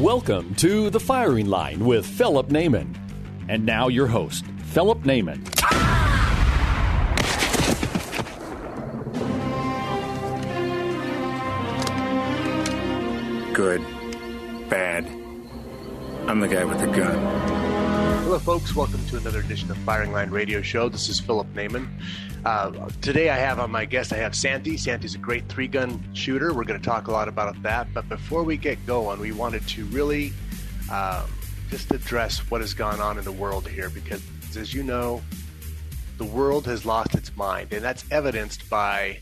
Welcome 0.00 0.54
to 0.56 0.90
The 0.90 1.00
Firing 1.00 1.46
Line 1.46 1.82
with 1.82 2.04
Philip 2.04 2.48
Naiman. 2.48 2.94
And 3.48 3.64
now 3.64 3.88
your 3.88 4.06
host, 4.06 4.44
Philip 4.64 4.98
Naiman. 5.04 5.42
Good. 13.54 13.80
Bad. 14.68 15.06
I'm 16.28 16.40
the 16.40 16.48
guy 16.48 16.64
with 16.64 16.78
the 16.78 16.88
gun. 16.88 17.65
Hello, 18.26 18.40
folks. 18.40 18.74
Welcome 18.74 19.06
to 19.06 19.18
another 19.18 19.38
edition 19.38 19.70
of 19.70 19.78
Firing 19.78 20.10
Line 20.10 20.30
Radio 20.30 20.60
Show. 20.60 20.88
This 20.88 21.08
is 21.08 21.20
Philip 21.20 21.46
Naiman. 21.54 21.88
Uh, 22.44 22.90
today, 23.00 23.30
I 23.30 23.36
have 23.36 23.60
on 23.60 23.70
my 23.70 23.84
guest, 23.84 24.12
I 24.12 24.16
have 24.16 24.34
Santi. 24.34 24.76
Santi's 24.76 25.14
a 25.14 25.18
great 25.18 25.48
three 25.48 25.68
gun 25.68 26.04
shooter. 26.12 26.52
We're 26.52 26.64
going 26.64 26.80
to 26.80 26.84
talk 26.84 27.06
a 27.06 27.12
lot 27.12 27.28
about 27.28 27.62
that. 27.62 27.86
But 27.94 28.08
before 28.08 28.42
we 28.42 28.56
get 28.56 28.84
going, 28.84 29.20
we 29.20 29.30
wanted 29.30 29.64
to 29.68 29.84
really 29.84 30.32
um, 30.90 31.22
just 31.70 31.92
address 31.92 32.40
what 32.50 32.60
has 32.62 32.74
gone 32.74 33.00
on 33.00 33.16
in 33.16 33.22
the 33.22 33.30
world 33.30 33.68
here 33.68 33.90
because, 33.90 34.24
as 34.56 34.74
you 34.74 34.82
know, 34.82 35.22
the 36.18 36.24
world 36.24 36.66
has 36.66 36.84
lost 36.84 37.14
its 37.14 37.34
mind, 37.36 37.72
and 37.72 37.84
that's 37.84 38.04
evidenced 38.10 38.68
by 38.68 39.20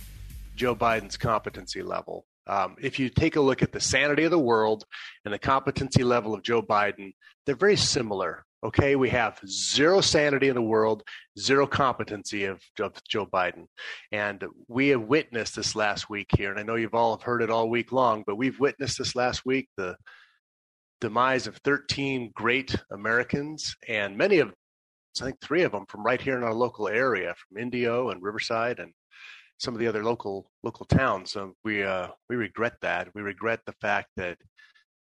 Joe 0.57 0.75
Biden's 0.75 1.19
competency 1.19 1.83
level. 1.83 2.25
Um, 2.47 2.77
if 2.81 2.99
you 2.99 3.11
take 3.11 3.37
a 3.37 3.43
look 3.43 3.63
at 3.63 3.71
the 3.71 3.81
sanity 3.81 4.25
of 4.25 4.31
the 4.31 4.39
world 4.39 4.87
and 5.27 5.35
the 5.35 5.39
competency 5.39 6.05
level 6.05 6.33
of 6.33 6.43
Joe 6.43 6.63
Biden, 6.63 7.13
they're 7.45 7.55
very 7.55 7.77
similar. 7.77 8.47
Okay, 8.65 8.97
we 8.97 9.11
have 9.11 9.39
zero 9.47 10.01
sanity 10.01 10.49
in 10.49 10.55
the 10.55 10.63
world, 10.63 11.03
zero 11.39 11.67
competency 11.67 12.47
of, 12.47 12.63
of, 12.81 12.95
Joe 13.07 13.27
Biden. 13.27 13.67
And 14.11 14.43
we 14.69 14.89
have 14.89 15.03
witnessed 15.03 15.57
this 15.57 15.77
last 15.77 16.09
week 16.09 16.29
here, 16.35 16.51
and 16.51 16.59
I 16.59 16.63
know 16.63 16.77
you've 16.77 16.95
all 16.95 17.19
heard 17.19 17.43
it 17.43 17.51
all 17.51 17.69
week 17.69 17.93
long, 17.93 18.25
but 18.27 18.37
we've 18.37 18.59
witnessed 18.59 18.97
this 18.97 19.15
last 19.15 19.45
week 19.45 19.69
the 19.77 19.97
demise 21.03 21.47
of 21.47 21.59
13 21.59 22.33
great 22.35 22.75
Americans, 22.91 23.77
and 23.87 24.17
many 24.17 24.39
of, 24.39 24.55
I 25.21 25.27
think 25.27 25.43
three 25.43 25.65
of 25.65 25.73
them 25.73 25.85
from 25.87 26.03
right 26.03 26.21
here 26.21 26.39
in 26.39 26.43
our 26.43 26.55
local 26.55 26.89
area, 26.89 27.35
from 27.35 27.59
Indio 27.59 28.09
and 28.09 28.23
Riverside 28.23 28.79
and 28.79 28.95
some 29.59 29.75
of 29.75 29.81
the 29.81 29.89
other 29.89 30.03
local 30.03 30.51
local 30.63 30.87
towns. 30.87 31.33
So 31.33 31.53
we 31.65 31.85
uh, 31.85 32.09
we 32.31 32.37
regret 32.37 32.77
that. 32.81 33.09
We 33.15 33.21
regret 33.21 33.61
the 33.67 33.75
fact 33.83 34.09
that 34.17 34.39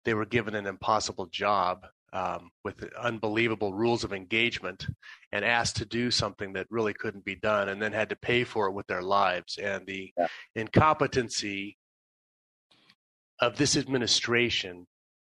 they 0.04 0.14
were 0.14 0.24
given 0.24 0.54
an 0.54 0.66
impossible 0.66 1.26
job 1.26 1.84
um, 2.12 2.50
with 2.64 2.92
unbelievable 2.94 3.72
rules 3.72 4.04
of 4.04 4.12
engagement 4.12 4.86
and 5.32 5.44
asked 5.44 5.76
to 5.76 5.84
do 5.84 6.10
something 6.10 6.52
that 6.54 6.66
really 6.70 6.92
couldn't 6.92 7.24
be 7.24 7.36
done 7.36 7.68
and 7.68 7.80
then 7.80 7.92
had 7.92 8.08
to 8.10 8.16
pay 8.16 8.44
for 8.44 8.66
it 8.66 8.72
with 8.72 8.86
their 8.86 9.02
lives. 9.02 9.58
And 9.58 9.86
the 9.86 10.12
yeah. 10.16 10.26
incompetency 10.54 11.76
of 13.40 13.56
this 13.56 13.76
administration 13.76 14.86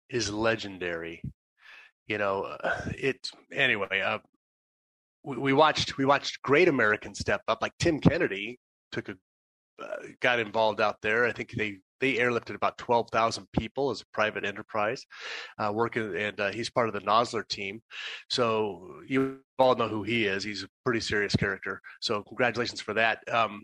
is 0.09 0.31
legendary. 0.31 1.21
You 2.07 2.17
know, 2.17 2.43
uh, 2.43 2.81
it 2.97 3.29
anyway. 3.51 4.01
Uh, 4.01 4.19
we, 5.23 5.37
we 5.37 5.53
watched 5.53 5.97
we 5.97 6.05
watched 6.05 6.41
great 6.43 6.67
Americans 6.67 7.19
step 7.19 7.41
up, 7.47 7.61
like 7.61 7.73
Tim 7.79 7.99
Kennedy 7.99 8.59
took 8.91 9.09
a 9.09 9.15
uh, 9.81 9.97
got 10.21 10.39
involved 10.39 10.79
out 10.79 10.97
there. 11.01 11.25
I 11.25 11.31
think 11.31 11.51
they 11.51 11.79
they 11.99 12.15
airlifted 12.15 12.55
about 12.55 12.77
12,000 12.77 13.47
people 13.51 13.89
as 13.89 14.01
a 14.01 14.05
private 14.13 14.45
enterprise 14.45 15.05
uh, 15.57 15.71
working, 15.73 16.15
and 16.15 16.39
uh, 16.39 16.51
he's 16.51 16.69
part 16.69 16.87
of 16.87 16.93
the 16.93 17.01
Nosler 17.01 17.47
team. 17.47 17.81
So 18.29 19.01
you 19.07 19.39
all 19.57 19.75
know 19.75 19.87
who 19.87 20.03
he 20.03 20.25
is. 20.25 20.43
He's 20.43 20.63
a 20.63 20.69
pretty 20.83 20.99
serious 20.99 21.35
character. 21.35 21.81
So 22.01 22.23
congratulations 22.23 22.81
for 22.81 22.93
that. 22.93 23.19
Um, 23.31 23.63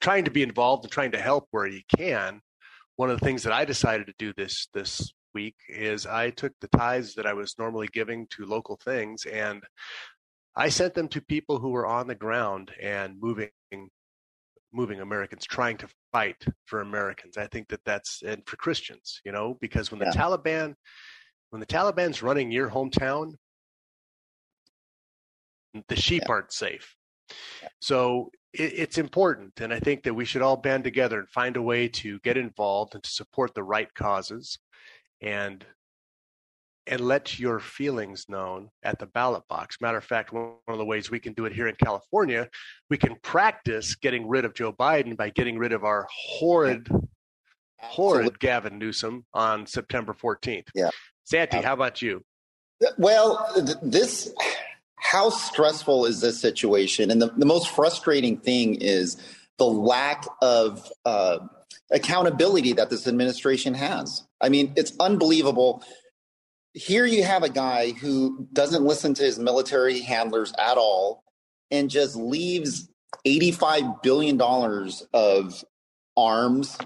trying 0.00 0.24
to 0.24 0.30
be 0.30 0.42
involved 0.42 0.84
and 0.84 0.92
trying 0.92 1.12
to 1.12 1.20
help 1.20 1.46
where 1.50 1.66
you 1.66 1.82
can. 1.96 2.40
One 2.96 3.10
of 3.10 3.20
the 3.20 3.26
things 3.26 3.42
that 3.42 3.52
I 3.52 3.64
decided 3.64 4.06
to 4.06 4.14
do 4.18 4.32
this 4.36 4.68
this 4.72 5.12
week 5.34 5.56
is 5.68 6.06
I 6.06 6.30
took 6.30 6.52
the 6.60 6.68
tithes 6.68 7.14
that 7.14 7.26
I 7.26 7.34
was 7.34 7.56
normally 7.58 7.88
giving 7.92 8.26
to 8.30 8.46
local 8.46 8.78
things 8.82 9.26
and 9.26 9.62
I 10.56 10.70
sent 10.70 10.94
them 10.94 11.08
to 11.08 11.20
people 11.20 11.58
who 11.58 11.68
were 11.68 11.86
on 11.86 12.06
the 12.06 12.14
ground 12.14 12.70
and 12.80 13.20
moving 13.20 13.50
moving 14.72 15.00
Americans, 15.00 15.44
trying 15.44 15.76
to 15.78 15.88
fight 16.12 16.44
for 16.66 16.80
Americans. 16.80 17.36
I 17.36 17.46
think 17.46 17.68
that 17.68 17.80
that's 17.84 18.22
and 18.26 18.42
for 18.46 18.56
Christians, 18.56 19.20
you 19.24 19.32
know, 19.32 19.56
because 19.60 19.90
when 19.90 20.00
yeah. 20.00 20.10
the 20.10 20.18
Taliban, 20.18 20.74
when 21.50 21.60
the 21.60 21.66
Taliban's 21.66 22.22
running 22.22 22.50
your 22.50 22.70
hometown, 22.70 23.34
the 25.88 25.96
sheep 25.96 26.22
yeah. 26.26 26.32
aren't 26.32 26.52
safe. 26.52 26.94
Yeah. 27.62 27.68
So 27.80 28.30
it, 28.52 28.72
it's 28.76 28.98
important, 28.98 29.60
and 29.60 29.72
I 29.72 29.80
think 29.80 30.02
that 30.04 30.14
we 30.14 30.24
should 30.24 30.42
all 30.42 30.56
band 30.56 30.84
together 30.84 31.20
and 31.20 31.28
find 31.28 31.56
a 31.56 31.62
way 31.62 31.88
to 31.88 32.18
get 32.20 32.36
involved 32.36 32.94
and 32.94 33.02
to 33.02 33.10
support 33.10 33.54
the 33.54 33.64
right 33.64 33.92
causes, 33.94 34.58
and 35.20 35.64
and 36.86 37.00
let 37.00 37.38
your 37.38 37.58
feelings 37.58 38.26
known 38.28 38.70
at 38.82 38.98
the 38.98 39.06
ballot 39.06 39.42
box. 39.48 39.78
Matter 39.80 39.98
of 39.98 40.04
fact, 40.04 40.32
one 40.32 40.54
of 40.68 40.78
the 40.78 40.84
ways 40.84 41.10
we 41.10 41.18
can 41.18 41.32
do 41.32 41.44
it 41.44 41.52
here 41.52 41.66
in 41.66 41.74
California, 41.74 42.48
we 42.88 42.96
can 42.96 43.16
practice 43.22 43.94
getting 43.96 44.28
rid 44.28 44.44
of 44.44 44.54
Joe 44.54 44.72
Biden 44.72 45.16
by 45.16 45.30
getting 45.30 45.58
rid 45.58 45.72
of 45.72 45.84
our 45.84 46.06
horrid, 46.10 46.88
horrid 47.78 48.38
Gavin 48.38 48.78
Newsom 48.78 49.24
on 49.34 49.66
September 49.66 50.14
14th. 50.14 50.68
Yeah. 50.74 50.90
Santi, 51.24 51.58
how 51.58 51.74
about 51.74 52.02
you? 52.02 52.22
Well, 52.98 53.78
this, 53.82 54.32
how 54.96 55.30
stressful 55.30 56.06
is 56.06 56.20
this 56.20 56.40
situation? 56.40 57.10
And 57.10 57.20
the, 57.20 57.32
the 57.36 57.46
most 57.46 57.70
frustrating 57.70 58.36
thing 58.36 58.76
is 58.76 59.16
the 59.58 59.66
lack 59.66 60.24
of 60.40 60.90
uh, 61.04 61.38
accountability 61.90 62.74
that 62.74 62.90
this 62.90 63.06
administration 63.06 63.74
has. 63.74 64.24
I 64.40 64.50
mean, 64.50 64.72
it's 64.76 64.92
unbelievable 65.00 65.82
here 66.76 67.06
you 67.06 67.24
have 67.24 67.42
a 67.42 67.48
guy 67.48 67.92
who 67.92 68.46
doesn't 68.52 68.84
listen 68.84 69.14
to 69.14 69.22
his 69.22 69.38
military 69.38 70.00
handlers 70.00 70.52
at 70.58 70.76
all 70.76 71.24
and 71.70 71.88
just 71.88 72.16
leaves 72.16 72.90
$85 73.26 74.02
billion 74.02 74.38
of 75.14 75.64
arms 76.18 76.76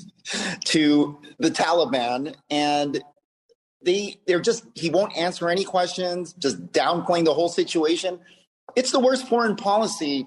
to 0.64 1.18
the 1.38 1.50
Taliban. 1.50 2.34
And 2.48 3.02
they, 3.82 4.16
they're 4.26 4.40
just, 4.40 4.64
he 4.74 4.88
won't 4.88 5.14
answer 5.14 5.50
any 5.50 5.64
questions, 5.64 6.32
just 6.32 6.72
downplaying 6.72 7.26
the 7.26 7.34
whole 7.34 7.50
situation. 7.50 8.18
It's 8.74 8.90
the 8.90 9.00
worst 9.00 9.28
foreign 9.28 9.56
policy 9.56 10.26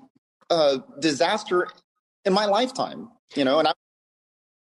uh, 0.51 0.77
disaster 0.99 1.67
in 2.25 2.33
my 2.33 2.45
lifetime, 2.45 3.09
you 3.35 3.43
know, 3.43 3.57
and 3.57 3.67
I'm 3.67 3.73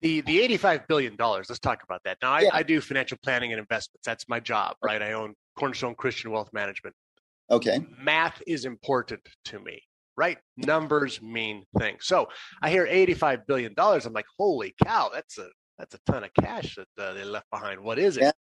the 0.02 0.20
the 0.22 0.40
85 0.40 0.86
billion 0.88 1.16
dollars 1.16 1.46
let's 1.48 1.60
talk 1.60 1.82
about 1.82 2.02
that. 2.04 2.18
Now 2.22 2.32
I, 2.32 2.40
yeah. 2.40 2.50
I, 2.52 2.62
do 2.62 2.80
financial 2.80 3.18
planning 3.22 3.52
and 3.52 3.58
investments. 3.58 4.04
That's 4.04 4.28
my 4.28 4.40
job 4.40 4.76
right. 4.82 5.02
i 5.02 5.12
own 5.12 5.34
cornerstone 5.58 5.94
christian 5.94 6.30
wealth 6.30 6.50
management. 6.52 6.94
Okay. 7.50 7.84
Math 7.98 8.40
is 8.46 8.64
important 8.64 9.20
to 9.46 9.58
me 9.58 9.82
right? 10.16 10.38
Numbers 10.58 11.22
mean 11.22 11.64
things. 11.78 12.06
So 12.06 12.28
i 12.62 12.70
hear 12.70 12.86
85 12.88 13.46
billion 13.46 13.74
dollars. 13.74 14.06
I'm 14.06 14.12
like 14.12 14.26
holy 14.38 14.74
cow 14.84 15.10
that's 15.12 15.38
a 15.38 15.48
that's 15.78 15.94
a 15.94 15.98
ton 16.06 16.24
of 16.24 16.30
cash 16.34 16.76
that 16.76 17.02
uh, 17.02 17.14
they 17.14 17.24
left 17.24 17.50
behind. 17.50 17.80
What 17.80 17.98
is 17.98 18.16
it? 18.16 18.22
Yeah. 18.22 18.32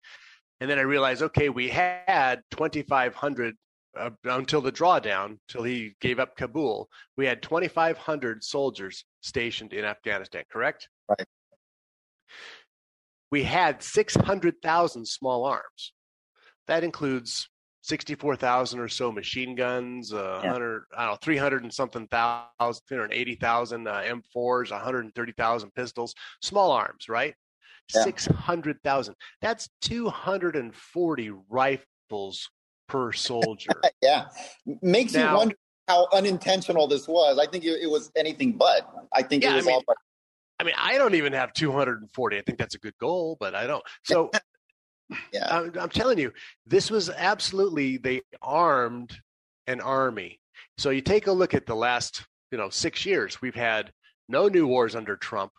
and 0.61 0.69
then 0.69 0.77
i 0.77 0.81
realized 0.81 1.21
okay 1.21 1.49
we 1.49 1.69
had 1.69 2.41
2500 2.51 3.55
uh, 3.97 4.09
until 4.25 4.61
the 4.61 4.71
drawdown 4.71 5.37
till 5.47 5.63
he 5.63 5.95
gave 5.99 6.19
up 6.19 6.35
kabul. 6.37 6.87
We 7.17 7.25
had 7.25 7.41
2500 7.41 8.43
soldiers 8.43 9.03
stationed 9.21 9.73
in 9.73 9.83
afghanistan 9.83 10.43
correct? 10.51 10.87
Right 11.09 11.25
we 13.31 13.43
had 13.43 13.81
600,000 13.83 15.05
small 15.05 15.45
arms. 15.45 15.93
That 16.67 16.83
includes 16.83 17.49
64,000 17.83 18.79
or 18.79 18.87
so 18.87 19.11
machine 19.11 19.55
guns, 19.55 20.13
uh, 20.13 20.41
yeah. 20.43 20.51
100, 20.51 20.83
I 20.95 21.05
don't 21.05 21.13
know, 21.13 21.17
300 21.21 21.63
and 21.63 21.73
something 21.73 22.07
thousand, 22.07 22.83
380,000 22.87 23.87
uh, 23.87 24.01
M4s, 24.01 24.71
130,000 24.71 25.73
pistols, 25.73 26.13
small 26.41 26.71
arms, 26.71 27.09
right? 27.09 27.33
Yeah. 27.93 28.03
600,000. 28.03 29.15
That's 29.41 29.69
240 29.81 31.31
rifles 31.49 32.49
per 32.87 33.11
soldier. 33.11 33.71
yeah. 34.01 34.25
Makes 34.81 35.13
now, 35.13 35.31
you 35.31 35.37
wonder 35.37 35.55
how 35.87 36.07
unintentional 36.13 36.87
this 36.87 37.07
was. 37.07 37.39
I 37.39 37.47
think 37.47 37.63
it, 37.63 37.81
it 37.81 37.89
was 37.89 38.11
anything 38.15 38.53
but. 38.53 38.87
I 39.13 39.23
think 39.23 39.43
yeah, 39.43 39.53
it 39.53 39.55
was 39.55 39.65
I 39.65 39.71
mean, 39.71 39.81
all 39.87 39.95
I 40.59 40.63
mean, 40.63 40.75
I 40.77 40.97
don't 40.97 41.15
even 41.15 41.33
have 41.33 41.53
240. 41.53 42.37
I 42.37 42.41
think 42.41 42.57
that's 42.57 42.75
a 42.75 42.79
good 42.79 42.97
goal, 42.99 43.37
but 43.39 43.55
I 43.55 43.65
don't. 43.65 43.83
So, 44.03 44.29
yeah, 45.33 45.47
I'm, 45.49 45.71
I'm 45.79 45.89
telling 45.89 46.19
you, 46.19 46.33
this 46.65 46.91
was 46.91 47.09
absolutely 47.09 47.97
they 47.97 48.21
armed 48.41 49.15
an 49.67 49.79
army. 49.79 50.39
So 50.77 50.89
you 50.89 51.01
take 51.01 51.27
a 51.27 51.31
look 51.31 51.53
at 51.53 51.65
the 51.65 51.75
last, 51.75 52.25
you 52.51 52.57
know, 52.57 52.69
six 52.69 53.05
years. 53.05 53.41
We've 53.41 53.55
had 53.55 53.91
no 54.27 54.47
new 54.47 54.67
wars 54.67 54.95
under 54.95 55.15
Trump, 55.15 55.51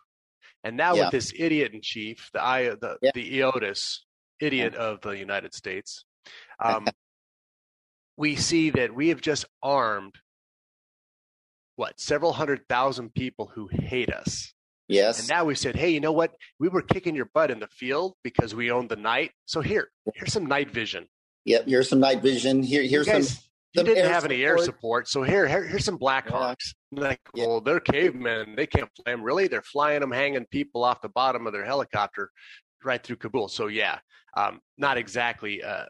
and 0.63 0.77
now 0.77 0.93
yeah. 0.93 1.03
with 1.03 1.11
this 1.11 1.33
idiot 1.37 1.73
in 1.73 1.81
chief, 1.81 2.29
the 2.33 2.43
I, 2.43 2.69
the 2.69 2.97
yeah. 3.01 3.11
the 3.15 3.97
idiot 4.39 4.75
of 4.75 5.01
the 5.01 5.11
United 5.11 5.53
States, 5.53 6.05
um, 6.63 6.87
we 8.17 8.35
see 8.35 8.69
that 8.71 8.93
we 8.93 9.09
have 9.09 9.21
just 9.21 9.45
armed 9.63 10.15
what 11.75 11.99
several 11.99 12.33
hundred 12.33 12.67
thousand 12.69 13.13
people 13.13 13.51
who 13.53 13.67
hate 13.71 14.13
us. 14.13 14.53
Yes. 14.91 15.19
And 15.19 15.29
now 15.29 15.45
we 15.45 15.55
said, 15.55 15.75
hey, 15.75 15.89
you 15.89 15.99
know 15.99 16.11
what? 16.11 16.33
We 16.59 16.67
were 16.67 16.81
kicking 16.81 17.15
your 17.15 17.29
butt 17.33 17.49
in 17.49 17.59
the 17.59 17.67
field 17.67 18.15
because 18.23 18.53
we 18.53 18.71
owned 18.71 18.89
the 18.89 18.97
night. 18.97 19.31
So 19.45 19.61
here, 19.61 19.89
here's 20.15 20.33
some 20.33 20.45
night 20.45 20.71
vision. 20.71 21.07
Yep. 21.45 21.67
Here's 21.67 21.89
some 21.89 21.99
night 21.99 22.21
vision. 22.21 22.61
Here, 22.61 22.83
here's 22.83 23.07
guys, 23.07 23.29
some. 23.29 23.37
You 23.73 23.83
didn't 23.83 24.11
have 24.11 24.25
any 24.25 24.43
air 24.43 24.57
support, 24.57 25.07
so 25.07 25.23
here, 25.23 25.47
here 25.47 25.63
here's 25.63 25.85
some 25.85 25.97
Blackhawks. 25.97 26.73
Yeah. 26.91 27.03
Like, 27.03 27.21
yeah. 27.33 27.47
well, 27.47 27.61
they're 27.61 27.79
cavemen. 27.79 28.55
They 28.57 28.67
can't 28.67 28.89
fly 28.97 29.13
them. 29.13 29.23
Really, 29.23 29.47
they're 29.47 29.61
flying 29.61 30.01
them, 30.01 30.11
hanging 30.11 30.45
people 30.45 30.83
off 30.83 31.01
the 31.01 31.07
bottom 31.07 31.47
of 31.47 31.53
their 31.53 31.63
helicopter 31.63 32.31
right 32.83 33.01
through 33.01 33.15
Kabul. 33.15 33.47
So 33.47 33.67
yeah, 33.67 33.99
um, 34.35 34.59
not 34.77 34.97
exactly. 34.97 35.63
Uh, 35.63 35.85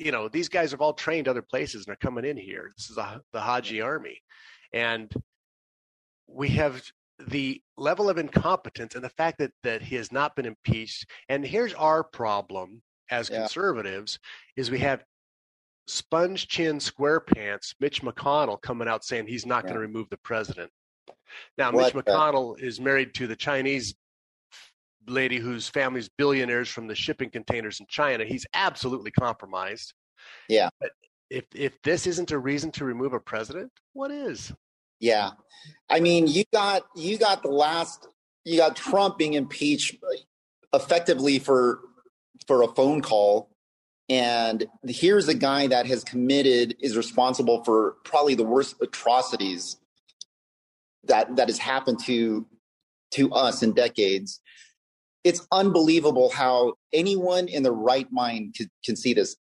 you 0.00 0.10
know, 0.10 0.28
these 0.28 0.48
guys 0.48 0.70
have 0.70 0.80
all 0.80 0.94
trained 0.94 1.28
other 1.28 1.42
places 1.42 1.86
and 1.86 1.92
are 1.92 1.98
coming 1.98 2.24
in 2.24 2.38
here. 2.38 2.72
This 2.74 2.88
is 2.88 2.96
a, 2.96 3.20
the 3.34 3.40
Haji 3.40 3.82
army, 3.82 4.22
and 4.72 5.12
we 6.26 6.48
have 6.50 6.82
the 7.26 7.60
level 7.76 8.08
of 8.08 8.18
incompetence 8.18 8.94
and 8.94 9.04
the 9.04 9.10
fact 9.10 9.38
that 9.38 9.52
that 9.62 9.82
he 9.82 9.96
has 9.96 10.12
not 10.12 10.36
been 10.36 10.46
impeached. 10.46 11.06
And 11.28 11.44
here's 11.44 11.74
our 11.74 12.04
problem 12.04 12.82
as 13.10 13.28
yeah. 13.28 13.40
conservatives: 13.40 14.18
is 14.56 14.70
we 14.70 14.78
have 14.80 15.04
sponge 15.86 16.48
chin, 16.48 16.78
square 16.78 17.20
pants 17.20 17.74
Mitch 17.80 18.02
McConnell 18.02 18.60
coming 18.60 18.88
out 18.88 19.04
saying 19.04 19.26
he's 19.26 19.46
not 19.46 19.64
yeah. 19.64 19.70
going 19.70 19.74
to 19.74 19.80
remove 19.80 20.08
the 20.10 20.18
president. 20.18 20.70
Now, 21.56 21.72
what 21.72 21.94
Mitch 21.94 22.04
McConnell 22.04 22.60
is 22.60 22.80
married 22.80 23.14
to 23.14 23.26
the 23.26 23.36
Chinese 23.36 23.94
lady 25.06 25.38
whose 25.38 25.68
family's 25.68 26.08
billionaires 26.08 26.68
from 26.68 26.86
the 26.86 26.94
shipping 26.94 27.30
containers 27.30 27.80
in 27.80 27.86
China. 27.88 28.24
He's 28.24 28.46
absolutely 28.54 29.10
compromised. 29.10 29.94
Yeah. 30.48 30.68
But 30.80 30.90
if 31.30 31.44
if 31.54 31.80
this 31.82 32.06
isn't 32.06 32.30
a 32.30 32.38
reason 32.38 32.70
to 32.72 32.84
remove 32.84 33.12
a 33.12 33.20
president, 33.20 33.72
what 33.92 34.10
is? 34.10 34.52
Yeah. 35.00 35.30
I 35.88 36.00
mean, 36.00 36.26
you 36.26 36.44
got 36.52 36.82
you 36.94 37.18
got 37.18 37.42
the 37.42 37.48
last 37.48 38.06
you 38.44 38.56
got 38.56 38.76
Trump 38.76 39.18
being 39.18 39.34
impeached 39.34 39.96
effectively 40.74 41.38
for 41.38 41.80
for 42.46 42.62
a 42.62 42.68
phone 42.68 43.02
call. 43.02 43.50
And 44.08 44.66
here's 44.86 45.28
a 45.28 45.34
guy 45.34 45.66
that 45.66 45.86
has 45.86 46.02
committed 46.02 46.76
is 46.80 46.96
responsible 46.96 47.62
for 47.64 47.96
probably 48.04 48.34
the 48.34 48.44
worst 48.44 48.76
atrocities 48.80 49.76
that 51.04 51.36
that 51.36 51.48
has 51.48 51.58
happened 51.58 52.00
to 52.04 52.46
to 53.12 53.30
us 53.32 53.62
in 53.62 53.72
decades. 53.72 54.40
It's 55.24 55.46
unbelievable 55.52 56.30
how 56.30 56.74
anyone 56.92 57.48
in 57.48 57.62
the 57.62 57.72
right 57.72 58.10
mind 58.10 58.54
can, 58.56 58.70
can 58.84 58.96
see 58.96 59.14
this. 59.14 59.36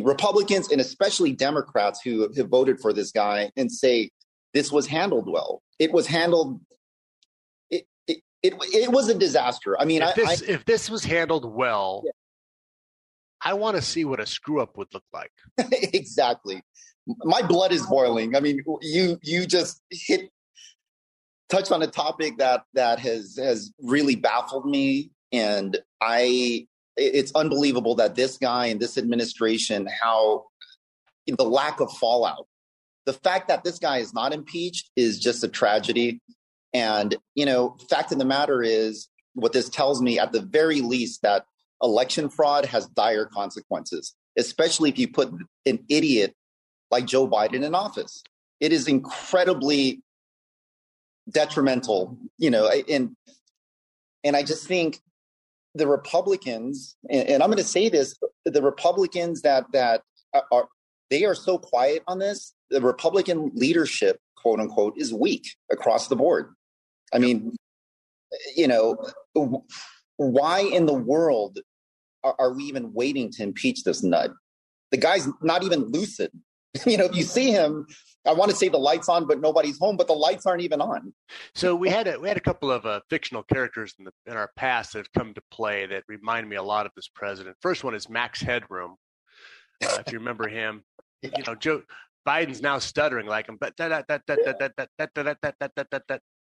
Republicans 0.00 0.70
and 0.72 0.80
especially 0.80 1.32
democrats 1.32 2.00
who 2.02 2.28
have 2.36 2.48
voted 2.48 2.80
for 2.80 2.92
this 2.92 3.12
guy 3.12 3.50
and 3.56 3.70
say 3.70 4.10
this 4.54 4.70
was 4.72 4.86
handled 4.86 5.28
well. 5.28 5.62
It 5.78 5.92
was 5.92 6.06
handled. 6.06 6.60
It 7.70 7.84
it 8.06 8.22
it, 8.42 8.54
it 8.74 8.92
was 8.92 9.08
a 9.08 9.14
disaster. 9.14 9.78
I 9.78 9.84
mean, 9.84 10.00
if 10.00 10.08
I, 10.08 10.12
this 10.12 10.42
I, 10.42 10.52
if 10.52 10.64
this 10.64 10.88
was 10.88 11.04
handled 11.04 11.44
well, 11.44 12.04
yeah. 12.06 12.12
I 13.42 13.54
want 13.54 13.76
to 13.76 13.82
see 13.82 14.04
what 14.04 14.20
a 14.20 14.26
screw 14.26 14.62
up 14.62 14.78
would 14.78 14.88
look 14.94 15.04
like. 15.12 15.32
exactly. 15.58 16.62
My 17.06 17.42
blood 17.42 17.72
is 17.72 17.84
boiling. 17.84 18.36
I 18.36 18.40
mean, 18.40 18.60
you 18.80 19.18
you 19.22 19.46
just 19.46 19.82
hit 19.90 20.30
touched 21.50 21.72
on 21.72 21.82
a 21.82 21.86
topic 21.86 22.38
that 22.38 22.62
that 22.72 22.98
has 23.00 23.36
has 23.36 23.72
really 23.82 24.14
baffled 24.14 24.64
me, 24.64 25.10
and 25.32 25.76
I 26.00 26.66
it's 26.96 27.32
unbelievable 27.34 27.96
that 27.96 28.14
this 28.14 28.38
guy 28.38 28.66
and 28.66 28.80
this 28.80 28.96
administration 28.96 29.88
how 30.00 30.44
the 31.26 31.44
lack 31.44 31.80
of 31.80 31.90
fallout 31.92 32.46
the 33.06 33.12
fact 33.12 33.48
that 33.48 33.64
this 33.64 33.78
guy 33.78 33.98
is 33.98 34.14
not 34.14 34.32
impeached 34.32 34.90
is 34.96 35.18
just 35.18 35.44
a 35.44 35.48
tragedy. 35.48 36.20
And, 36.72 37.16
you 37.34 37.46
know, 37.46 37.76
fact 37.88 38.12
of 38.12 38.18
the 38.18 38.24
matter 38.24 38.62
is, 38.62 39.08
what 39.34 39.52
this 39.52 39.68
tells 39.68 40.00
me 40.00 40.18
at 40.18 40.32
the 40.32 40.40
very 40.40 40.80
least 40.80 41.22
that 41.22 41.44
election 41.82 42.28
fraud 42.28 42.64
has 42.66 42.86
dire 42.86 43.26
consequences, 43.26 44.14
especially 44.38 44.88
if 44.88 44.98
you 44.98 45.08
put 45.08 45.32
an 45.66 45.80
idiot 45.88 46.34
like 46.90 47.06
Joe 47.06 47.28
Biden 47.28 47.64
in 47.64 47.74
office. 47.74 48.22
It 48.60 48.72
is 48.72 48.86
incredibly 48.88 50.02
detrimental, 51.30 52.16
you 52.38 52.50
know, 52.50 52.68
and 52.68 53.16
and 54.22 54.36
I 54.36 54.42
just 54.42 54.66
think 54.66 55.00
the 55.74 55.86
Republicans, 55.86 56.96
and, 57.10 57.28
and 57.28 57.42
I'm 57.42 57.50
going 57.50 57.58
to 57.58 57.64
say 57.64 57.88
this, 57.88 58.16
the 58.44 58.62
Republicans 58.62 59.42
that 59.42 59.66
that 59.72 60.02
are 60.52 60.68
they 61.10 61.24
are 61.24 61.34
so 61.34 61.58
quiet 61.58 62.02
on 62.06 62.18
this. 62.18 62.54
The 62.74 62.80
Republican 62.80 63.52
leadership, 63.54 64.18
quote 64.36 64.58
unquote, 64.58 64.94
is 64.96 65.14
weak 65.14 65.54
across 65.70 66.08
the 66.08 66.16
board. 66.16 66.52
I 67.12 67.18
mean, 67.18 67.54
you 68.56 68.66
know, 68.66 68.96
why 70.16 70.60
in 70.60 70.86
the 70.86 70.94
world 70.94 71.60
are, 72.24 72.34
are 72.40 72.52
we 72.52 72.64
even 72.64 72.92
waiting 72.92 73.30
to 73.32 73.44
impeach 73.44 73.84
this 73.84 74.02
nut? 74.02 74.32
The 74.90 74.96
guy's 74.96 75.28
not 75.40 75.62
even 75.62 75.84
lucid. 75.92 76.32
you 76.86 76.96
know, 76.96 77.04
if 77.04 77.14
you 77.14 77.22
see 77.22 77.52
him, 77.52 77.86
I 78.26 78.32
want 78.32 78.50
to 78.50 78.56
say 78.56 78.68
the 78.68 78.76
lights 78.78 79.08
on, 79.08 79.28
but 79.28 79.40
nobody's 79.40 79.78
home. 79.78 79.96
But 79.96 80.08
the 80.08 80.14
lights 80.14 80.46
aren't 80.46 80.62
even 80.62 80.80
on. 80.80 81.14
So 81.54 81.76
we 81.76 81.88
had 81.88 82.08
a, 82.08 82.18
we 82.18 82.26
had 82.26 82.36
a 82.36 82.40
couple 82.40 82.72
of 82.72 82.84
uh, 82.86 83.02
fictional 83.08 83.44
characters 83.44 83.94
in, 84.00 84.06
the, 84.06 84.12
in 84.26 84.36
our 84.36 84.50
past 84.56 84.94
that 84.94 84.98
have 84.98 85.12
come 85.12 85.32
to 85.34 85.42
play 85.52 85.86
that 85.86 86.02
remind 86.08 86.48
me 86.48 86.56
a 86.56 86.62
lot 86.62 86.86
of 86.86 86.92
this 86.96 87.08
president. 87.08 87.56
First 87.60 87.84
one 87.84 87.94
is 87.94 88.08
Max 88.08 88.40
Headroom. 88.40 88.96
Uh, 89.84 89.98
if 90.04 90.12
you 90.12 90.18
remember 90.18 90.48
him, 90.48 90.82
you 91.22 91.30
know, 91.46 91.54
Joe 91.54 91.82
Biden's 92.26 92.62
now 92.62 92.78
stuttering 92.78 93.26
like 93.26 93.48
him, 93.48 93.58
but 93.60 93.74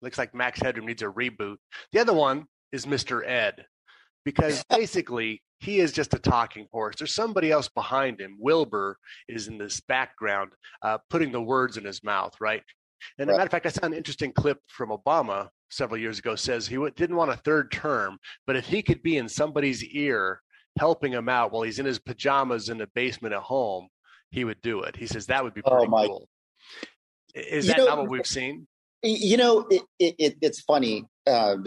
looks 0.01 0.17
like 0.17 0.33
Max 0.33 0.59
Headroom 0.61 0.87
needs 0.87 1.01
a 1.01 1.05
reboot. 1.05 1.57
The 1.91 1.99
other 1.99 2.13
one 2.13 2.45
is 2.71 2.85
Mr. 2.85 3.27
Ed, 3.27 3.65
because 4.25 4.63
basically 4.69 5.41
he 5.59 5.79
is 5.79 5.91
just 5.91 6.13
a 6.13 6.19
talking 6.19 6.67
horse. 6.71 6.95
There's 6.97 7.13
somebody 7.13 7.51
else 7.51 7.67
behind 7.67 8.19
him. 8.19 8.37
Wilbur 8.39 8.97
is 9.27 9.47
in 9.47 9.57
this 9.57 9.81
background, 9.81 10.51
uh, 10.81 10.97
putting 11.09 11.31
the 11.31 11.41
words 11.41 11.77
in 11.77 11.83
his 11.83 12.03
mouth, 12.03 12.33
right? 12.39 12.63
And 13.17 13.27
right. 13.27 13.33
a 13.33 13.37
matter 13.37 13.47
of 13.47 13.51
fact, 13.51 13.65
I 13.65 13.69
saw 13.69 13.85
an 13.85 13.93
interesting 13.93 14.31
clip 14.31 14.59
from 14.67 14.89
Obama 14.89 15.49
several 15.69 15.99
years 15.99 16.19
ago. 16.19 16.35
Says 16.35 16.67
he 16.67 16.75
w- 16.75 16.93
didn't 16.95 17.15
want 17.15 17.31
a 17.31 17.37
third 17.37 17.71
term, 17.71 18.17
but 18.47 18.55
if 18.55 18.65
he 18.65 18.81
could 18.81 19.03
be 19.03 19.17
in 19.17 19.27
somebody's 19.27 19.83
ear 19.83 20.41
helping 20.77 21.11
him 21.11 21.27
out 21.27 21.51
while 21.51 21.63
he's 21.63 21.79
in 21.79 21.85
his 21.85 21.99
pajamas 21.99 22.69
in 22.69 22.77
the 22.77 22.87
basement 22.95 23.33
at 23.33 23.41
home, 23.41 23.87
he 24.31 24.43
would 24.43 24.61
do 24.61 24.81
it. 24.81 24.95
He 24.95 25.07
says 25.07 25.27
that 25.27 25.43
would 25.43 25.53
be 25.53 25.61
oh, 25.65 25.77
pretty 25.77 25.91
oh 25.91 26.07
cool. 26.07 26.29
Is 27.35 27.67
that 27.67 27.77
know, 27.77 27.85
not 27.85 27.97
what 27.99 28.09
we've 28.09 28.25
seen? 28.25 28.67
You 29.03 29.37
know, 29.37 29.67
it, 29.69 29.83
it, 29.99 30.37
it's 30.41 30.61
funny. 30.61 31.05
Um, 31.27 31.65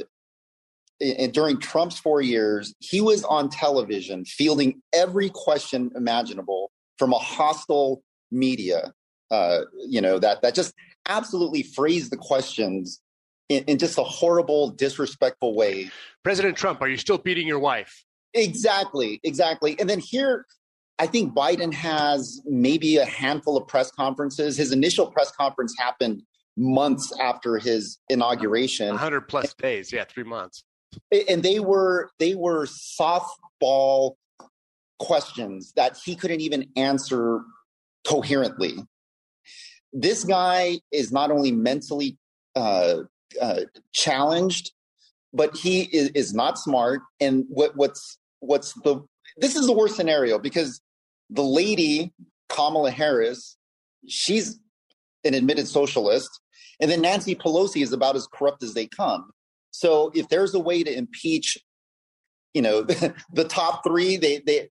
during 1.32 1.58
Trump's 1.58 1.98
four 1.98 2.20
years, 2.20 2.74
he 2.78 3.00
was 3.00 3.24
on 3.24 3.48
television 3.48 4.24
fielding 4.24 4.82
every 4.92 5.30
question 5.30 5.90
imaginable 5.96 6.70
from 6.98 7.12
a 7.12 7.18
hostile 7.18 8.02
media. 8.30 8.92
Uh, 9.30 9.62
you 9.86 10.00
know 10.00 10.18
that 10.18 10.42
that 10.42 10.54
just 10.54 10.74
absolutely 11.08 11.62
phrased 11.62 12.12
the 12.12 12.16
questions 12.16 13.00
in, 13.48 13.64
in 13.64 13.78
just 13.78 13.98
a 13.98 14.04
horrible, 14.04 14.70
disrespectful 14.70 15.54
way. 15.54 15.90
President 16.22 16.56
Trump, 16.56 16.80
are 16.82 16.88
you 16.88 16.96
still 16.96 17.18
beating 17.18 17.46
your 17.46 17.58
wife? 17.58 18.04
Exactly, 18.34 19.20
exactly. 19.24 19.78
And 19.78 19.88
then 19.88 19.98
here, 19.98 20.46
I 20.98 21.06
think 21.06 21.34
Biden 21.34 21.72
has 21.72 22.40
maybe 22.44 22.96
a 22.96 23.04
handful 23.04 23.56
of 23.56 23.66
press 23.66 23.90
conferences. 23.90 24.56
His 24.56 24.72
initial 24.72 25.06
press 25.10 25.32
conference 25.32 25.74
happened 25.78 26.22
months 26.56 27.12
after 27.20 27.58
his 27.58 27.98
inauguration. 28.08 28.88
100 28.88 29.22
plus 29.22 29.54
days, 29.54 29.92
yeah, 29.92 30.04
3 30.04 30.24
months. 30.24 30.64
And 31.28 31.42
they 31.42 31.58
were 31.58 32.10
they 32.18 32.34
were 32.34 32.66
softball 32.66 34.16
questions 34.98 35.72
that 35.74 35.98
he 36.04 36.14
couldn't 36.14 36.40
even 36.40 36.68
answer 36.76 37.40
coherently. 38.06 38.74
This 39.92 40.24
guy 40.24 40.80
is 40.92 41.12
not 41.12 41.30
only 41.30 41.52
mentally 41.52 42.18
uh, 42.54 42.98
uh, 43.40 43.60
challenged, 43.92 44.72
but 45.32 45.56
he 45.56 45.82
is, 45.82 46.10
is 46.10 46.34
not 46.34 46.58
smart. 46.58 47.00
And 47.20 47.44
what, 47.48 47.76
what's 47.76 48.18
what's 48.40 48.74
the 48.82 49.02
this 49.36 49.56
is 49.56 49.66
the 49.66 49.72
worst 49.72 49.96
scenario 49.96 50.38
because 50.38 50.80
the 51.30 51.42
lady 51.42 52.12
Kamala 52.48 52.90
Harris, 52.90 53.56
she's 54.06 54.58
an 55.24 55.34
admitted 55.34 55.66
socialist, 55.66 56.28
and 56.80 56.90
then 56.90 57.00
Nancy 57.00 57.34
Pelosi 57.34 57.82
is 57.82 57.92
about 57.92 58.16
as 58.16 58.26
corrupt 58.26 58.62
as 58.62 58.74
they 58.74 58.86
come. 58.86 59.30
So 59.70 60.10
if 60.14 60.28
there's 60.28 60.54
a 60.54 60.58
way 60.60 60.82
to 60.82 60.92
impeach, 60.96 61.58
you 62.54 62.62
know, 62.62 62.82
the 63.32 63.44
top 63.48 63.82
three, 63.84 64.16
they 64.16 64.42
they 64.46 64.68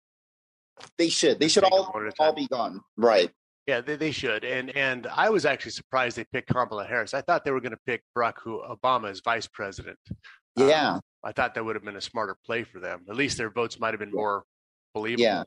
they 0.97 1.09
should 1.09 1.39
they 1.39 1.47
should 1.47 1.63
all 1.63 1.93
all 2.19 2.33
be 2.33 2.47
gone. 2.47 2.81
Right. 2.97 3.31
Yeah, 3.67 3.81
they, 3.81 3.95
they 3.95 4.11
should. 4.11 4.43
And 4.43 4.75
and 4.75 5.07
I 5.07 5.29
was 5.29 5.45
actually 5.45 5.71
surprised 5.71 6.17
they 6.17 6.25
picked 6.31 6.49
Kamala 6.49 6.85
Harris. 6.85 7.13
I 7.13 7.21
thought 7.21 7.45
they 7.45 7.51
were 7.51 7.61
going 7.61 7.71
to 7.71 7.79
pick 7.85 8.03
Barack 8.17 8.33
Obama 8.45 9.09
as 9.09 9.21
vice 9.23 9.47
president. 9.47 9.97
Yeah. 10.55 10.93
Um, 10.93 11.01
I 11.23 11.31
thought 11.31 11.55
that 11.55 11.63
would 11.63 11.75
have 11.75 11.85
been 11.85 11.95
a 11.95 12.01
smarter 12.01 12.35
play 12.45 12.63
for 12.63 12.79
them. 12.79 13.05
At 13.09 13.15
least 13.15 13.37
their 13.37 13.49
votes 13.49 13.79
might 13.79 13.93
have 13.93 13.99
been 13.99 14.11
more 14.11 14.43
believable. 14.93 15.23
Yeah. 15.23 15.43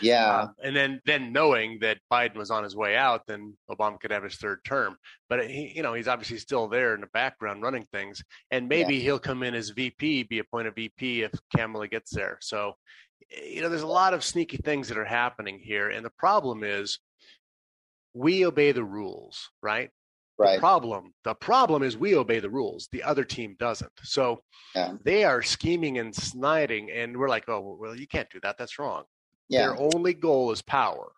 Yeah. 0.00 0.28
Uh, 0.28 0.48
and 0.62 0.76
then 0.76 1.00
then 1.04 1.32
knowing 1.32 1.78
that 1.80 1.98
Biden 2.10 2.36
was 2.36 2.50
on 2.50 2.64
his 2.64 2.76
way 2.76 2.96
out, 2.96 3.22
then 3.26 3.56
Obama 3.70 4.00
could 4.00 4.10
have 4.10 4.22
his 4.22 4.36
third 4.36 4.60
term. 4.64 4.96
But 5.28 5.50
he, 5.50 5.72
you 5.74 5.82
know, 5.82 5.94
he's 5.94 6.08
obviously 6.08 6.38
still 6.38 6.68
there 6.68 6.94
in 6.94 7.00
the 7.00 7.08
background 7.08 7.62
running 7.62 7.86
things, 7.92 8.22
and 8.50 8.68
maybe 8.68 8.94
yeah. 8.94 9.02
he'll 9.02 9.18
come 9.18 9.42
in 9.42 9.54
as 9.54 9.70
VP, 9.70 10.24
be 10.24 10.38
appointed 10.38 10.74
VP 10.74 11.22
if 11.22 11.32
Kamala 11.54 11.88
gets 11.88 12.14
there. 12.14 12.38
So, 12.40 12.76
you 13.44 13.60
know, 13.60 13.68
there's 13.68 13.82
a 13.82 13.86
lot 13.86 14.14
of 14.14 14.24
sneaky 14.24 14.58
things 14.58 14.88
that 14.88 14.98
are 14.98 15.04
happening 15.04 15.58
here, 15.58 15.88
and 15.90 16.04
the 16.04 16.10
problem 16.10 16.62
is 16.62 17.00
we 18.14 18.46
obey 18.46 18.72
the 18.72 18.84
rules, 18.84 19.50
right? 19.62 19.90
Right. 20.38 20.56
The 20.56 20.60
problem, 20.60 21.14
the 21.24 21.34
problem 21.34 21.82
is 21.82 21.96
we 21.96 22.14
obey 22.14 22.40
the 22.40 22.50
rules. 22.50 22.88
The 22.92 23.02
other 23.02 23.24
team 23.24 23.56
doesn't. 23.58 23.92
So 24.02 24.42
yeah. 24.74 24.92
they 25.02 25.24
are 25.24 25.42
scheming 25.42 25.98
and 25.98 26.14
sniding, 26.14 26.90
and 26.90 27.16
we're 27.16 27.28
like, 27.28 27.48
oh, 27.48 27.78
well, 27.80 27.96
you 27.96 28.06
can't 28.06 28.28
do 28.30 28.40
that. 28.42 28.58
That's 28.58 28.78
wrong. 28.78 29.04
Yeah. 29.48 29.68
Their 29.68 29.76
only 29.94 30.12
goal 30.12 30.52
is 30.52 30.60
power. 30.60 31.12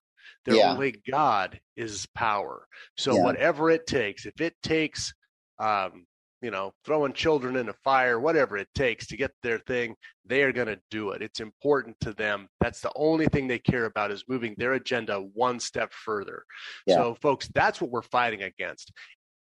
Their 0.45 0.57
yeah. 0.57 0.73
only 0.73 1.03
God 1.11 1.59
is 1.77 2.07
power. 2.15 2.67
So 2.97 3.17
whatever 3.17 3.71
it 3.71 3.87
takes, 3.87 4.25
if 4.25 4.41
it 4.41 4.55
takes, 4.63 5.13
um, 5.59 6.07
you 6.41 6.51
know, 6.51 6.73
throwing 6.85 7.13
children 7.13 7.57
in 7.57 7.69
a 7.69 7.73
fire, 7.85 8.21
whatever 8.21 8.57
it 8.57 8.69
takes 8.75 9.07
to 9.09 9.17
get 9.17 9.33
their 9.43 9.59
thing, 9.59 9.95
they 10.25 10.43
are 10.43 10.53
going 10.53 10.69
to 10.69 10.79
do 10.91 11.11
it. 11.11 11.23
It's 11.23 11.41
important 11.41 11.97
to 12.01 12.13
them. 12.13 12.49
That's 12.61 12.81
the 12.81 12.93
only 12.95 13.27
thing 13.27 13.49
they 13.49 13.59
care 13.59 13.87
about 13.87 14.11
is 14.11 14.25
moving 14.29 14.55
their 14.57 14.75
agenda 14.75 15.19
one 15.35 15.59
step 15.59 15.93
further. 15.93 16.45
Yeah. 16.87 16.97
So, 16.97 17.17
folks, 17.21 17.49
that's 17.55 17.81
what 17.81 17.91
we're 17.91 18.03
fighting 18.03 18.43
against. 18.43 18.93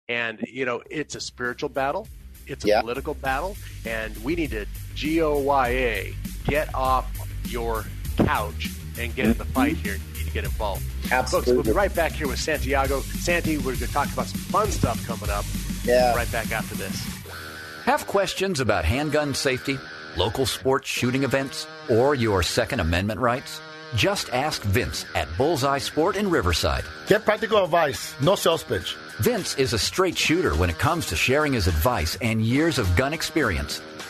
And, 0.09 0.41
you 0.47 0.65
know, 0.65 0.83
it's 0.91 1.17
a 1.17 1.21
spiritual 1.21 1.69
battle, 1.69 2.07
it's 2.47 2.65
a 2.65 2.69
yeah. 2.69 2.81
political 2.81 3.15
battle, 3.15 3.57
and 3.85 4.17
we 4.19 4.37
need 4.37 4.51
to 4.51 4.67
GOYA, 4.95 6.15
get 6.45 6.73
off 6.75 7.11
your 7.45 7.85
couch 8.19 8.71
and 8.99 9.15
get 9.15 9.27
in 9.27 9.35
the 9.35 9.45
fight 9.47 9.75
mm-hmm. 9.75 9.85
here. 9.85 9.95
You 9.95 10.19
need 10.19 10.27
to 10.27 10.33
get 10.33 10.45
involved. 10.45 10.85
Absolutely. 11.11 11.53
Folks, 11.53 11.67
we'll 11.67 11.75
be 11.75 11.77
right 11.77 11.95
back 11.95 12.13
here 12.13 12.29
with 12.29 12.39
Santiago. 12.39 13.01
Santi, 13.01 13.59
we're 13.59 13.65
going 13.65 13.79
to 13.79 13.93
talk 13.93 14.11
about 14.13 14.27
some 14.27 14.41
fun 14.41 14.71
stuff 14.71 15.05
coming 15.07 15.29
up. 15.29 15.45
Yeah. 15.87 16.15
Right 16.15 16.31
back 16.31 16.51
after 16.53 16.75
this. 16.75 16.95
Have 17.85 18.07
questions 18.07 18.59
about 18.61 18.85
handgun 18.85 19.33
safety, 19.33 19.79
local 20.17 20.45
sports 20.45 20.89
shooting 20.89 21.23
events, 21.23 21.67
or 21.89 22.15
your 22.15 22.43
Second 22.43 22.81
Amendment 22.81 23.21
rights? 23.21 23.61
Just 23.95 24.29
ask 24.31 24.63
Vince 24.63 25.07
at 25.15 25.29
Bullseye 25.39 25.79
Sport 25.79 26.17
in 26.17 26.29
Riverside. 26.29 26.85
Get 27.07 27.25
practical 27.25 27.63
advice, 27.63 28.15
no 28.21 28.35
sales 28.35 28.65
pitch. 28.65 28.97
Vince 29.21 29.57
is 29.57 29.73
a 29.73 29.79
straight 29.79 30.19
shooter 30.19 30.55
when 30.57 30.69
it 30.69 30.79
comes 30.79 31.07
to 31.07 31.17
sharing 31.17 31.53
his 31.53 31.69
advice 31.69 32.19
and 32.21 32.43
years 32.43 32.79
of 32.79 32.95
gun 32.97 33.13
experience. 33.13 33.81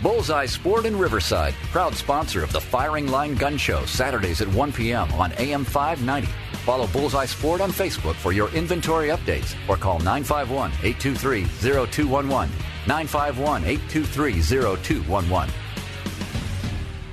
Bullseye 0.00 0.46
Sport 0.46 0.86
in 0.86 0.96
Riverside, 0.96 1.54
proud 1.72 1.92
sponsor 1.92 2.44
of 2.44 2.52
the 2.52 2.60
Firing 2.60 3.08
Line 3.08 3.34
Gun 3.34 3.56
Show, 3.56 3.84
Saturdays 3.84 4.40
at 4.40 4.46
1 4.46 4.72
p.m. 4.72 5.12
on 5.14 5.32
AM 5.38 5.64
590. 5.64 6.28
Follow 6.58 6.86
Bullseye 6.88 7.26
Sport 7.26 7.60
on 7.60 7.72
Facebook 7.72 8.14
for 8.14 8.30
your 8.30 8.48
inventory 8.50 9.08
updates 9.08 9.56
or 9.68 9.76
call 9.76 9.98
951 9.98 10.70
823 10.84 11.44
0211. 11.90 12.48
951 12.86 13.64
823 13.64 14.40
0211. 14.40 15.54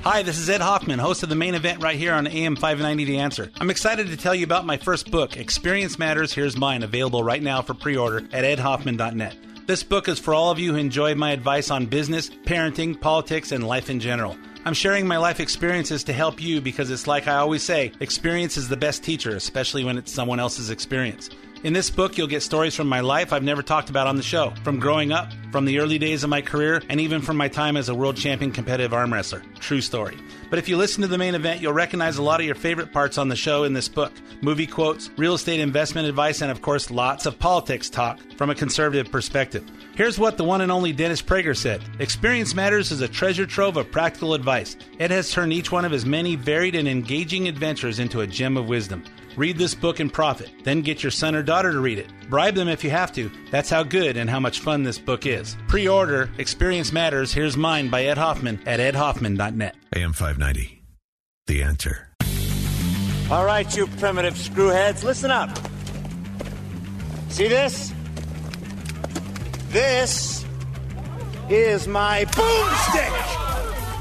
Hi, 0.03 0.21
this 0.21 0.37
is 0.37 0.47
Ed 0.51 0.61
Hoffman, 0.61 0.99
host 0.99 1.23
of 1.23 1.29
the 1.29 1.35
main 1.35 1.55
event 1.55 1.81
right 1.81 1.97
here 1.97 2.13
on 2.13 2.27
AM 2.27 2.55
590 2.55 3.05
The 3.05 3.17
Answer. 3.17 3.51
I'm 3.59 3.71
excited 3.71 4.05
to 4.07 4.17
tell 4.17 4.35
you 4.35 4.43
about 4.43 4.63
my 4.63 4.77
first 4.77 5.09
book, 5.09 5.37
Experience 5.37 5.97
Matters, 5.97 6.31
Here's 6.31 6.55
Mine, 6.55 6.83
available 6.83 7.23
right 7.23 7.41
now 7.41 7.63
for 7.63 7.73
pre 7.73 7.97
order 7.97 8.19
at 8.31 8.43
edhoffman.net. 8.43 9.35
This 9.67 9.81
book 9.81 10.07
is 10.07 10.19
for 10.19 10.35
all 10.35 10.51
of 10.51 10.59
you 10.59 10.73
who 10.73 10.77
enjoy 10.77 11.15
my 11.15 11.31
advice 11.31 11.71
on 11.71 11.87
business, 11.87 12.29
parenting, 12.29 13.01
politics, 13.01 13.51
and 13.51 13.67
life 13.67 13.89
in 13.89 13.99
general. 13.99 14.37
I'm 14.63 14.75
sharing 14.75 15.07
my 15.07 15.17
life 15.17 15.39
experiences 15.39 16.03
to 16.03 16.13
help 16.13 16.39
you 16.39 16.61
because 16.61 16.91
it's 16.91 17.07
like 17.07 17.27
I 17.27 17.37
always 17.37 17.63
say 17.63 17.91
experience 17.99 18.57
is 18.57 18.69
the 18.69 18.77
best 18.77 19.03
teacher, 19.03 19.35
especially 19.35 19.83
when 19.83 19.97
it's 19.97 20.11
someone 20.11 20.39
else's 20.39 20.69
experience. 20.69 21.31
In 21.65 21.73
this 21.73 21.89
book, 21.89 22.15
you'll 22.15 22.27
get 22.27 22.43
stories 22.43 22.75
from 22.75 22.87
my 22.87 22.99
life 22.99 23.33
I've 23.33 23.41
never 23.41 23.63
talked 23.63 23.89
about 23.89 24.05
on 24.05 24.17
the 24.17 24.21
show, 24.21 24.53
from 24.63 24.79
growing 24.79 25.11
up, 25.11 25.31
from 25.51 25.65
the 25.65 25.79
early 25.79 25.97
days 25.97 26.23
of 26.23 26.29
my 26.29 26.39
career, 26.39 26.83
and 26.89 27.01
even 27.01 27.21
from 27.21 27.37
my 27.37 27.47
time 27.47 27.75
as 27.75 27.89
a 27.89 27.95
world 27.95 28.17
champion 28.17 28.51
competitive 28.51 28.93
arm 28.93 29.11
wrestler. 29.11 29.41
True 29.59 29.81
story. 29.81 30.15
But 30.51 30.59
if 30.59 30.69
you 30.69 30.77
listen 30.77 31.01
to 31.01 31.07
the 31.07 31.17
main 31.17 31.33
event, 31.33 31.63
you'll 31.63 31.73
recognize 31.73 32.19
a 32.19 32.21
lot 32.21 32.39
of 32.39 32.45
your 32.45 32.53
favorite 32.53 32.93
parts 32.93 33.17
on 33.17 33.29
the 33.29 33.35
show 33.35 33.63
in 33.63 33.73
this 33.73 33.89
book 33.89 34.13
movie 34.41 34.67
quotes, 34.67 35.09
real 35.17 35.33
estate 35.33 35.59
investment 35.59 36.07
advice, 36.07 36.43
and 36.43 36.51
of 36.51 36.61
course, 36.61 36.91
lots 36.91 37.25
of 37.25 37.39
politics 37.39 37.89
talk 37.89 38.19
from 38.37 38.51
a 38.51 38.55
conservative 38.55 39.11
perspective. 39.11 39.67
Here's 39.95 40.19
what 40.19 40.37
the 40.37 40.43
one 40.43 40.61
and 40.61 40.71
only 40.71 40.93
Dennis 40.93 41.23
Prager 41.23 41.57
said 41.57 41.81
Experience 41.97 42.53
Matters 42.53 42.91
is 42.91 43.01
a 43.01 43.07
treasure 43.07 43.47
trove 43.47 43.75
of 43.75 43.91
practical 43.91 44.35
advice. 44.35 44.77
It 44.99 45.09
has 45.09 45.31
turned 45.31 45.51
each 45.51 45.71
one 45.71 45.83
of 45.83 45.91
his 45.91 46.05
many 46.05 46.35
varied 46.35 46.75
and 46.75 46.87
engaging 46.87 47.47
adventures 47.47 47.97
into 47.97 48.21
a 48.21 48.27
gem 48.27 48.55
of 48.55 48.67
wisdom. 48.67 49.03
Read 49.37 49.57
this 49.57 49.75
book 49.75 49.99
and 49.99 50.11
profit. 50.11 50.49
Then 50.63 50.81
get 50.81 51.03
your 51.03 51.11
son 51.11 51.35
or 51.35 51.43
daughter 51.43 51.71
to 51.71 51.79
read 51.79 51.99
it. 51.99 52.07
Bribe 52.29 52.55
them 52.55 52.67
if 52.67 52.83
you 52.83 52.89
have 52.89 53.11
to. 53.13 53.29
That's 53.51 53.69
how 53.69 53.83
good 53.83 54.17
and 54.17 54.29
how 54.29 54.39
much 54.39 54.59
fun 54.59 54.83
this 54.83 54.97
book 54.99 55.25
is. 55.25 55.57
Pre 55.67 55.87
order 55.87 56.29
Experience 56.37 56.91
Matters. 56.91 57.33
Here's 57.33 57.57
mine 57.57 57.89
by 57.89 58.05
Ed 58.05 58.17
Hoffman 58.17 58.59
at 58.65 58.79
edhoffman.net. 58.79 59.75
AM 59.95 60.13
590. 60.13 60.81
The 61.47 61.63
answer. 61.63 62.09
All 63.31 63.45
right, 63.45 63.75
you 63.75 63.87
primitive 63.87 64.35
screwheads, 64.35 65.03
listen 65.03 65.31
up. 65.31 65.49
See 67.29 67.47
this? 67.47 67.91
This 69.69 70.45
is 71.49 71.87
my 71.87 72.25
boomstick. 72.25 73.09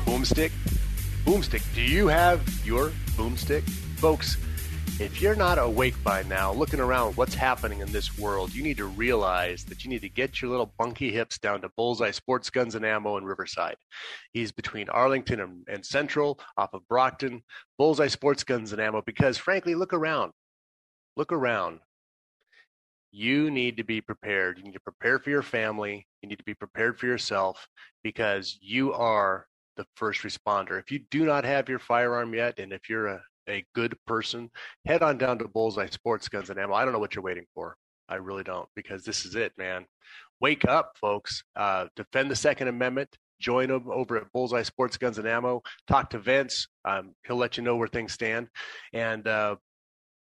Boomstick? 0.05 0.53
Boomstick. 1.25 1.75
Do 1.75 1.81
you 1.81 2.07
have 2.07 2.43
your 2.65 2.91
boomstick? 3.17 3.63
Folks, 3.97 4.37
if 5.01 5.21
you're 5.21 5.35
not 5.35 5.59
awake 5.59 5.97
by 6.05 6.23
now, 6.23 6.53
looking 6.53 6.79
around 6.79 7.17
what's 7.17 7.35
happening 7.35 7.81
in 7.81 7.91
this 7.91 8.17
world, 8.17 8.55
you 8.55 8.63
need 8.63 8.77
to 8.77 8.85
realize 8.85 9.65
that 9.65 9.85
you 9.85 9.91
need 9.91 10.03
to 10.03 10.09
get 10.09 10.41
your 10.41 10.53
little 10.53 10.73
bunky 10.79 11.11
hips 11.11 11.37
down 11.37 11.61
to 11.63 11.71
Bullseye 11.77 12.13
Sports 12.13 12.49
Guns 12.49 12.77
and 12.77 12.87
Ammo 12.87 13.17
in 13.17 13.25
Riverside. 13.25 13.75
He's 14.33 14.53
between 14.53 14.89
Arlington 14.89 15.41
and, 15.41 15.67
and 15.69 15.85
Central, 15.85 16.39
off 16.57 16.75
of 16.75 16.87
Brockton. 16.87 17.43
Bullseye 17.77 18.07
Sports 18.07 18.45
Guns 18.45 18.71
and 18.73 18.81
Ammo, 18.81 19.03
because 19.05 19.37
frankly, 19.37 19.75
look 19.75 19.93
around. 19.93 20.31
Look 21.17 21.33
around. 21.33 21.81
You 23.11 23.51
need 23.51 23.77
to 23.79 23.85
be 23.85 24.01
prepared. 24.01 24.59
You 24.59 24.65
need 24.65 24.75
to 24.75 24.81
prepare 24.81 25.19
for 25.19 25.31
your 25.31 25.43
family. 25.43 26.07
You 26.23 26.29
need 26.29 26.39
to 26.39 26.45
be 26.45 26.55
prepared 26.55 27.01
for 27.01 27.07
yourself 27.07 27.67
because 28.05 28.59
you 28.61 28.93
are 28.93 29.49
the 29.77 29.87
first 29.97 30.23
responder. 30.23 30.79
If 30.79 30.93
you 30.93 31.01
do 31.11 31.25
not 31.25 31.45
have 31.45 31.69
your 31.69 31.81
firearm 31.81 32.33
yet, 32.33 32.61
and 32.61 32.73
if 32.73 32.89
you're 32.89 33.09
a 33.09 33.23
a 33.49 33.65
good 33.75 33.97
person, 34.07 34.51
head 34.87 35.03
on 35.03 35.19
down 35.19 35.39
to 35.39 35.49
Bullseye 35.49 35.89
Sports 35.89 36.29
Guns 36.29 36.51
and 36.51 36.59
Ammo. 36.59 36.75
I 36.75 36.85
don't 36.85 36.93
know 36.93 36.99
what 36.99 37.15
you're 37.15 37.25
waiting 37.25 37.47
for. 37.55 37.77
I 38.09 38.17
really 38.17 38.45
don't, 38.45 38.69
because 38.75 39.05
this 39.05 39.25
is 39.25 39.35
it, 39.35 39.53
man. 39.57 39.87
Wake 40.41 40.65
up, 40.67 40.93
folks. 41.01 41.43
Uh, 41.57 41.87
defend 41.97 42.31
the 42.31 42.37
Second 42.37 42.69
Amendment. 42.69 43.17
Join 43.41 43.69
them 43.69 43.91
over 43.91 44.17
at 44.17 44.33
Bullseye 44.33 44.63
Sports 44.63 44.97
Guns 44.97 45.19
and 45.19 45.27
Ammo. 45.27 45.63
Talk 45.89 46.11
to 46.11 46.19
Vince. 46.19 46.69
Um, 46.85 47.15
he'll 47.27 47.37
let 47.37 47.57
you 47.57 47.63
know 47.63 47.77
where 47.77 47.89
things 47.89 48.13
stand. 48.13 48.49
And 48.93 49.27
uh, 49.27 49.57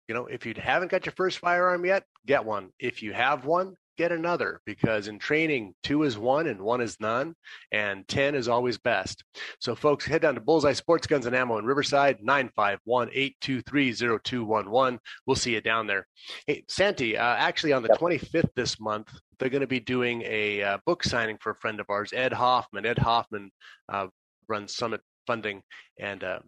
you 0.09 0.15
know, 0.15 0.27
if 0.27 0.45
you 0.45 0.55
haven't 0.57 0.91
got 0.91 1.07
your 1.07 1.15
first 1.17 1.39
firearm 1.39 1.85
yet, 1.85 2.05
get 2.27 2.45
one. 2.45 2.71
If 2.79 3.03
you 3.03 3.13
have 3.13 3.45
one, 3.45 3.75
get 4.01 4.13
another 4.13 4.63
because 4.65 5.09
in 5.09 5.19
training, 5.19 5.75
two 5.83 6.05
is 6.05 6.17
one 6.17 6.47
and 6.47 6.59
one 6.63 6.81
is 6.81 6.99
none, 7.01 7.35
and 7.71 8.09
10 8.09 8.35
is 8.35 8.49
always 8.49 8.79
best. 8.79 9.23
So, 9.59 9.75
folks, 9.75 10.07
head 10.07 10.23
down 10.23 10.37
to 10.37 10.41
Bullseye 10.41 10.73
Sports 10.73 11.07
Guns 11.07 11.27
and 11.27 11.37
Ammo 11.37 11.59
in 11.59 11.67
Riverside, 11.67 12.17
951 12.23 13.11
823 13.13 13.93
0211. 13.93 14.99
We'll 15.27 15.37
see 15.37 15.53
you 15.53 15.61
down 15.61 15.87
there. 15.87 16.07
Hey, 16.47 16.65
Santi, 16.67 17.19
uh, 17.19 17.37
actually, 17.37 17.75
on 17.75 17.83
the 17.83 17.91
25th 17.91 18.49
this 18.57 18.81
month, 18.81 19.13
they're 19.39 19.51
going 19.51 19.61
to 19.61 19.67
be 19.67 19.81
doing 19.81 20.23
a 20.25 20.63
uh, 20.63 20.79
book 20.87 21.05
signing 21.05 21.37
for 21.39 21.51
a 21.51 21.57
friend 21.57 21.79
of 21.79 21.91
ours, 21.91 22.15
Ed 22.15 22.33
Hoffman. 22.33 22.87
Ed 22.87 22.99
Hoffman 22.99 23.51
uh, 23.91 24.07
runs 24.49 24.75
Summit 24.75 25.03
Funding, 25.27 25.61
and 25.99 26.25
uh, 26.25 26.39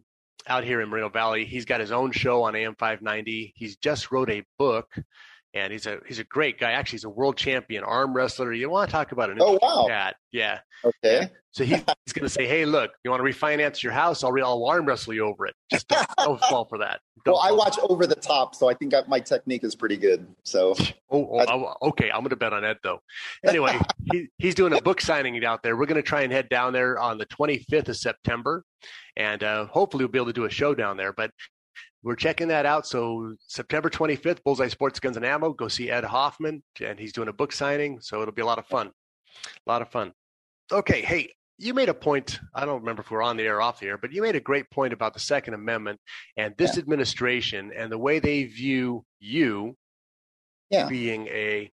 out 0.46 0.64
here 0.64 0.80
in 0.80 0.88
Moreno 0.88 1.10
Valley. 1.10 1.44
He's 1.44 1.66
got 1.66 1.80
his 1.80 1.92
own 1.92 2.12
show 2.12 2.44
on 2.44 2.56
AM 2.56 2.76
590. 2.76 3.52
He's 3.54 3.76
just 3.76 4.10
wrote 4.10 4.30
a 4.30 4.42
book, 4.58 4.88
and 5.54 5.72
he's 5.72 5.86
a 5.86 5.98
he's 6.06 6.18
a 6.18 6.24
great 6.24 6.58
guy. 6.58 6.72
Actually, 6.72 6.96
he's 6.96 7.04
a 7.04 7.10
world 7.10 7.36
champion 7.36 7.84
arm 7.84 8.14
wrestler. 8.14 8.52
You 8.52 8.70
want 8.70 8.88
to 8.88 8.92
talk 8.92 9.12
about 9.12 9.30
an 9.30 9.38
oh 9.40 9.58
wow, 9.60 9.86
cat? 9.88 10.16
Yeah. 10.30 10.60
Okay. 10.84 11.30
So 11.52 11.64
he, 11.64 11.74
he's 11.74 12.12
going 12.14 12.24
to 12.24 12.30
say, 12.30 12.46
"Hey, 12.46 12.64
look, 12.64 12.92
you 13.04 13.10
want 13.10 13.22
to 13.22 13.30
refinance 13.30 13.82
your 13.82 13.92
house? 13.92 14.24
I'll, 14.24 14.32
re- 14.32 14.42
I'll 14.42 14.64
arm 14.64 14.86
wrestle 14.86 15.12
you 15.12 15.26
over 15.26 15.46
it. 15.46 15.54
Just 15.70 15.86
don't, 15.88 16.06
don't 16.18 16.40
fall 16.40 16.64
for 16.64 16.78
that." 16.78 17.00
Don't 17.24 17.34
well, 17.34 17.42
I 17.42 17.52
watch 17.52 17.78
over 17.88 18.06
the 18.06 18.16
top, 18.16 18.54
so 18.54 18.68
I 18.68 18.74
think 18.74 18.94
my 19.06 19.20
technique 19.20 19.62
is 19.62 19.76
pretty 19.76 19.96
good. 19.96 20.26
So, 20.42 20.74
oh, 21.10 21.44
oh 21.46 21.74
okay, 21.90 22.10
I'm 22.10 22.20
going 22.20 22.30
to 22.30 22.36
bet 22.36 22.52
on 22.52 22.64
Ed 22.64 22.78
though. 22.82 23.00
Anyway, 23.46 23.78
he, 24.12 24.28
he's 24.38 24.54
doing 24.54 24.72
a 24.72 24.80
book 24.80 25.00
signing 25.00 25.44
out 25.44 25.62
there. 25.62 25.76
We're 25.76 25.86
going 25.86 26.02
to 26.02 26.08
try 26.08 26.22
and 26.22 26.32
head 26.32 26.48
down 26.48 26.72
there 26.72 26.98
on 26.98 27.18
the 27.18 27.26
25th 27.26 27.90
of 27.90 27.96
September, 27.96 28.64
and 29.16 29.44
uh, 29.44 29.66
hopefully 29.66 30.04
we'll 30.04 30.10
be 30.10 30.18
able 30.18 30.26
to 30.26 30.32
do 30.32 30.46
a 30.46 30.50
show 30.50 30.74
down 30.74 30.96
there. 30.96 31.12
But 31.12 31.30
we're 32.02 32.16
checking 32.16 32.48
that 32.48 32.66
out. 32.66 32.86
So 32.86 33.34
September 33.46 33.88
25th, 33.88 34.42
Bullseye 34.42 34.68
Sports 34.68 35.00
Guns 35.00 35.16
and 35.16 35.26
Ammo. 35.26 35.52
Go 35.52 35.68
see 35.68 35.90
Ed 35.90 36.04
Hoffman, 36.04 36.62
and 36.84 36.98
he's 36.98 37.12
doing 37.12 37.28
a 37.28 37.32
book 37.32 37.52
signing. 37.52 38.00
So 38.00 38.22
it'll 38.22 38.34
be 38.34 38.42
a 38.42 38.46
lot 38.46 38.58
of 38.58 38.66
fun. 38.66 38.88
A 38.88 39.70
lot 39.70 39.82
of 39.82 39.90
fun. 39.90 40.12
Okay, 40.70 41.02
hey, 41.02 41.32
you 41.58 41.74
made 41.74 41.88
a 41.88 41.94
point. 41.94 42.40
I 42.54 42.64
don't 42.64 42.80
remember 42.80 43.02
if 43.02 43.10
we're 43.10 43.22
on 43.22 43.36
the 43.36 43.44
air 43.44 43.58
or 43.58 43.62
off 43.62 43.80
the 43.80 43.86
air, 43.86 43.98
but 43.98 44.12
you 44.12 44.22
made 44.22 44.36
a 44.36 44.40
great 44.40 44.70
point 44.70 44.92
about 44.92 45.14
the 45.14 45.20
Second 45.20 45.54
Amendment 45.54 46.00
and 46.36 46.54
this 46.58 46.76
yeah. 46.76 46.82
administration 46.82 47.72
and 47.76 47.90
the 47.90 47.98
way 47.98 48.18
they 48.18 48.44
view 48.44 49.04
you 49.20 49.76
yeah. 50.70 50.88
being 50.88 51.26
a 51.28 51.70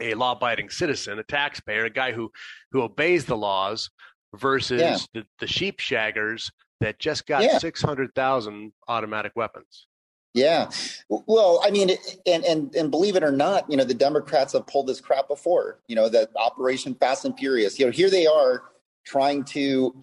a 0.00 0.14
law-abiding 0.14 0.70
citizen, 0.70 1.20
a 1.20 1.22
taxpayer, 1.22 1.84
a 1.84 1.90
guy 1.90 2.10
who 2.10 2.32
who 2.72 2.82
obeys 2.82 3.26
the 3.26 3.36
laws, 3.36 3.90
versus 4.34 4.80
yeah. 4.80 4.98
the, 5.12 5.26
the 5.38 5.46
sheep 5.46 5.78
shaggers 5.78 6.50
that 6.84 6.98
just 6.98 7.26
got 7.26 7.42
yeah. 7.42 7.58
600,000 7.58 8.72
automatic 8.88 9.32
weapons. 9.34 9.86
Yeah. 10.34 10.68
Well, 11.08 11.60
I 11.64 11.70
mean, 11.70 11.90
and, 12.26 12.44
and, 12.44 12.74
and 12.74 12.90
believe 12.90 13.16
it 13.16 13.22
or 13.22 13.32
not, 13.32 13.70
you 13.70 13.76
know, 13.76 13.84
the 13.84 13.94
Democrats 13.94 14.52
have 14.52 14.66
pulled 14.66 14.88
this 14.88 15.00
crap 15.00 15.28
before, 15.28 15.78
you 15.86 15.96
know, 15.96 16.08
that 16.10 16.30
Operation 16.36 16.94
Fast 16.94 17.24
and 17.24 17.38
Furious, 17.38 17.78
you 17.78 17.86
know, 17.86 17.92
here 17.92 18.10
they 18.10 18.26
are 18.26 18.64
trying 19.06 19.44
to, 19.44 19.94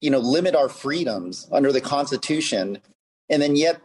you 0.00 0.10
know, 0.10 0.18
limit 0.18 0.54
our 0.54 0.68
freedoms 0.68 1.48
under 1.50 1.72
the 1.72 1.80
Constitution. 1.80 2.78
And 3.28 3.42
then 3.42 3.56
yet 3.56 3.80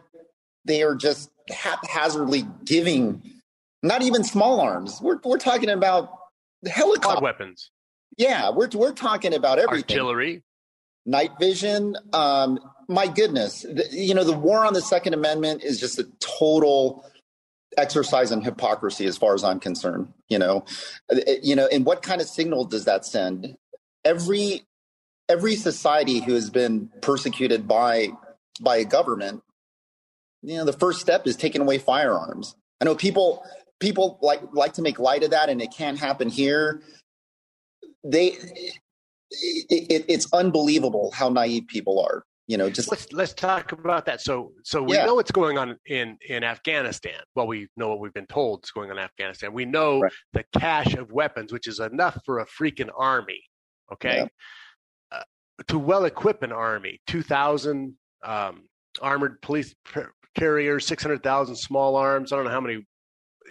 they 0.64 0.82
are 0.82 0.94
just 0.94 1.30
haphazardly 1.50 2.46
giving 2.64 3.22
not 3.82 4.02
even 4.02 4.22
small 4.22 4.60
arms. 4.60 5.00
We're, 5.02 5.18
we're 5.24 5.38
talking 5.38 5.70
about 5.70 6.10
helicopter 6.66 7.22
weapons. 7.22 7.70
Yeah. 8.16 8.50
We're, 8.50 8.68
we're 8.74 8.92
talking 8.92 9.34
about 9.34 9.58
everything. 9.58 9.98
Artillery 9.98 10.42
night 11.08 11.32
vision. 11.40 11.96
Um, 12.12 12.60
my 12.88 13.06
goodness, 13.06 13.62
the, 13.62 13.88
you 13.90 14.14
know, 14.14 14.24
the 14.24 14.36
war 14.36 14.64
on 14.64 14.74
the 14.74 14.82
Second 14.82 15.14
Amendment 15.14 15.64
is 15.64 15.80
just 15.80 15.98
a 15.98 16.04
total 16.20 17.04
exercise 17.76 18.32
in 18.32 18.42
hypocrisy, 18.42 19.06
as 19.06 19.16
far 19.16 19.34
as 19.34 19.42
I'm 19.42 19.60
concerned. 19.60 20.12
You 20.28 20.38
know, 20.38 20.64
uh, 21.10 21.16
you 21.42 21.56
know, 21.56 21.66
and 21.66 21.84
what 21.84 22.02
kind 22.02 22.20
of 22.20 22.28
signal 22.28 22.64
does 22.64 22.84
that 22.84 23.04
send? 23.04 23.56
Every 24.04 24.66
every 25.28 25.56
society 25.56 26.20
who 26.20 26.34
has 26.34 26.50
been 26.50 26.90
persecuted 27.00 27.66
by 27.66 28.08
by 28.60 28.76
a 28.76 28.84
government, 28.84 29.42
you 30.42 30.56
know, 30.56 30.64
the 30.64 30.72
first 30.72 31.00
step 31.00 31.26
is 31.26 31.36
taking 31.36 31.60
away 31.60 31.78
firearms. 31.78 32.54
I 32.80 32.84
know 32.84 32.94
people 32.94 33.42
people 33.80 34.18
like 34.22 34.42
like 34.52 34.74
to 34.74 34.82
make 34.82 34.98
light 34.98 35.22
of 35.22 35.30
that, 35.30 35.48
and 35.48 35.60
it 35.60 35.72
can't 35.76 35.98
happen 35.98 36.28
here. 36.28 36.82
They 38.04 38.36
it, 39.30 40.04
it's 40.08 40.32
unbelievable 40.32 41.10
how 41.14 41.28
naive 41.28 41.66
people 41.66 42.00
are. 42.00 42.24
You 42.46 42.56
know, 42.56 42.70
just 42.70 42.90
let's 42.90 43.12
let's 43.12 43.34
talk 43.34 43.72
about 43.72 44.06
that. 44.06 44.22
So 44.22 44.52
so 44.64 44.82
we 44.82 44.94
yeah. 44.94 45.04
know 45.04 45.16
what's 45.16 45.30
going 45.30 45.58
on 45.58 45.76
in 45.84 46.16
in 46.26 46.42
Afghanistan. 46.42 47.20
Well, 47.34 47.46
we 47.46 47.68
know 47.76 47.88
what 47.88 48.00
we've 48.00 48.14
been 48.14 48.26
told 48.26 48.64
is 48.64 48.70
going 48.70 48.90
on 48.90 48.96
in 48.96 49.04
Afghanistan. 49.04 49.52
We 49.52 49.66
know 49.66 50.00
right. 50.00 50.12
the 50.32 50.44
cache 50.58 50.94
of 50.94 51.12
weapons, 51.12 51.52
which 51.52 51.66
is 51.66 51.78
enough 51.78 52.18
for 52.24 52.38
a 52.38 52.46
freaking 52.46 52.88
army. 52.96 53.42
Okay, 53.92 54.16
yeah. 54.16 55.18
uh, 55.18 55.22
to 55.66 55.78
well 55.78 56.06
equip 56.06 56.42
an 56.42 56.52
army, 56.52 57.02
two 57.06 57.22
thousand 57.22 57.94
um, 58.24 58.62
armored 59.02 59.42
police 59.42 59.74
carriers, 60.34 60.86
six 60.86 61.02
hundred 61.02 61.22
thousand 61.22 61.56
small 61.56 61.96
arms. 61.96 62.32
I 62.32 62.36
don't 62.36 62.46
know 62.46 62.50
how 62.50 62.62
many 62.62 62.86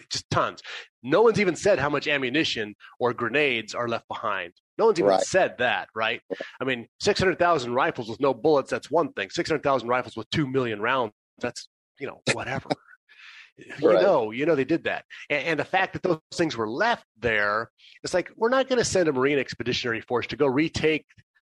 just 0.09 0.27
tons. 0.31 0.61
No 1.03 1.21
one's 1.21 1.39
even 1.39 1.55
said 1.55 1.77
how 1.77 1.89
much 1.89 2.07
ammunition 2.07 2.73
or 2.99 3.13
grenades 3.13 3.75
are 3.75 3.87
left 3.87 4.07
behind. 4.07 4.53
No 4.77 4.85
one's 4.85 4.99
even 4.99 5.09
right. 5.09 5.21
said 5.21 5.57
that, 5.57 5.89
right? 5.95 6.21
I 6.61 6.63
mean, 6.63 6.87
600,000 6.99 7.73
rifles 7.73 8.09
with 8.09 8.19
no 8.19 8.33
bullets, 8.33 8.69
that's 8.69 8.91
one 8.91 9.11
thing. 9.13 9.29
600,000 9.29 9.87
rifles 9.87 10.15
with 10.15 10.29
2 10.29 10.47
million 10.47 10.81
rounds, 10.81 11.13
that's, 11.39 11.67
you 11.99 12.07
know, 12.07 12.21
whatever. 12.33 12.69
you 13.57 13.89
right. 13.89 14.01
know, 14.01 14.31
you 14.31 14.45
know, 14.45 14.55
they 14.55 14.65
did 14.65 14.83
that. 14.83 15.05
And, 15.29 15.43
and, 15.47 15.59
the 15.59 15.65
fact 15.65 15.93
that 15.93 16.03
those 16.03 16.19
things 16.33 16.55
were 16.55 16.69
left 16.69 17.05
there, 17.19 17.71
it's 18.03 18.13
like, 18.13 18.29
we're 18.35 18.49
not 18.49 18.69
going 18.69 18.79
to 18.79 18.85
send 18.85 19.09
a 19.09 19.13
Marine 19.13 19.39
Expeditionary 19.39 20.01
Force 20.01 20.27
to 20.27 20.35
go 20.35 20.45
retake 20.45 21.05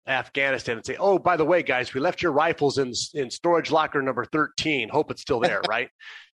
Afghanistan 0.07 0.77
and 0.77 0.85
say, 0.85 0.95
oh, 0.97 1.17
by 1.17 1.37
the 1.37 1.45
way, 1.45 1.63
guys, 1.63 1.93
we 1.93 1.99
left 1.99 2.21
your 2.21 2.31
rifles 2.31 2.77
in, 2.77 2.93
in 3.13 3.29
storage 3.29 3.71
locker 3.71 4.01
number 4.01 4.25
13. 4.25 4.89
Hope 4.89 5.11
it's 5.11 5.21
still 5.21 5.39
there, 5.39 5.61
right? 5.69 5.89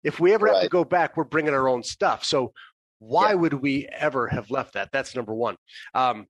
If 0.05 0.21
we 0.21 0.33
ever 0.33 0.47
right. 0.47 0.55
have 0.55 0.63
to 0.63 0.69
go 0.69 0.85
back, 0.85 1.17
we're 1.17 1.25
bringing 1.25 1.55
our 1.55 1.69
own 1.69 1.83
stuff. 1.83 2.25
So 2.25 2.53
why 2.99 3.31
yeah. 3.31 3.35
would 3.35 3.55
we 3.55 3.89
ever 3.93 4.29
have 4.29 4.51
left 4.51 4.75
that? 4.75 4.91
That's 4.93 5.15
number 5.15 5.35
one. 5.35 5.57
Um, 5.95 6.27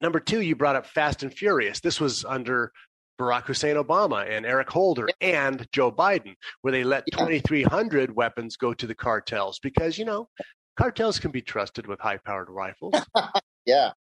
number 0.00 0.20
two, 0.20 0.40
you 0.40 0.56
brought 0.56 0.76
up 0.76 0.86
Fast 0.86 1.22
and 1.22 1.32
Furious. 1.32 1.80
This 1.80 2.00
was 2.00 2.24
under 2.24 2.72
Barack 3.20 3.44
Hussein 3.44 3.76
Obama 3.76 4.28
and 4.28 4.44
Eric 4.44 4.70
Holder 4.70 5.08
and 5.20 5.66
Joe 5.72 5.92
Biden, 5.92 6.34
where 6.62 6.72
they 6.72 6.84
let 6.84 7.04
yeah. 7.12 7.18
2,300 7.18 8.14
weapons 8.14 8.56
go 8.56 8.74
to 8.74 8.86
the 8.86 8.94
cartels 8.94 9.58
because, 9.62 9.98
you 9.98 10.04
know, 10.04 10.28
cartels 10.76 11.18
can 11.18 11.30
be 11.30 11.42
trusted 11.42 11.86
with 11.86 12.00
high 12.00 12.18
powered 12.18 12.50
rifles. 12.50 12.94
yeah. 13.66 13.90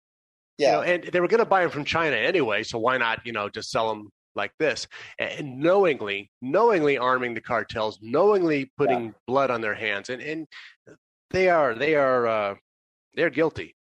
Yeah. 0.58 0.67
You 0.67 0.71
know, 0.71 0.82
and 0.84 1.04
they 1.12 1.19
were 1.19 1.28
going 1.28 1.39
to 1.39 1.45
buy 1.45 1.63
them 1.63 1.69
from 1.69 1.84
China 1.84 2.15
anyway. 2.15 2.63
So 2.63 2.80
why 2.80 2.98
not, 2.98 3.19
you 3.26 3.34
know, 3.34 3.50
just 3.50 3.71
sell 3.71 3.89
them 3.89 4.10
like 4.36 4.52
this 4.60 4.88
and 5.19 5.60
knowingly 5.60 6.32
knowingly 6.41 6.98
arming 6.98 7.34
the 7.34 7.41
cartels 7.41 8.00
knowingly 8.02 8.71
putting 8.78 9.06
yeah. 9.06 9.12
blood 9.28 9.50
on 9.50 9.62
their 9.62 9.74
hands 9.74 10.10
and 10.10 10.21
and 10.21 10.48
they 11.32 11.50
are 11.50 11.74
they 11.74 11.95
are 11.95 12.28
uh 12.28 12.56
they're 13.15 13.30
guilty 13.30 13.75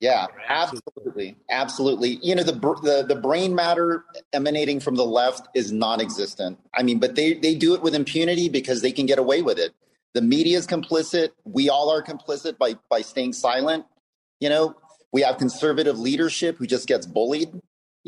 yeah 0.00 0.26
absolutely 0.48 1.36
absolutely 1.50 2.18
you 2.22 2.34
know 2.34 2.42
the 2.42 2.52
the 2.52 3.04
the 3.08 3.16
brain 3.20 3.54
matter 3.54 4.04
emanating 4.32 4.80
from 4.80 4.94
the 4.94 5.04
left 5.04 5.48
is 5.54 5.72
non-existent 5.72 6.58
i 6.74 6.82
mean 6.82 6.98
but 6.98 7.14
they 7.16 7.34
they 7.34 7.54
do 7.54 7.74
it 7.74 7.82
with 7.82 7.94
impunity 7.94 8.48
because 8.48 8.82
they 8.82 8.92
can 8.92 9.06
get 9.06 9.18
away 9.18 9.42
with 9.42 9.58
it 9.58 9.72
the 10.14 10.22
media 10.22 10.56
is 10.56 10.66
complicit 10.66 11.30
we 11.44 11.68
all 11.68 11.90
are 11.90 12.02
complicit 12.02 12.56
by 12.58 12.74
by 12.88 13.00
staying 13.00 13.32
silent 13.32 13.84
you 14.40 14.48
know 14.48 14.74
we 15.10 15.22
have 15.22 15.38
conservative 15.38 15.98
leadership 15.98 16.56
who 16.58 16.66
just 16.66 16.86
gets 16.86 17.06
bullied 17.06 17.50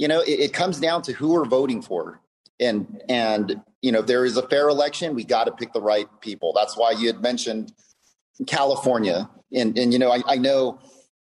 you 0.00 0.08
know, 0.08 0.20
it, 0.22 0.40
it 0.40 0.52
comes 0.54 0.80
down 0.80 1.02
to 1.02 1.12
who 1.12 1.32
we're 1.32 1.44
voting 1.44 1.82
for. 1.82 2.22
And, 2.58 3.02
and, 3.10 3.60
you 3.82 3.92
know, 3.92 4.00
if 4.00 4.06
there 4.06 4.24
is 4.24 4.38
a 4.38 4.48
fair 4.48 4.68
election, 4.70 5.14
we 5.14 5.24
got 5.24 5.44
to 5.44 5.52
pick 5.52 5.74
the 5.74 5.82
right 5.82 6.06
people. 6.22 6.54
That's 6.54 6.74
why 6.74 6.92
you 6.92 7.06
had 7.06 7.20
mentioned 7.20 7.72
California. 8.46 9.28
And, 9.52 9.76
and 9.78 9.92
you 9.92 9.98
know, 9.98 10.10
I, 10.10 10.22
I 10.26 10.36
know, 10.36 10.78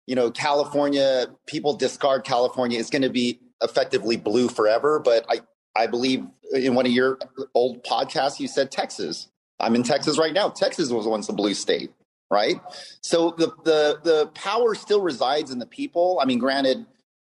you 0.09 0.15
know, 0.15 0.31
California, 0.31 1.27
people 1.47 1.75
discard 1.75 2.25
California. 2.25 2.81
It's 2.81 2.89
going 2.89 3.03
to 3.03 3.11
be 3.11 3.41
effectively 3.63 4.17
blue 4.17 4.49
forever. 4.49 4.99
But 4.99 5.27
I, 5.29 5.41
I 5.77 5.87
believe 5.87 6.25
in 6.55 6.75
one 6.75 6.87
of 6.87 6.93
your 6.93 7.19
old 7.55 7.85
podcasts, 7.85 8.41
you 8.41 8.49
said 8.49 8.71
Texas. 8.71 9.29
I'm 9.61 9.75
in 9.75 9.83
Texas 9.83 10.19
right 10.19 10.33
now. 10.33 10.49
Texas 10.49 10.89
was 10.89 11.07
once 11.07 11.29
a 11.29 11.35
blue 11.35 11.53
state, 11.53 11.93
right? 12.31 12.59
So 13.03 13.35
the 13.37 13.49
the 13.65 14.01
the 14.03 14.27
power 14.29 14.75
still 14.75 15.03
resides 15.03 15.51
in 15.51 15.59
the 15.59 15.67
people. 15.67 16.19
I 16.23 16.25
mean, 16.25 16.39
granted, 16.39 16.87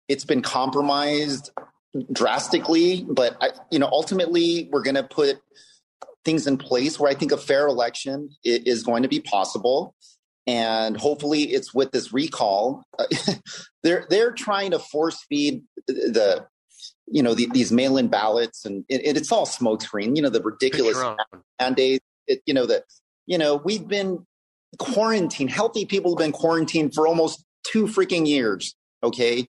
it's 0.08 0.24
been 0.24 0.40
compromised 0.40 1.50
drastically, 2.10 3.04
but 3.06 3.36
I, 3.42 3.50
you 3.70 3.80
know, 3.80 3.88
ultimately 3.92 4.70
we're 4.72 4.82
going 4.82 4.94
to 4.94 5.02
put 5.02 5.42
things 6.24 6.46
in 6.46 6.56
place 6.56 6.98
where 6.98 7.10
I 7.10 7.14
think 7.14 7.32
a 7.32 7.36
fair 7.36 7.66
election 7.66 8.30
is 8.44 8.82
going 8.82 9.02
to 9.02 9.10
be 9.10 9.20
possible. 9.20 9.94
And 10.46 10.96
hopefully 10.96 11.42
it's 11.44 11.72
with 11.72 11.92
this 11.92 12.12
recall. 12.12 12.84
they're, 13.82 14.06
they're 14.10 14.32
trying 14.32 14.72
to 14.72 14.78
force 14.78 15.24
feed 15.28 15.62
the, 15.86 16.46
you 17.06 17.22
know, 17.22 17.34
the, 17.34 17.48
these 17.52 17.70
mail-in 17.70 18.08
ballots 18.08 18.64
and 18.64 18.84
it, 18.88 19.16
it's 19.16 19.30
all 19.30 19.46
smokescreen, 19.46 20.16
you 20.16 20.22
know, 20.22 20.30
the 20.30 20.42
ridiculous 20.42 20.98
mandates, 21.60 22.04
it, 22.26 22.42
you 22.46 22.54
know, 22.54 22.66
that, 22.66 22.84
you 23.26 23.38
know, 23.38 23.56
we've 23.56 23.86
been 23.86 24.26
quarantined, 24.78 25.50
healthy 25.50 25.84
people 25.84 26.12
have 26.12 26.18
been 26.18 26.32
quarantined 26.32 26.94
for 26.94 27.06
almost 27.06 27.44
two 27.64 27.86
freaking 27.86 28.26
years. 28.26 28.74
Okay 29.04 29.46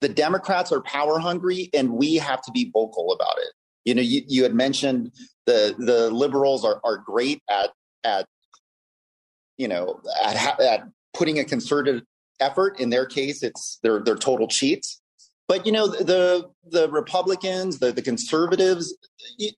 the 0.00 0.08
Democrats 0.08 0.72
are 0.72 0.82
power 0.82 1.18
hungry, 1.18 1.70
and 1.72 1.92
we 1.92 2.16
have 2.16 2.42
to 2.42 2.52
be 2.52 2.70
vocal 2.72 3.12
about 3.12 3.38
it. 3.38 3.52
You 3.84 3.94
know, 3.94 4.02
you, 4.02 4.22
you 4.26 4.42
had 4.42 4.54
mentioned 4.54 5.12
the 5.46 5.74
the 5.78 6.10
liberals 6.10 6.64
are 6.64 6.80
are 6.84 6.98
great 6.98 7.42
at 7.48 7.70
at 8.04 8.26
you 9.56 9.68
know 9.68 10.00
at 10.24 10.60
at 10.60 10.88
putting 11.14 11.38
a 11.38 11.44
concerted 11.44 12.04
effort. 12.40 12.80
In 12.80 12.90
their 12.90 13.06
case, 13.06 13.42
it's 13.42 13.78
they're 13.82 14.00
they're 14.02 14.16
total 14.16 14.48
cheats. 14.48 15.00
but 15.48 15.64
you 15.66 15.72
know 15.72 15.86
the 15.86 16.48
the 16.70 16.88
Republicans, 16.90 17.78
the 17.78 17.92
the 17.92 18.02
conservatives, 18.02 18.96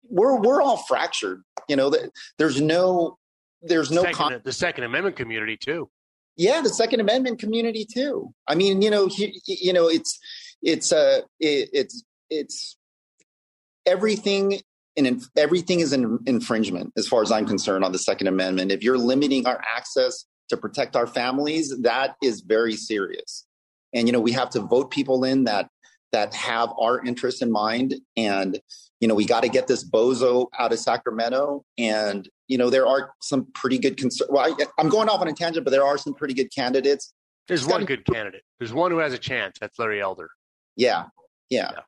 we're 0.08 0.36
we're 0.36 0.62
all 0.62 0.76
fractured. 0.76 1.42
You 1.68 1.76
know, 1.76 1.92
there's 2.38 2.60
no 2.60 3.18
there's 3.62 3.90
no 3.90 4.02
second, 4.02 4.14
con- 4.14 4.40
the 4.44 4.52
Second 4.52 4.84
Amendment 4.84 5.16
community 5.16 5.56
too. 5.56 5.90
Yeah, 6.36 6.60
the 6.60 6.68
Second 6.68 7.00
Amendment 7.00 7.40
community 7.40 7.84
too. 7.84 8.32
I 8.46 8.54
mean, 8.54 8.82
you 8.82 8.90
know, 8.90 9.08
he, 9.08 9.40
you 9.46 9.72
know, 9.72 9.88
it's 9.88 10.18
it's 10.62 10.92
uh 10.92 11.22
it, 11.40 11.68
it's 11.72 12.04
it's 12.30 12.76
everything 13.86 14.60
and 15.06 15.22
everything 15.36 15.80
is 15.80 15.92
an 15.92 16.18
infringement 16.26 16.92
as 16.96 17.06
far 17.06 17.22
as 17.22 17.30
I'm 17.30 17.46
concerned 17.46 17.84
on 17.84 17.92
the 17.92 17.98
Second 17.98 18.26
Amendment. 18.26 18.72
If 18.72 18.82
you're 18.82 18.98
limiting 18.98 19.46
our 19.46 19.60
access 19.64 20.24
to 20.48 20.56
protect 20.56 20.96
our 20.96 21.06
families, 21.06 21.76
that 21.82 22.16
is 22.22 22.40
very 22.40 22.74
serious. 22.74 23.46
And 23.94 24.08
you 24.08 24.12
know, 24.12 24.20
we 24.20 24.32
have 24.32 24.50
to 24.50 24.60
vote 24.60 24.90
people 24.90 25.24
in 25.24 25.44
that 25.44 25.68
that 26.12 26.34
have 26.34 26.70
our 26.78 27.04
interests 27.04 27.42
in 27.42 27.52
mind. 27.52 27.94
And 28.16 28.60
you 29.00 29.08
know, 29.08 29.14
we 29.14 29.24
got 29.24 29.42
to 29.42 29.48
get 29.48 29.66
this 29.66 29.88
bozo 29.88 30.46
out 30.58 30.72
of 30.72 30.78
Sacramento. 30.78 31.64
And 31.76 32.28
you 32.48 32.58
know, 32.58 32.70
there 32.70 32.86
are 32.86 33.12
some 33.20 33.46
pretty 33.54 33.78
good. 33.78 34.00
Cons- 34.00 34.22
well, 34.28 34.54
I, 34.60 34.80
am 34.80 34.88
going 34.88 35.08
off 35.08 35.20
on 35.20 35.28
a 35.28 35.32
tangent, 35.32 35.64
but 35.64 35.70
there 35.70 35.84
are 35.84 35.98
some 35.98 36.14
pretty 36.14 36.34
good 36.34 36.52
candidates. 36.54 37.12
There's 37.46 37.66
one 37.66 37.84
good 37.84 38.04
candidate. 38.04 38.42
There's 38.58 38.72
one 38.72 38.90
who 38.90 38.98
has 38.98 39.12
a 39.12 39.18
chance. 39.18 39.58
That's 39.60 39.78
Larry 39.78 40.02
Elder. 40.02 40.28
Yeah, 40.76 41.04
yeah. 41.48 41.70
yeah. 41.72 41.80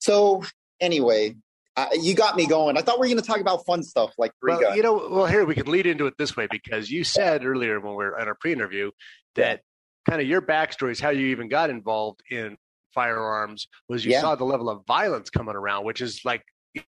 So 0.00 0.44
anyway, 0.80 1.36
uh, 1.76 1.86
you 2.00 2.14
got 2.14 2.36
me 2.36 2.46
going. 2.46 2.76
I 2.76 2.82
thought 2.82 2.98
we 2.98 3.08
were 3.08 3.14
going 3.14 3.22
to 3.22 3.26
talk 3.26 3.40
about 3.40 3.64
fun 3.64 3.82
stuff 3.82 4.12
like 4.18 4.32
well, 4.42 4.76
you 4.76 4.82
know, 4.82 5.08
well, 5.10 5.26
here 5.26 5.44
we 5.44 5.54
can 5.54 5.66
lead 5.66 5.86
into 5.86 6.06
it 6.06 6.14
this 6.18 6.36
way 6.36 6.48
because 6.50 6.90
you 6.90 7.04
said 7.04 7.44
earlier 7.44 7.80
when 7.80 7.92
we 7.92 8.04
were 8.04 8.18
at 8.18 8.28
our 8.28 8.34
pre-interview 8.34 8.90
that 9.36 9.60
kind 10.08 10.20
of 10.20 10.26
your 10.26 10.42
backstory 10.42 10.90
is 10.90 11.00
how 11.00 11.10
you 11.10 11.28
even 11.28 11.48
got 11.48 11.70
involved 11.70 12.20
in 12.30 12.56
firearms 12.92 13.68
was 13.88 14.04
you 14.04 14.12
yeah. 14.12 14.20
saw 14.20 14.34
the 14.34 14.44
level 14.44 14.68
of 14.68 14.84
violence 14.86 15.30
coming 15.30 15.54
around, 15.54 15.84
which 15.84 16.00
is 16.00 16.22
like 16.24 16.42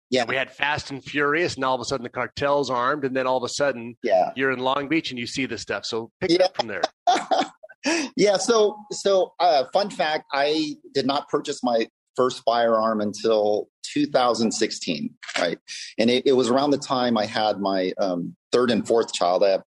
yeah, 0.08 0.24
we 0.24 0.36
had 0.36 0.52
Fast 0.52 0.90
and 0.90 1.02
Furious, 1.02 1.56
and 1.56 1.64
all 1.64 1.74
of 1.74 1.80
a 1.80 1.84
sudden 1.84 2.04
the 2.04 2.10
cartel's 2.10 2.70
armed, 2.70 3.04
and 3.04 3.16
then 3.16 3.26
all 3.26 3.36
of 3.36 3.42
a 3.42 3.48
sudden, 3.48 3.96
yeah, 4.02 4.30
you're 4.36 4.52
in 4.52 4.60
Long 4.60 4.88
Beach 4.88 5.10
and 5.10 5.18
you 5.18 5.26
see 5.26 5.46
this 5.46 5.62
stuff. 5.62 5.84
So 5.84 6.10
pick 6.20 6.30
yeah. 6.30 6.36
it 6.36 6.42
up 6.42 6.56
from 6.56 6.68
there. 6.68 6.82
yeah. 8.16 8.36
So, 8.36 8.76
so 8.92 9.32
uh, 9.40 9.64
fun 9.72 9.90
fact: 9.90 10.26
I 10.32 10.76
did 10.94 11.06
not 11.06 11.28
purchase 11.28 11.62
my 11.64 11.88
first 12.16 12.42
firearm 12.44 13.00
until 13.00 13.68
2016, 13.84 15.14
right? 15.38 15.58
And 15.98 16.10
it, 16.10 16.26
it 16.26 16.32
was 16.32 16.50
around 16.50 16.70
the 16.70 16.78
time 16.78 17.16
I 17.16 17.26
had 17.26 17.60
my 17.60 17.92
um, 17.98 18.34
third 18.52 18.70
and 18.70 18.86
fourth 18.86 19.12
child. 19.12 19.44
I 19.44 19.50
have, 19.50 19.62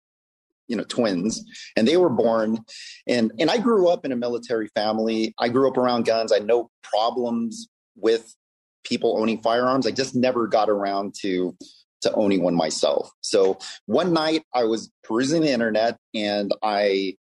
you 0.67 0.75
know, 0.75 0.83
twins, 0.83 1.43
and 1.75 1.87
they 1.87 1.97
were 1.97 2.09
born. 2.09 2.59
And 3.07 3.31
and 3.39 3.49
I 3.49 3.57
grew 3.57 3.87
up 3.87 4.05
in 4.05 4.11
a 4.11 4.17
military 4.17 4.67
family. 4.75 5.33
I 5.39 5.49
grew 5.49 5.69
up 5.69 5.77
around 5.77 6.05
guns. 6.05 6.31
I 6.31 6.39
know 6.39 6.69
problems 6.83 7.67
with 7.95 8.35
people 8.83 9.17
owning 9.19 9.41
firearms. 9.41 9.87
I 9.87 9.91
just 9.91 10.15
never 10.15 10.47
got 10.47 10.69
around 10.69 11.15
to 11.21 11.55
to 12.01 12.13
owning 12.13 12.43
one 12.43 12.55
myself. 12.55 13.09
So 13.21 13.57
one 13.85 14.13
night 14.13 14.43
I 14.53 14.65
was 14.65 14.91
perusing 15.03 15.41
the 15.41 15.51
internet 15.51 15.97
and 16.13 16.51
I 16.61 17.15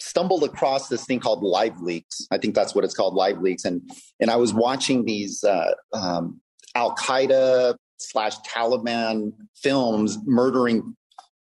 stumbled 0.00 0.44
across 0.44 0.88
this 0.88 1.04
thing 1.04 1.20
called 1.20 1.42
live 1.42 1.80
leaks. 1.80 2.26
I 2.30 2.38
think 2.38 2.54
that's 2.54 2.74
what 2.74 2.84
it's 2.84 2.94
called 2.94 3.14
live 3.14 3.40
leaks. 3.40 3.64
And 3.64 3.82
and 4.20 4.30
i 4.30 4.36
was 4.36 4.54
watching 4.54 5.04
these 5.04 5.42
uh, 5.44 5.72
um, 5.92 6.40
al-qaeda 6.74 7.76
slash 7.98 8.36
taliban 8.40 9.32
films 9.56 10.18
murdering 10.24 10.94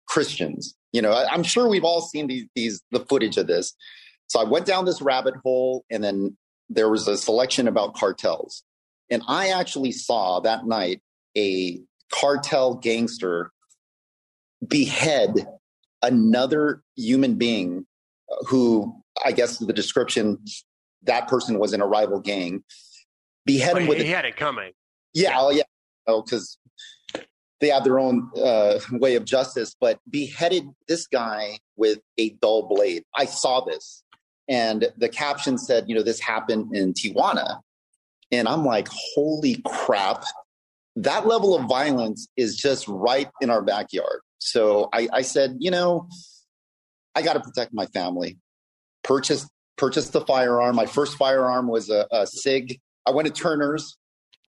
christians. 0.08 0.75
You 0.91 1.01
know 1.01 1.12
I, 1.12 1.34
am 1.34 1.43
sure 1.43 1.67
we've 1.69 1.84
all 1.84 2.01
seen 2.01 2.27
these 2.27 2.45
these 2.56 2.82
the 2.91 3.01
footage 3.01 3.38
of 3.38 3.47
this. 3.47 3.73
So 4.27 4.39
i 4.39 4.43
went 4.43 4.65
down 4.65 4.86
this 4.86 5.01
rabbit 5.01 5.36
hole 5.43 5.86
and 5.89 6.04
then 6.04 6.38
there 6.69 6.89
was 6.89 7.08
a 7.08 7.17
selection 7.17 7.67
about 7.67 7.95
cartels. 7.95 8.63
And 9.10 9.21
i 9.27 9.49
actually 9.49 9.91
saw 9.91 10.39
that 10.41 10.65
night 10.65 11.01
a 11.38 11.80
cartel 12.12 12.75
gangster 12.75 13.51
behead 14.67 15.47
another 16.01 16.82
human 16.95 17.36
being 17.36 17.86
who 18.48 18.96
I 19.24 19.32
guess 19.32 19.58
the 19.58 19.74
description 19.74 20.38
that 21.04 21.28
person 21.28 21.60
was 21.60 21.74
in 21.74 21.82
a 21.82 21.88
rival 21.88 22.20
gang. 22.20 22.63
Behead 23.46 23.78
him 23.78 23.84
oh, 23.84 23.89
with 23.89 23.98
he 24.00 24.12
a, 24.12 24.15
had 24.15 24.26
it 24.26 24.36
coming. 24.36 24.72
Yeah, 25.13 25.36
oh 25.39 25.50
yeah, 25.50 25.63
oh 26.08 26.22
because 26.22 26.58
they 27.60 27.70
have 27.70 27.84
their 27.84 28.00
own 28.00 28.30
uh, 28.38 28.80
way 28.91 29.15
of 29.15 29.26
justice. 29.26 29.76
But 29.80 30.00
beheaded 30.10 30.65
this 30.88 31.08
guy 31.08 31.60
with 31.76 32.00
a 32.17 32.30
dull 32.41 32.67
blade. 32.67 33.04
I 33.15 33.26
saw 33.26 33.62
this, 33.62 34.04
and 34.48 34.91
the 34.98 35.10
caption 35.10 35.58
said, 35.58 35.86
"You 35.88 35.96
know, 35.96 36.04
this 36.04 36.20
happened 36.20 36.76
in 36.76 36.94
Tijuana," 36.94 37.62
and 38.32 38.48
I'm 38.48 38.65
like, 38.65 38.88
"Holy 39.15 39.62
crap!" 39.65 40.24
That 40.96 41.26
level 41.26 41.56
of 41.56 41.67
violence 41.67 42.28
is 42.36 42.58
just 42.58 42.88
right 42.88 43.30
in 43.39 43.50
our 43.50 43.62
backyard. 43.62 44.22
So 44.39 44.89
I, 44.91 45.08
I 45.13 45.22
said, 45.22 45.56
you 45.60 45.72
know, 45.72 46.10
I 47.15 47.21
got 47.21 47.34
to 47.34 47.39
protect 47.39 47.74
my 47.74 47.86
family. 47.88 48.38
Purchased 49.04 49.47
purchased 49.78 50.13
the 50.13 50.21
firearm. 50.21 50.76
My 50.76 50.86
first 50.86 51.17
firearm 51.17 51.67
was 51.67 51.89
a, 51.89 52.08
a 52.12 52.28
Sig. 52.28 52.80
I 53.06 53.12
went 53.12 53.28
to 53.28 53.34
Turner's, 53.34 53.97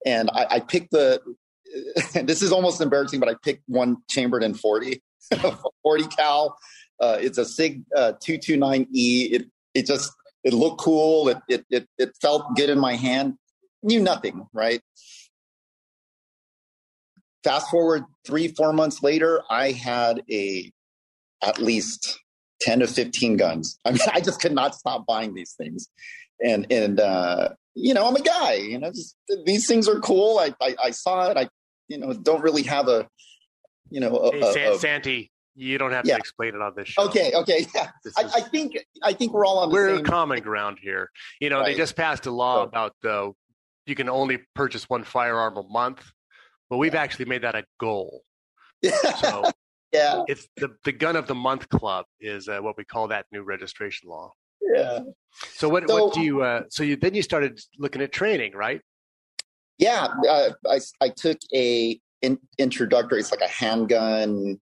and 0.05 0.31
I, 0.31 0.47
I 0.51 0.61
picked 0.61 0.91
the. 0.91 1.21
this 2.23 2.43
is 2.43 2.53
almost 2.53 2.81
embarrassing, 2.81 3.21
but 3.21 3.29
I 3.29 3.35
picked 3.43 3.63
one 3.67 3.97
chambered 4.11 4.43
in 4.45 4.55
forty, 4.55 5.03
40 5.83 6.05
cal. 6.09 6.57
Uh, 7.01 7.19
it's 7.21 7.39
a 7.39 7.45
Sig 7.45 7.83
uh, 7.97 8.13
two 8.23 8.39
two 8.39 8.57
nine 8.57 8.87
E. 8.93 9.31
It 9.33 9.47
it 9.75 9.87
just 9.87 10.13
it 10.45 10.53
looked 10.53 10.81
cool. 10.81 11.29
It, 11.29 11.39
it 11.49 11.65
it 11.71 11.89
it 11.99 12.11
felt 12.21 12.55
good 12.55 12.71
in 12.71 12.79
my 12.79 12.95
hand. 12.95 13.35
Knew 13.83 14.01
nothing, 14.01 14.47
right? 14.53 14.81
Fast 17.43 17.71
forward 17.71 18.05
three 18.27 18.49
four 18.49 18.73
months 18.73 19.03
later, 19.03 19.43
I 19.51 19.73
had 19.73 20.23
a 20.31 20.71
at 21.43 21.59
least 21.59 22.21
10 22.61 22.81
to 22.81 22.87
15 22.87 23.37
guns. 23.37 23.79
I 23.85 23.91
mean, 23.91 24.01
I 24.13 24.21
just 24.21 24.41
could 24.41 24.53
not 24.53 24.75
stop 24.75 25.07
buying 25.07 25.35
these 25.35 25.53
things. 25.53 25.89
And, 26.45 26.67
and, 26.71 27.01
uh, 27.01 27.51
you 27.75 27.95
know, 27.95 28.07
I'm 28.07 28.17
a 28.17 28.21
guy, 28.21 28.55
you 28.55 28.79
know, 28.79 28.91
just, 28.91 29.17
these 29.45 29.67
things 29.67 29.89
are 29.89 30.01
cool. 30.01 30.39
I, 30.39 30.55
I, 30.61 30.77
I, 30.85 30.91
saw 30.91 31.31
it. 31.31 31.37
I, 31.37 31.49
you 31.89 31.99
know, 31.99 32.13
don't 32.13 32.43
really 32.43 32.63
have 32.63 32.89
a, 32.89 33.09
you 33.91 34.01
know, 34.01 34.17
a, 34.17 34.33
hey, 34.33 34.53
San- 34.53 34.73
a, 34.73 34.79
Santy, 34.79 35.33
you 35.55 35.79
don't 35.79 35.93
have 35.93 36.07
yeah. 36.07 36.15
to 36.15 36.19
explain 36.19 36.55
it 36.55 36.61
on 36.61 36.73
this 36.77 36.89
show. 36.89 37.05
Okay. 37.07 37.33
Okay. 37.35 37.67
Yeah. 37.75 37.91
Is, 38.05 38.15
I, 38.17 38.23
I, 38.23 38.41
think, 38.41 38.79
I 39.03 39.13
think 39.13 39.33
we're 39.33 39.47
all 39.47 39.59
on 39.59 39.71
we're 39.71 39.97
same... 39.97 40.05
common 40.05 40.41
ground 40.41 40.79
here. 40.81 41.11
You 41.41 41.51
know, 41.51 41.61
right. 41.61 41.67
they 41.67 41.75
just 41.77 41.97
passed 41.97 42.27
a 42.27 42.31
law 42.31 42.61
oh. 42.61 42.63
about, 42.63 42.95
uh, 43.05 43.31
you 43.87 43.95
can 43.95 44.09
only 44.09 44.39
purchase 44.55 44.89
one 44.89 45.05
firearm 45.05 45.57
a 45.57 45.63
month, 45.63 46.05
but 46.71 46.79
we've 46.79 46.95
yeah. 46.95 47.03
actually 47.03 47.27
made 47.27 47.43
that 47.43 47.55
a 47.55 47.65
goal. 47.79 48.23
So 49.21 49.51
yeah. 49.95 50.23
It's 50.27 50.49
the, 50.57 50.77
the 50.85 50.93
gun 50.93 51.17
of 51.17 51.27
the 51.27 51.35
month 51.35 51.69
club 51.69 52.07
is 52.21 52.49
uh, 52.49 52.59
what 52.59 52.77
we 52.77 52.85
call 52.85 53.09
that 53.09 53.27
new 53.33 53.43
registration 53.43 54.09
law. 54.09 54.33
Yeah. 54.61 55.01
So 55.53 55.69
what, 55.69 55.89
so, 55.89 56.05
what 56.05 56.15
do 56.15 56.21
you, 56.21 56.43
uh, 56.43 56.63
so 56.69 56.83
you, 56.83 56.97
then 56.97 57.15
you 57.15 57.23
started 57.23 57.61
looking 57.79 58.03
at 58.03 58.13
training, 58.13 58.53
right? 58.53 58.81
Yeah. 59.79 60.09
Uh, 60.29 60.51
I, 60.69 60.81
I 61.01 61.09
took 61.11 61.39
a 61.55 61.99
in, 62.23 62.39
introductory, 62.59 63.21
it's 63.21 63.31
like 63.31 63.41
a 63.41 63.49
handgun, 63.49 64.61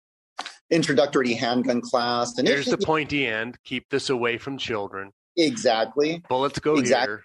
introductory 0.71 1.33
handgun 1.35 1.81
class. 1.81 2.37
And 2.39 2.47
Here's 2.47 2.67
the 2.67 2.79
pointy 2.79 3.27
end. 3.27 3.59
Keep 3.65 3.89
this 3.91 4.11
away 4.11 4.39
from 4.39 4.59
children. 4.59 5.13
Exactly. 5.37 6.23
Bullets 6.29 6.59
go 6.59 6.77
exactly. 6.77 7.15
here 7.15 7.23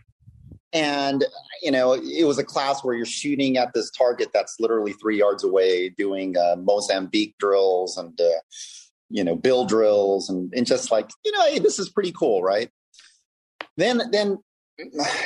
and 0.73 1.25
you 1.61 1.71
know 1.71 1.93
it 1.93 2.25
was 2.25 2.37
a 2.37 2.43
class 2.43 2.83
where 2.83 2.95
you're 2.95 3.05
shooting 3.05 3.57
at 3.57 3.73
this 3.73 3.89
target 3.91 4.29
that's 4.33 4.59
literally 4.59 4.93
three 4.93 5.17
yards 5.17 5.43
away 5.43 5.89
doing 5.89 6.37
uh, 6.37 6.55
mozambique 6.57 7.35
drills 7.39 7.97
and 7.97 8.19
uh, 8.19 8.39
you 9.09 9.23
know 9.23 9.35
bill 9.35 9.65
drills 9.65 10.29
and, 10.29 10.53
and 10.53 10.65
just 10.65 10.91
like 10.91 11.09
you 11.23 11.31
know 11.31 11.45
hey 11.47 11.59
this 11.59 11.79
is 11.79 11.89
pretty 11.89 12.11
cool 12.11 12.41
right? 12.43 12.69
Then 13.77 14.01
then 14.11 14.37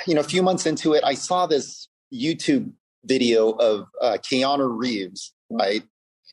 you 0.08 0.14
know 0.14 0.22
a 0.22 0.26
few 0.26 0.42
months 0.42 0.66
into 0.66 0.94
it 0.94 1.04
i 1.04 1.14
saw 1.14 1.46
this 1.46 1.90
youtube 2.14 2.72
video 3.04 3.50
of 3.52 3.86
uh, 4.02 4.18
keanu 4.22 4.78
reeves 4.78 5.34
right 5.50 5.84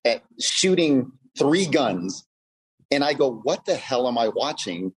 at 0.04 0.22
shooting 0.40 1.10
three 1.38 1.66
guns. 1.66 2.24
And 2.90 3.04
i 3.04 3.12
go 3.12 3.40
what 3.42 3.64
the 3.64 3.74
hell 3.74 4.08
am 4.08 4.18
i 4.18 4.28
watching? 4.28 4.92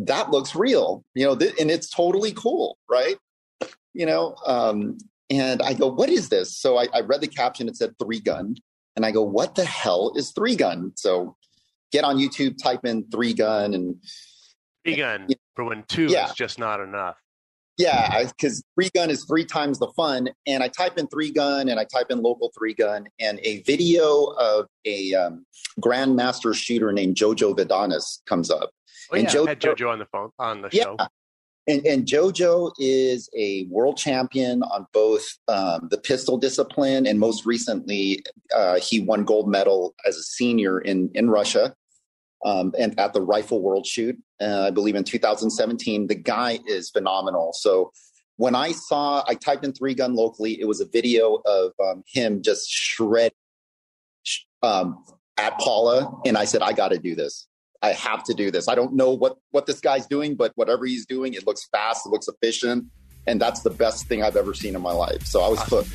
That 0.00 0.30
looks 0.30 0.54
real. 0.54 1.04
You 1.14 1.26
know 1.26 1.36
th- 1.36 1.54
and 1.60 1.70
it's 1.70 1.90
totally 1.90 2.32
cool 2.32 2.78
right 2.90 3.16
you 3.98 4.06
know, 4.06 4.36
um, 4.46 4.96
and 5.28 5.60
I 5.60 5.74
go, 5.74 5.88
what 5.88 6.08
is 6.08 6.28
this? 6.28 6.56
So 6.56 6.78
I, 6.78 6.86
I 6.94 7.00
read 7.00 7.20
the 7.20 7.26
caption, 7.26 7.68
it 7.68 7.76
said 7.76 7.98
three 7.98 8.20
gun. 8.20 8.54
And 8.94 9.04
I 9.04 9.10
go, 9.10 9.22
what 9.22 9.56
the 9.56 9.64
hell 9.64 10.12
is 10.14 10.30
three 10.30 10.54
gun? 10.54 10.92
So 10.94 11.36
get 11.90 12.04
on 12.04 12.16
YouTube, 12.16 12.56
type 12.62 12.84
in 12.84 13.10
three 13.10 13.34
gun 13.34 13.74
and 13.74 13.96
three 14.84 14.96
gun 14.96 15.22
you 15.22 15.34
know, 15.34 15.40
for 15.56 15.64
when 15.64 15.82
two 15.88 16.06
yeah. 16.06 16.28
is 16.28 16.32
just 16.32 16.60
not 16.60 16.80
enough. 16.80 17.16
Yeah, 17.76 18.24
because 18.24 18.62
three 18.76 18.90
gun 18.94 19.10
is 19.10 19.24
three 19.24 19.44
times 19.44 19.80
the 19.80 19.88
fun. 19.96 20.30
And 20.46 20.62
I 20.62 20.68
type 20.68 20.96
in 20.96 21.08
three 21.08 21.32
gun 21.32 21.68
and 21.68 21.78
I 21.78 21.84
type 21.84 22.06
in 22.10 22.22
local 22.22 22.52
three 22.56 22.74
gun, 22.74 23.06
and 23.20 23.38
a 23.42 23.62
video 23.62 24.34
of 24.38 24.66
a 24.84 25.14
um, 25.14 25.44
grandmaster 25.80 26.54
shooter 26.54 26.92
named 26.92 27.16
Jojo 27.16 27.56
Vidanes 27.56 28.20
comes 28.26 28.50
up. 28.50 28.70
Oh, 29.12 29.16
and 29.16 29.24
yeah, 29.24 29.30
Jojo, 29.30 29.46
I 29.46 29.48
had 29.50 29.60
Jojo 29.60 29.90
on 29.90 29.98
the 29.98 30.06
phone 30.06 30.30
on 30.40 30.62
the 30.62 30.70
yeah, 30.72 30.84
show. 30.84 30.96
And, 31.68 31.86
and 31.86 32.06
JoJo 32.06 32.72
is 32.78 33.28
a 33.36 33.66
world 33.70 33.96
champion 33.96 34.62
on 34.62 34.86
both 34.92 35.24
um, 35.46 35.88
the 35.90 35.98
pistol 35.98 36.38
discipline 36.38 37.06
and 37.06 37.20
most 37.20 37.46
recently, 37.46 38.24
uh, 38.54 38.80
he 38.80 39.00
won 39.00 39.24
gold 39.24 39.48
medal 39.48 39.94
as 40.06 40.16
a 40.16 40.22
senior 40.22 40.80
in 40.80 41.10
in 41.14 41.30
Russia 41.30 41.74
um, 42.44 42.72
and 42.78 42.98
at 42.98 43.12
the 43.12 43.20
Rifle 43.20 43.62
World 43.62 43.86
Shoot, 43.86 44.16
uh, 44.40 44.66
I 44.66 44.70
believe 44.70 44.94
in 44.94 45.04
2017. 45.04 46.06
The 46.06 46.14
guy 46.14 46.60
is 46.66 46.90
phenomenal. 46.90 47.52
So 47.52 47.92
when 48.36 48.54
I 48.54 48.72
saw, 48.72 49.24
I 49.26 49.34
typed 49.34 49.64
in 49.64 49.72
three 49.72 49.94
gun 49.94 50.14
locally. 50.14 50.60
It 50.60 50.66
was 50.66 50.80
a 50.80 50.86
video 50.86 51.40
of 51.44 51.72
um, 51.84 52.04
him 52.06 52.42
just 52.42 52.70
shred 52.70 53.32
um, 54.62 55.04
at 55.36 55.58
Paula, 55.58 56.12
and 56.24 56.36
I 56.36 56.44
said, 56.44 56.62
I 56.62 56.72
got 56.72 56.88
to 56.88 56.98
do 56.98 57.14
this. 57.14 57.47
I 57.82 57.92
have 57.92 58.24
to 58.24 58.34
do 58.34 58.50
this. 58.50 58.68
I 58.68 58.74
don't 58.74 58.94
know 58.94 59.12
what 59.12 59.36
what 59.50 59.66
this 59.66 59.80
guy's 59.80 60.06
doing, 60.06 60.34
but 60.34 60.52
whatever 60.56 60.84
he's 60.86 61.06
doing, 61.06 61.34
it 61.34 61.46
looks 61.46 61.66
fast, 61.68 62.06
it 62.06 62.10
looks 62.10 62.28
efficient, 62.28 62.86
and 63.26 63.40
that's 63.40 63.60
the 63.62 63.70
best 63.70 64.06
thing 64.08 64.22
I've 64.22 64.36
ever 64.36 64.54
seen 64.54 64.74
in 64.74 64.82
my 64.82 64.92
life. 64.92 65.24
So 65.24 65.42
I 65.42 65.48
was 65.48 65.60
awesome. 65.60 65.78
hooked. 65.78 65.90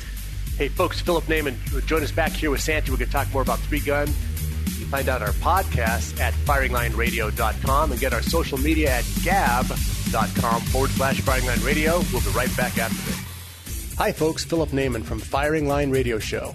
Hey, 0.56 0.68
folks, 0.68 1.00
Philip 1.00 1.24
Naiman, 1.24 1.84
join 1.86 2.02
us 2.04 2.12
back 2.12 2.30
here 2.30 2.50
with 2.50 2.60
Santi. 2.60 2.92
We're 2.92 2.96
going 2.96 3.08
to 3.08 3.12
talk 3.12 3.32
more 3.32 3.42
about 3.42 3.58
three 3.58 3.80
gun. 3.80 4.06
You 4.06 4.86
find 4.86 5.08
out 5.08 5.20
our 5.20 5.32
podcast 5.32 6.20
at 6.20 6.32
firinglineradio.com 6.32 7.90
and 7.90 8.00
get 8.00 8.12
our 8.12 8.22
social 8.22 8.58
media 8.58 8.98
at 8.98 9.04
gab.com 9.24 10.60
forward 10.62 10.90
slash 10.90 11.20
firingline 11.22 11.64
radio. 11.66 11.98
We'll 12.12 12.22
be 12.22 12.30
right 12.30 12.56
back 12.56 12.78
after 12.78 13.02
this. 13.10 13.94
Hi, 13.96 14.12
folks. 14.12 14.44
Philip 14.44 14.70
Naiman 14.70 15.04
from 15.04 15.18
Firing 15.18 15.66
Line 15.66 15.90
Radio 15.90 16.20
Show. 16.20 16.54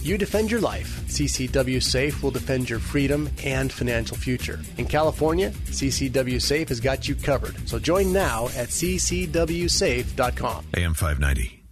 You 0.00 0.16
defend 0.18 0.50
your 0.50 0.60
life. 0.60 1.02
CCW 1.06 1.82
Safe 1.82 2.22
will 2.22 2.30
defend 2.30 2.70
your 2.70 2.78
freedom 2.78 3.28
and 3.44 3.72
financial 3.72 4.16
future. 4.16 4.60
In 4.76 4.86
California, 4.86 5.50
CCW 5.50 6.40
Safe 6.40 6.68
has 6.68 6.80
got 6.80 7.08
you 7.08 7.14
covered. 7.14 7.68
So 7.68 7.78
join 7.78 8.12
now 8.12 8.46
at 8.48 8.68
ccwsafe.com. 8.68 10.64
AM 10.76 10.94
590. 10.94 11.64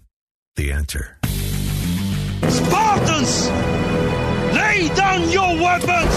The 0.56 0.72
answer. 0.72 1.18
Spartans! 2.48 3.48
Lay 4.54 4.88
down 4.94 5.28
your 5.30 5.54
weapons! 5.56 6.14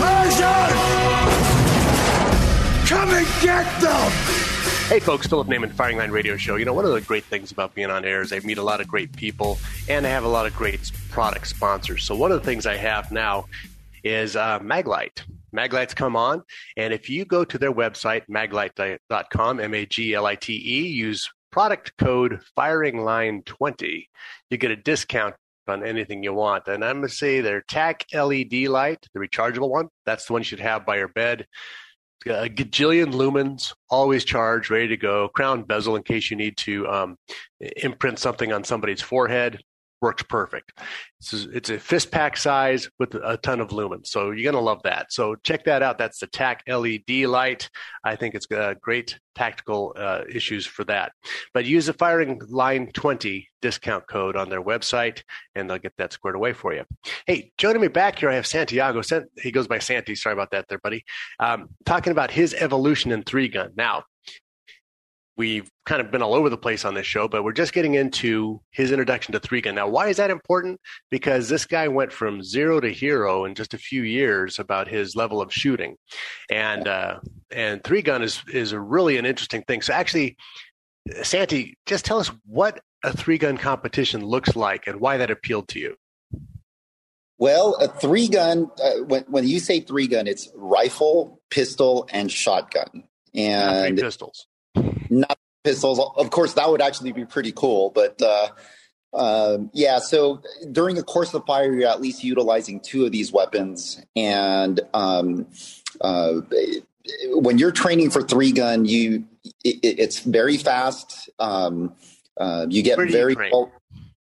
Persians! 0.00 0.80
Come 2.88 3.10
and 3.10 3.26
get 3.42 3.80
them! 3.80 4.41
Hey, 4.92 5.00
folks, 5.00 5.26
Philip 5.26 5.48
Naiman, 5.48 5.72
Firing 5.72 5.96
Line 5.96 6.10
Radio 6.10 6.36
Show. 6.36 6.56
You 6.56 6.66
know, 6.66 6.74
one 6.74 6.84
of 6.84 6.92
the 6.92 7.00
great 7.00 7.24
things 7.24 7.50
about 7.50 7.74
being 7.74 7.88
on 7.88 8.04
air 8.04 8.20
is 8.20 8.30
I 8.30 8.40
meet 8.40 8.58
a 8.58 8.62
lot 8.62 8.82
of 8.82 8.86
great 8.86 9.10
people 9.16 9.56
and 9.88 10.06
I 10.06 10.10
have 10.10 10.24
a 10.24 10.28
lot 10.28 10.44
of 10.44 10.54
great 10.54 10.92
product 11.08 11.46
sponsors. 11.46 12.04
So, 12.04 12.14
one 12.14 12.30
of 12.30 12.38
the 12.38 12.44
things 12.44 12.66
I 12.66 12.76
have 12.76 13.10
now 13.10 13.46
is 14.04 14.36
uh, 14.36 14.58
Maglite. 14.58 15.22
Maglite's 15.56 15.94
come 15.94 16.14
on, 16.14 16.42
and 16.76 16.92
if 16.92 17.08
you 17.08 17.24
go 17.24 17.42
to 17.42 17.56
their 17.56 17.72
website, 17.72 18.26
maglite.com, 18.28 19.60
M 19.60 19.72
A 19.72 19.86
G 19.86 20.12
L 20.12 20.26
I 20.26 20.34
T 20.34 20.52
E, 20.52 20.86
use 20.88 21.26
product 21.50 21.96
code 21.96 22.42
firing 22.54 23.02
line 23.02 23.42
20 23.46 24.06
you 24.50 24.58
get 24.58 24.70
a 24.70 24.76
discount 24.76 25.34
on 25.68 25.82
anything 25.86 26.22
you 26.22 26.34
want. 26.34 26.68
And 26.68 26.84
I'm 26.84 26.96
going 26.96 27.08
to 27.08 27.14
say 27.14 27.40
their 27.40 27.62
TAC 27.62 28.04
LED 28.12 28.68
light, 28.68 29.06
the 29.14 29.20
rechargeable 29.20 29.70
one, 29.70 29.88
that's 30.04 30.26
the 30.26 30.34
one 30.34 30.40
you 30.40 30.44
should 30.44 30.60
have 30.60 30.84
by 30.84 30.98
your 30.98 31.08
bed 31.08 31.46
a 32.26 32.48
gajillion 32.48 33.12
lumens, 33.12 33.74
always 33.90 34.24
charged, 34.24 34.70
ready 34.70 34.88
to 34.88 34.96
go. 34.96 35.28
Crown 35.28 35.62
bezel 35.62 35.96
in 35.96 36.02
case 36.02 36.30
you 36.30 36.36
need 36.36 36.56
to 36.58 36.88
um, 36.88 37.16
imprint 37.76 38.18
something 38.18 38.52
on 38.52 38.64
somebody's 38.64 39.02
forehead 39.02 39.60
works 40.02 40.24
perfect. 40.24 40.78
It's 41.20 41.32
a, 41.32 41.50
it's 41.50 41.70
a 41.70 41.78
fist 41.78 42.10
pack 42.10 42.36
size 42.36 42.90
with 42.98 43.14
a 43.14 43.38
ton 43.38 43.60
of 43.60 43.68
lumens. 43.68 44.08
So 44.08 44.32
you're 44.32 44.52
going 44.52 44.60
to 44.60 44.60
love 44.60 44.82
that. 44.82 45.12
So 45.12 45.36
check 45.36 45.64
that 45.64 45.82
out. 45.82 45.96
That's 45.96 46.18
the 46.18 46.26
TAC 46.26 46.64
LED 46.68 47.26
light. 47.26 47.70
I 48.04 48.16
think 48.16 48.34
it's 48.34 48.50
a 48.50 48.76
great 48.80 49.18
tactical 49.34 49.94
uh, 49.96 50.22
issues 50.28 50.66
for 50.66 50.84
that. 50.84 51.12
But 51.54 51.64
use 51.64 51.86
the 51.86 51.92
firing 51.92 52.40
line 52.48 52.90
20 52.92 53.48
discount 53.62 54.06
code 54.08 54.36
on 54.36 54.50
their 54.50 54.62
website 54.62 55.22
and 55.54 55.70
they'll 55.70 55.78
get 55.78 55.96
that 55.96 56.12
squared 56.12 56.34
away 56.34 56.52
for 56.52 56.74
you. 56.74 56.84
Hey, 57.26 57.52
joining 57.56 57.80
me 57.80 57.88
back 57.88 58.18
here, 58.18 58.28
I 58.28 58.34
have 58.34 58.46
Santiago. 58.46 59.00
Sent 59.02 59.26
he 59.40 59.52
goes 59.52 59.68
by 59.68 59.78
Santi. 59.78 60.16
Sorry 60.16 60.32
about 60.32 60.50
that 60.50 60.66
there, 60.68 60.78
buddy. 60.78 61.04
Um, 61.38 61.68
talking 61.86 62.10
about 62.10 62.30
his 62.30 62.54
evolution 62.54 63.12
in 63.12 63.22
three 63.22 63.48
gun. 63.48 63.70
Now, 63.76 64.02
we've 65.36 65.70
kind 65.86 66.00
of 66.00 66.10
been 66.10 66.22
all 66.22 66.34
over 66.34 66.50
the 66.50 66.58
place 66.58 66.84
on 66.84 66.94
this 66.94 67.06
show, 67.06 67.28
but 67.28 67.42
we're 67.42 67.52
just 67.52 67.72
getting 67.72 67.94
into 67.94 68.60
his 68.70 68.92
introduction 68.92 69.32
to 69.32 69.40
three 69.40 69.60
gun. 69.60 69.74
Now, 69.74 69.88
why 69.88 70.08
is 70.08 70.18
that 70.18 70.30
important? 70.30 70.80
Because 71.10 71.48
this 71.48 71.64
guy 71.64 71.88
went 71.88 72.12
from 72.12 72.42
zero 72.42 72.80
to 72.80 72.92
hero 72.92 73.44
in 73.44 73.54
just 73.54 73.74
a 73.74 73.78
few 73.78 74.02
years 74.02 74.58
about 74.58 74.88
his 74.88 75.16
level 75.16 75.40
of 75.40 75.52
shooting, 75.52 75.96
and 76.50 76.86
uh, 76.86 77.20
and 77.50 77.82
three 77.82 78.02
gun 78.02 78.22
is 78.22 78.42
is 78.52 78.74
really 78.74 79.18
an 79.18 79.26
interesting 79.26 79.62
thing. 79.62 79.82
So, 79.82 79.92
actually, 79.92 80.36
Santi, 81.22 81.76
just 81.86 82.04
tell 82.04 82.18
us 82.18 82.30
what 82.46 82.80
a 83.04 83.16
three 83.16 83.38
gun 83.38 83.56
competition 83.56 84.24
looks 84.24 84.54
like 84.54 84.86
and 84.86 85.00
why 85.00 85.16
that 85.16 85.30
appealed 85.30 85.68
to 85.68 85.78
you. 85.78 85.96
Well, 87.38 87.74
a 87.76 87.88
three 87.88 88.28
gun. 88.28 88.70
Uh, 88.82 89.04
when 89.04 89.24
when 89.24 89.48
you 89.48 89.58
say 89.58 89.80
three 89.80 90.06
gun, 90.06 90.26
it's 90.26 90.48
rifle, 90.54 91.40
pistol, 91.50 92.08
and 92.12 92.30
shotgun. 92.30 93.04
And 93.34 93.98
pistols 93.98 94.46
not 95.10 95.38
pistols. 95.64 96.00
Of 96.16 96.30
course, 96.30 96.54
that 96.54 96.68
would 96.70 96.80
actually 96.80 97.12
be 97.12 97.24
pretty 97.24 97.52
cool. 97.52 97.90
But 97.90 98.20
uh, 98.22 98.48
um, 99.14 99.70
yeah, 99.72 99.98
so 99.98 100.42
during 100.70 100.96
the 100.96 101.02
course 101.02 101.28
of 101.28 101.42
the 101.42 101.46
fire, 101.46 101.72
you're 101.72 101.88
at 101.88 102.00
least 102.00 102.24
utilizing 102.24 102.80
two 102.80 103.04
of 103.04 103.12
these 103.12 103.32
weapons. 103.32 104.02
And 104.16 104.80
um, 104.94 105.46
uh, 106.00 106.40
when 107.30 107.58
you're 107.58 107.72
training 107.72 108.10
for 108.10 108.22
three 108.22 108.52
gun, 108.52 108.84
you 108.84 109.24
it, 109.64 109.78
it's 109.82 110.20
very 110.20 110.56
fast. 110.56 111.28
Um, 111.38 111.94
uh, 112.36 112.66
you 112.68 112.82
get 112.82 112.96
very. 112.96 113.34
You 113.34 113.70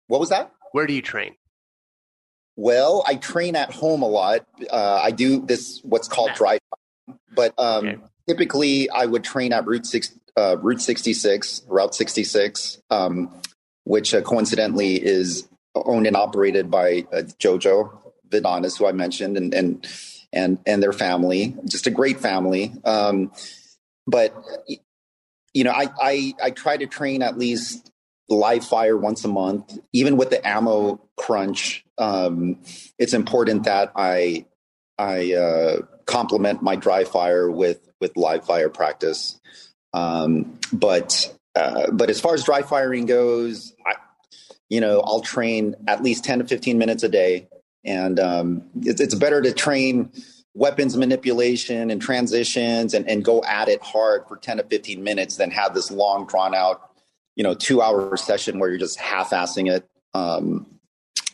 what 0.08 0.20
was 0.20 0.30
that? 0.30 0.52
Where 0.74 0.86
do 0.86 0.94
you 0.94 1.02
train? 1.02 1.36
Well, 2.56 3.04
I 3.08 3.16
train 3.16 3.56
at 3.56 3.72
home 3.74 4.04
a 4.04 4.08
lot. 4.08 4.46
Uh, 4.70 5.00
I 5.02 5.12
do 5.12 5.44
this 5.46 5.82
what's 5.84 6.08
called 6.08 6.32
dry, 6.36 6.60
but 7.34 7.54
um, 7.58 7.88
okay. 7.88 7.98
typically 8.28 8.90
I 8.90 9.06
would 9.06 9.24
train 9.24 9.54
at 9.54 9.66
Route 9.66 9.88
Six, 9.88 10.14
uh, 10.38 10.58
Route 10.62 10.82
66, 10.82 11.64
Route 11.68 11.96
66, 11.96 12.82
um, 12.90 13.42
which 13.84 14.14
uh, 14.14 14.22
coincidentally 14.22 14.96
is 14.96 15.48
owned 15.76 16.08
and 16.08 16.16
operated 16.16 16.70
by 16.70 17.06
uh, 17.12 17.24
Jojo 17.40 17.98
Vidanes, 18.30 18.78
who 18.78 18.88
I 18.88 18.92
mentioned, 18.92 19.38
and 19.38 19.54
and 19.54 19.88
and 20.32 20.60
and 20.66 20.82
their 20.82 20.94
family, 20.94 21.56
just 21.66 21.88
a 21.88 21.92
great 21.92 22.20
family. 22.20 22.74
Um, 22.84 23.32
but 24.08 24.34
you 25.54 25.64
know, 25.64 25.72
I, 25.72 25.88
I 26.02 26.34
I 26.42 26.50
try 26.52 26.78
to 26.78 26.88
train 26.88 27.22
at 27.22 27.38
least 27.38 27.92
live 28.30 28.66
fire 28.66 28.98
once 28.98 29.24
a 29.26 29.28
month. 29.28 29.78
Even 29.92 30.18
with 30.18 30.30
the 30.30 30.46
ammo 30.48 31.00
crunch, 31.18 31.86
um, 31.98 32.60
it's 32.98 33.14
important 33.14 33.66
that 33.66 33.92
I 33.96 34.46
I 34.98 35.34
uh, 35.34 35.78
complement 36.06 36.62
my 36.62 36.76
dry 36.76 37.04
fire 37.04 37.50
with 37.50 37.80
with 38.00 38.18
live 38.18 38.46
fire 38.46 38.70
practice. 38.70 39.40
Um, 39.94 40.60
but 40.72 41.34
uh, 41.56 41.92
but 41.92 42.10
as 42.10 42.20
far 42.20 42.34
as 42.34 42.44
dry 42.44 42.62
firing 42.62 43.06
goes, 43.06 43.74
I, 43.86 43.94
you 44.70 44.82
know, 44.82 45.02
I'll 45.02 45.22
train 45.22 45.76
at 45.88 46.02
least 46.02 46.24
ten 46.24 46.40
to 46.40 46.46
fifteen 46.46 46.78
minutes 46.78 47.04
a 47.04 47.10
day, 47.10 47.48
and 47.86 48.20
um, 48.20 48.64
it's, 48.82 49.02
it's 49.02 49.16
better 49.16 49.42
to 49.42 49.54
train 49.54 50.12
weapons 50.56 50.96
manipulation 50.96 51.90
and 51.90 52.02
transitions 52.02 52.94
and, 52.94 53.10
and 53.10 53.26
go 53.26 53.44
at 53.44 53.68
it 53.68 53.82
hard 53.82 54.22
for 54.28 54.38
10 54.38 54.58
to 54.58 54.64
15 54.64 55.04
minutes 55.04 55.38
than 55.38 55.50
have 55.50 55.74
this 55.74 55.90
long 55.90 56.28
drawn 56.28 56.54
out 56.54 56.92
you 57.36 57.44
know 57.44 57.56
two 57.56 57.82
hour 57.82 58.16
session 58.16 58.60
where 58.60 58.70
you're 58.70 58.78
just 58.78 59.00
half-assing 59.00 59.76
it 59.76 59.90
um, 60.14 60.68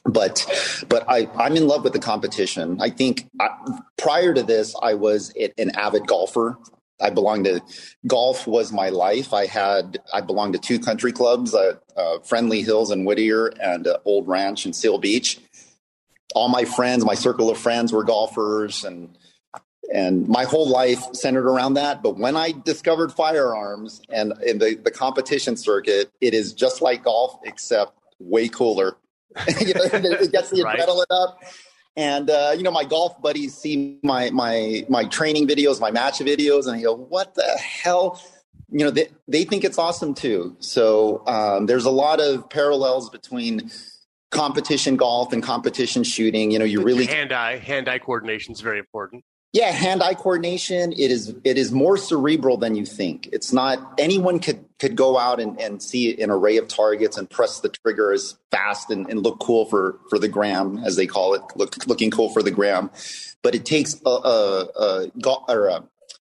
but 0.06 0.46
but 0.88 1.04
I, 1.08 1.30
I'm 1.38 1.56
in 1.56 1.68
love 1.68 1.84
with 1.84 1.94
the 1.94 2.00
competition. 2.00 2.80
I 2.82 2.90
think 2.90 3.28
I, 3.40 3.50
prior 3.98 4.34
to 4.34 4.44
this, 4.44 4.76
I 4.82 4.94
was 4.94 5.34
an 5.58 5.72
avid 5.76 6.08
golfer. 6.08 6.58
I 7.02 7.10
belonged 7.10 7.46
to 7.46 7.62
golf 8.08 8.46
was 8.48 8.72
my 8.72 8.90
life. 8.90 9.34
I 9.34 9.46
had 9.46 10.00
I 10.14 10.22
belonged 10.22 10.54
to 10.54 10.60
two 10.60 10.80
country 10.80 11.12
clubs, 11.12 11.54
uh, 11.54 11.76
uh, 11.96 12.20
Friendly 12.20 12.62
Hills 12.62 12.92
in 12.92 13.06
Whittier 13.06 13.48
and 13.62 13.88
uh, 13.88 13.98
Old 14.06 14.28
Ranch 14.28 14.66
in 14.66 14.74
Seal 14.74 14.98
Beach. 14.98 15.40
All 16.36 16.50
my 16.50 16.66
friends, 16.66 17.06
my 17.06 17.16
circle 17.16 17.50
of 17.50 17.58
friends, 17.58 17.92
were 17.92 18.04
golfers, 18.04 18.84
and 18.84 19.18
and 19.94 20.28
my 20.28 20.44
whole 20.44 20.70
life 20.70 21.04
centered 21.14 21.48
around 21.48 21.74
that. 21.76 22.04
But 22.04 22.18
when 22.18 22.36
I 22.36 22.52
discovered 22.52 23.12
firearms 23.12 24.02
and 24.10 24.34
in 24.46 24.60
the, 24.60 24.76
the 24.76 24.92
competition 24.92 25.58
circuit, 25.58 26.12
it 26.22 26.34
is 26.34 26.54
just 26.54 26.82
like 26.82 27.04
golf 27.04 27.40
except 27.44 27.94
way 28.20 28.48
cooler. 28.50 28.98
you 29.60 29.74
know, 29.74 29.82
it 29.84 30.32
gets 30.32 30.50
the 30.50 30.64
right. 30.64 30.80
adrenaline 30.80 31.06
up 31.10 31.40
and 31.96 32.30
uh, 32.30 32.54
you 32.56 32.64
know, 32.64 32.72
my 32.72 32.84
golf 32.84 33.22
buddies 33.22 33.56
see 33.56 34.00
my 34.04 34.30
my 34.30 34.86
my 34.90 35.06
training 35.06 35.48
videos, 35.48 35.80
my 35.80 35.92
match 35.92 36.20
videos, 36.20 36.68
and 36.68 36.78
they 36.78 36.84
go, 36.84 36.96
"What 36.96 37.36
the 37.36 37.58
hell?" 37.58 38.22
You 38.72 38.86
know, 38.86 38.92
they 38.92 39.10
they 39.28 39.44
think 39.44 39.64
it's 39.64 39.78
awesome 39.78 40.14
too. 40.14 40.56
So 40.60 41.24
um, 41.28 41.66
there's 41.66 41.86
a 41.86 41.92
lot 41.92 42.20
of 42.20 42.50
parallels 42.50 43.10
between 43.10 43.72
competition 44.32 44.96
golf 44.96 45.34
and 45.34 45.42
competition 45.42 46.04
shooting. 46.04 46.52
You 46.52 46.60
know, 46.60 46.66
you 46.66 46.82
really 46.82 47.06
hand 47.06 47.34
eye 47.34 47.58
hand 47.58 47.90
eye 47.90 48.00
coordination 48.00 48.54
is 48.54 48.62
very 48.62 48.80
important. 48.80 49.24
Yeah, 49.52 49.72
hand-eye 49.72 50.14
coordination. 50.14 50.92
It 50.92 51.10
is 51.10 51.34
it 51.44 51.58
is 51.58 51.72
more 51.72 51.98
cerebral 51.98 52.58
than 52.58 52.76
you 52.76 52.86
think. 52.86 53.30
It's 53.34 53.52
not 53.52 53.96
anyone 53.98 54.40
could 54.40 54.64
could 54.78 54.96
go 54.96 55.18
out 55.18 55.40
and, 55.40 55.60
and 55.60 55.82
see 55.82 56.22
an 56.22 56.30
array 56.30 56.58
of 56.58 56.68
targets 56.68 57.18
and 57.18 57.28
press 57.28 57.60
the 57.60 57.70
trigger 57.70 58.12
as 58.12 58.38
fast 58.52 58.92
and, 58.92 59.10
and 59.10 59.24
look 59.24 59.40
cool 59.40 59.66
for 59.66 60.00
for 60.08 60.20
the 60.20 60.28
gram, 60.28 60.78
as 60.86 60.98
they 60.98 61.08
call 61.08 61.34
it, 61.34 61.42
look, 61.56 61.88
looking 61.88 62.12
cool 62.12 62.30
for 62.30 62.44
the 62.44 62.52
gram. 62.52 62.92
But 63.42 63.56
it 63.56 63.66
takes 63.66 64.00
a, 64.06 64.10
a, 64.10 64.68
a, 64.80 65.12
golf, 65.20 65.50
or 65.50 65.68
a 65.68 65.84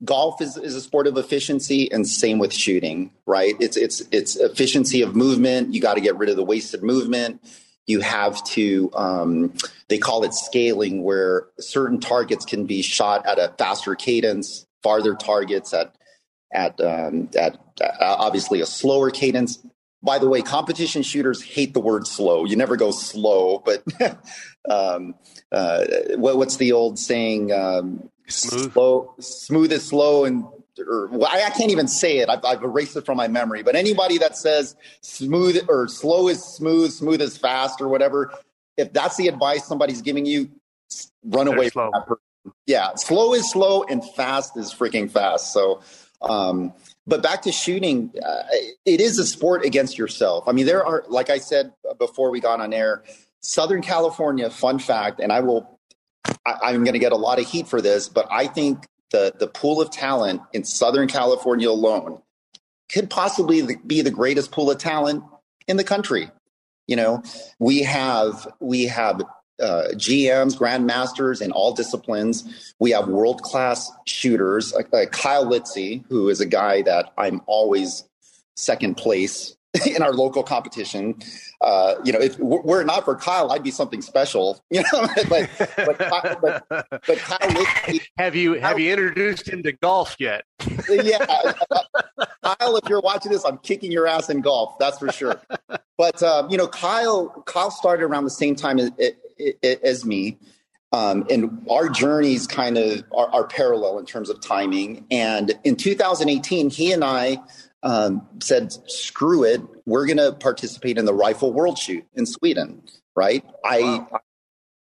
golf 0.04 0.40
is, 0.40 0.56
is 0.56 0.74
a 0.74 0.80
sport 0.80 1.06
of 1.06 1.18
efficiency, 1.18 1.92
and 1.92 2.08
same 2.08 2.38
with 2.38 2.54
shooting. 2.54 3.10
Right? 3.26 3.54
It's 3.60 3.76
it's 3.76 4.02
it's 4.10 4.36
efficiency 4.36 5.02
of 5.02 5.14
movement. 5.14 5.74
You 5.74 5.82
got 5.82 5.94
to 5.94 6.00
get 6.00 6.16
rid 6.16 6.30
of 6.30 6.36
the 6.36 6.44
wasted 6.44 6.82
movement 6.82 7.42
you 7.86 8.00
have 8.00 8.42
to 8.44 8.90
um, 8.94 9.52
they 9.88 9.98
call 9.98 10.24
it 10.24 10.34
scaling 10.34 11.02
where 11.02 11.46
certain 11.58 12.00
targets 12.00 12.44
can 12.44 12.66
be 12.66 12.82
shot 12.82 13.26
at 13.26 13.38
a 13.38 13.54
faster 13.58 13.94
cadence 13.94 14.66
farther 14.82 15.14
targets 15.14 15.72
at 15.72 15.94
at 16.52 16.80
um, 16.80 17.28
at 17.38 17.58
uh, 17.80 17.92
obviously 18.00 18.60
a 18.60 18.66
slower 18.66 19.10
cadence. 19.10 19.58
By 20.04 20.18
the 20.18 20.28
way 20.28 20.42
competition 20.42 21.02
shooters 21.02 21.42
hate 21.42 21.74
the 21.74 21.80
word 21.80 22.06
slow. 22.06 22.44
You 22.44 22.56
never 22.56 22.76
go 22.76 22.90
slow 22.90 23.62
but 23.64 23.84
um, 24.68 25.14
uh, 25.50 25.84
what, 26.16 26.36
what's 26.36 26.56
the 26.56 26.72
old 26.72 26.98
saying 26.98 27.52
um, 27.52 28.08
smooth. 28.26 28.72
slow 28.72 29.14
smooth 29.18 29.72
is 29.72 29.86
slow 29.86 30.24
and 30.24 30.44
or 30.78 31.08
well, 31.08 31.28
I, 31.30 31.44
I, 31.44 31.50
can't 31.50 31.70
even 31.70 31.88
say 31.88 32.18
it. 32.18 32.28
I've, 32.28 32.44
I've, 32.44 32.62
erased 32.62 32.96
it 32.96 33.04
from 33.04 33.16
my 33.16 33.28
memory. 33.28 33.62
But 33.62 33.76
anybody 33.76 34.18
that 34.18 34.36
says 34.36 34.74
smooth 35.02 35.64
or 35.68 35.88
slow 35.88 36.28
is 36.28 36.42
smooth, 36.42 36.92
smooth 36.92 37.20
is 37.20 37.36
fast, 37.36 37.80
or 37.80 37.88
whatever, 37.88 38.32
if 38.76 38.92
that's 38.92 39.16
the 39.16 39.28
advice 39.28 39.66
somebody's 39.66 40.02
giving 40.02 40.26
you, 40.26 40.50
run 41.24 41.46
They're 41.46 41.56
away 41.56 41.68
slow. 41.68 41.90
from 41.90 41.92
that 41.92 42.06
person. 42.06 42.22
Yeah, 42.66 42.94
slow 42.96 43.34
is 43.34 43.50
slow 43.50 43.84
and 43.84 44.02
fast 44.14 44.56
is 44.56 44.72
freaking 44.72 45.10
fast. 45.10 45.52
So, 45.52 45.80
um, 46.22 46.72
but 47.06 47.22
back 47.22 47.42
to 47.42 47.52
shooting, 47.52 48.12
uh, 48.24 48.42
it 48.84 49.00
is 49.00 49.18
a 49.18 49.26
sport 49.26 49.64
against 49.64 49.98
yourself. 49.98 50.48
I 50.48 50.52
mean, 50.52 50.66
there 50.66 50.84
are, 50.84 51.04
like 51.08 51.30
I 51.30 51.38
said 51.38 51.72
before 51.98 52.30
we 52.30 52.40
got 52.40 52.60
on 52.60 52.72
air, 52.72 53.02
Southern 53.40 53.82
California. 53.82 54.50
Fun 54.50 54.78
fact, 54.78 55.20
and 55.20 55.32
I 55.32 55.40
will 55.40 55.78
I, 56.46 56.72
am 56.72 56.84
going 56.84 56.94
to 56.94 56.98
get 56.98 57.12
a 57.12 57.16
lot 57.16 57.38
of 57.38 57.46
heat 57.46 57.68
for 57.68 57.80
this, 57.80 58.08
but 58.08 58.26
I 58.30 58.46
think 58.46 58.86
the, 59.12 59.32
the 59.38 59.46
pool 59.46 59.80
of 59.80 59.90
talent 59.90 60.42
in 60.52 60.64
Southern 60.64 61.08
California 61.08 61.68
alone 61.68 62.20
could 62.90 63.08
possibly 63.08 63.76
be 63.86 64.02
the 64.02 64.10
greatest 64.10 64.50
pool 64.50 64.70
of 64.70 64.78
talent 64.78 65.24
in 65.66 65.76
the 65.76 65.84
country. 65.84 66.30
You 66.88 66.96
know, 66.96 67.22
we 67.58 67.82
have 67.82 68.48
we 68.60 68.86
have 68.86 69.22
uh, 69.62 69.88
GMs, 69.94 70.56
grandmasters 70.56 71.40
in 71.40 71.52
all 71.52 71.72
disciplines. 71.72 72.74
We 72.80 72.90
have 72.90 73.06
world 73.06 73.42
class 73.42 73.90
shooters, 74.06 74.72
like, 74.74 74.92
like 74.92 75.12
Kyle 75.12 75.46
Litzy, 75.46 76.04
who 76.08 76.28
is 76.28 76.40
a 76.40 76.46
guy 76.46 76.82
that 76.82 77.12
I'm 77.16 77.40
always 77.46 78.04
second 78.56 78.96
place 78.96 79.56
in 79.86 80.02
our 80.02 80.12
local 80.12 80.42
competition. 80.42 81.14
Uh, 81.60 81.94
you 82.04 82.12
know, 82.12 82.20
if 82.20 82.38
were 82.38 82.82
it 82.82 82.84
not 82.84 83.04
for 83.04 83.16
Kyle, 83.16 83.50
I'd 83.52 83.62
be 83.62 83.70
something 83.70 84.02
special. 84.02 84.62
You 84.72 84.82
know, 84.92 85.06
but, 85.28 85.50
but, 85.76 86.68
but, 86.68 87.02
but 87.06 87.18
Kyle, 87.18 87.66
have 88.18 88.34
you 88.34 88.54
have 88.54 88.80
you 88.80 88.90
introduced 88.90 89.48
him 89.48 89.62
to 89.64 89.72
golf 89.72 90.16
yet? 90.18 90.44
yeah, 90.88 91.52
Kyle, 92.42 92.76
if 92.76 92.88
you're 92.88 93.02
watching 93.02 93.32
this, 93.32 93.44
I'm 93.44 93.58
kicking 93.58 93.92
your 93.92 94.06
ass 94.06 94.30
in 94.30 94.40
golf. 94.40 94.78
That's 94.78 94.98
for 94.98 95.12
sure. 95.12 95.40
But 95.98 96.22
um, 96.22 96.50
you 96.50 96.56
know, 96.56 96.68
Kyle 96.68 97.28
Kyle 97.46 97.70
started 97.70 98.04
around 98.04 98.24
the 98.24 98.30
same 98.30 98.54
time 98.54 98.78
as, 98.78 98.90
as 99.62 100.04
me. 100.06 100.38
Um, 100.92 101.26
and 101.30 101.66
our 101.70 101.88
journeys 101.88 102.46
kind 102.46 102.76
of 102.76 103.04
are, 103.16 103.28
are, 103.28 103.46
parallel 103.46 103.98
in 103.98 104.04
terms 104.04 104.28
of 104.28 104.42
timing. 104.42 105.06
And 105.10 105.58
in 105.64 105.74
2018, 105.74 106.68
he 106.68 106.92
and 106.92 107.02
I 107.02 107.38
um, 107.82 108.26
said, 108.40 108.72
screw 108.90 109.44
it, 109.44 109.60
we're 109.86 110.06
going 110.06 110.18
to 110.18 110.32
participate 110.32 110.98
in 110.98 111.04
the 111.04 111.14
rifle 111.14 111.52
world 111.52 111.78
shoot 111.78 112.04
in 112.14 112.26
Sweden, 112.26 112.82
right? 113.16 113.44
Wow. 113.44 114.08
I 114.12 114.18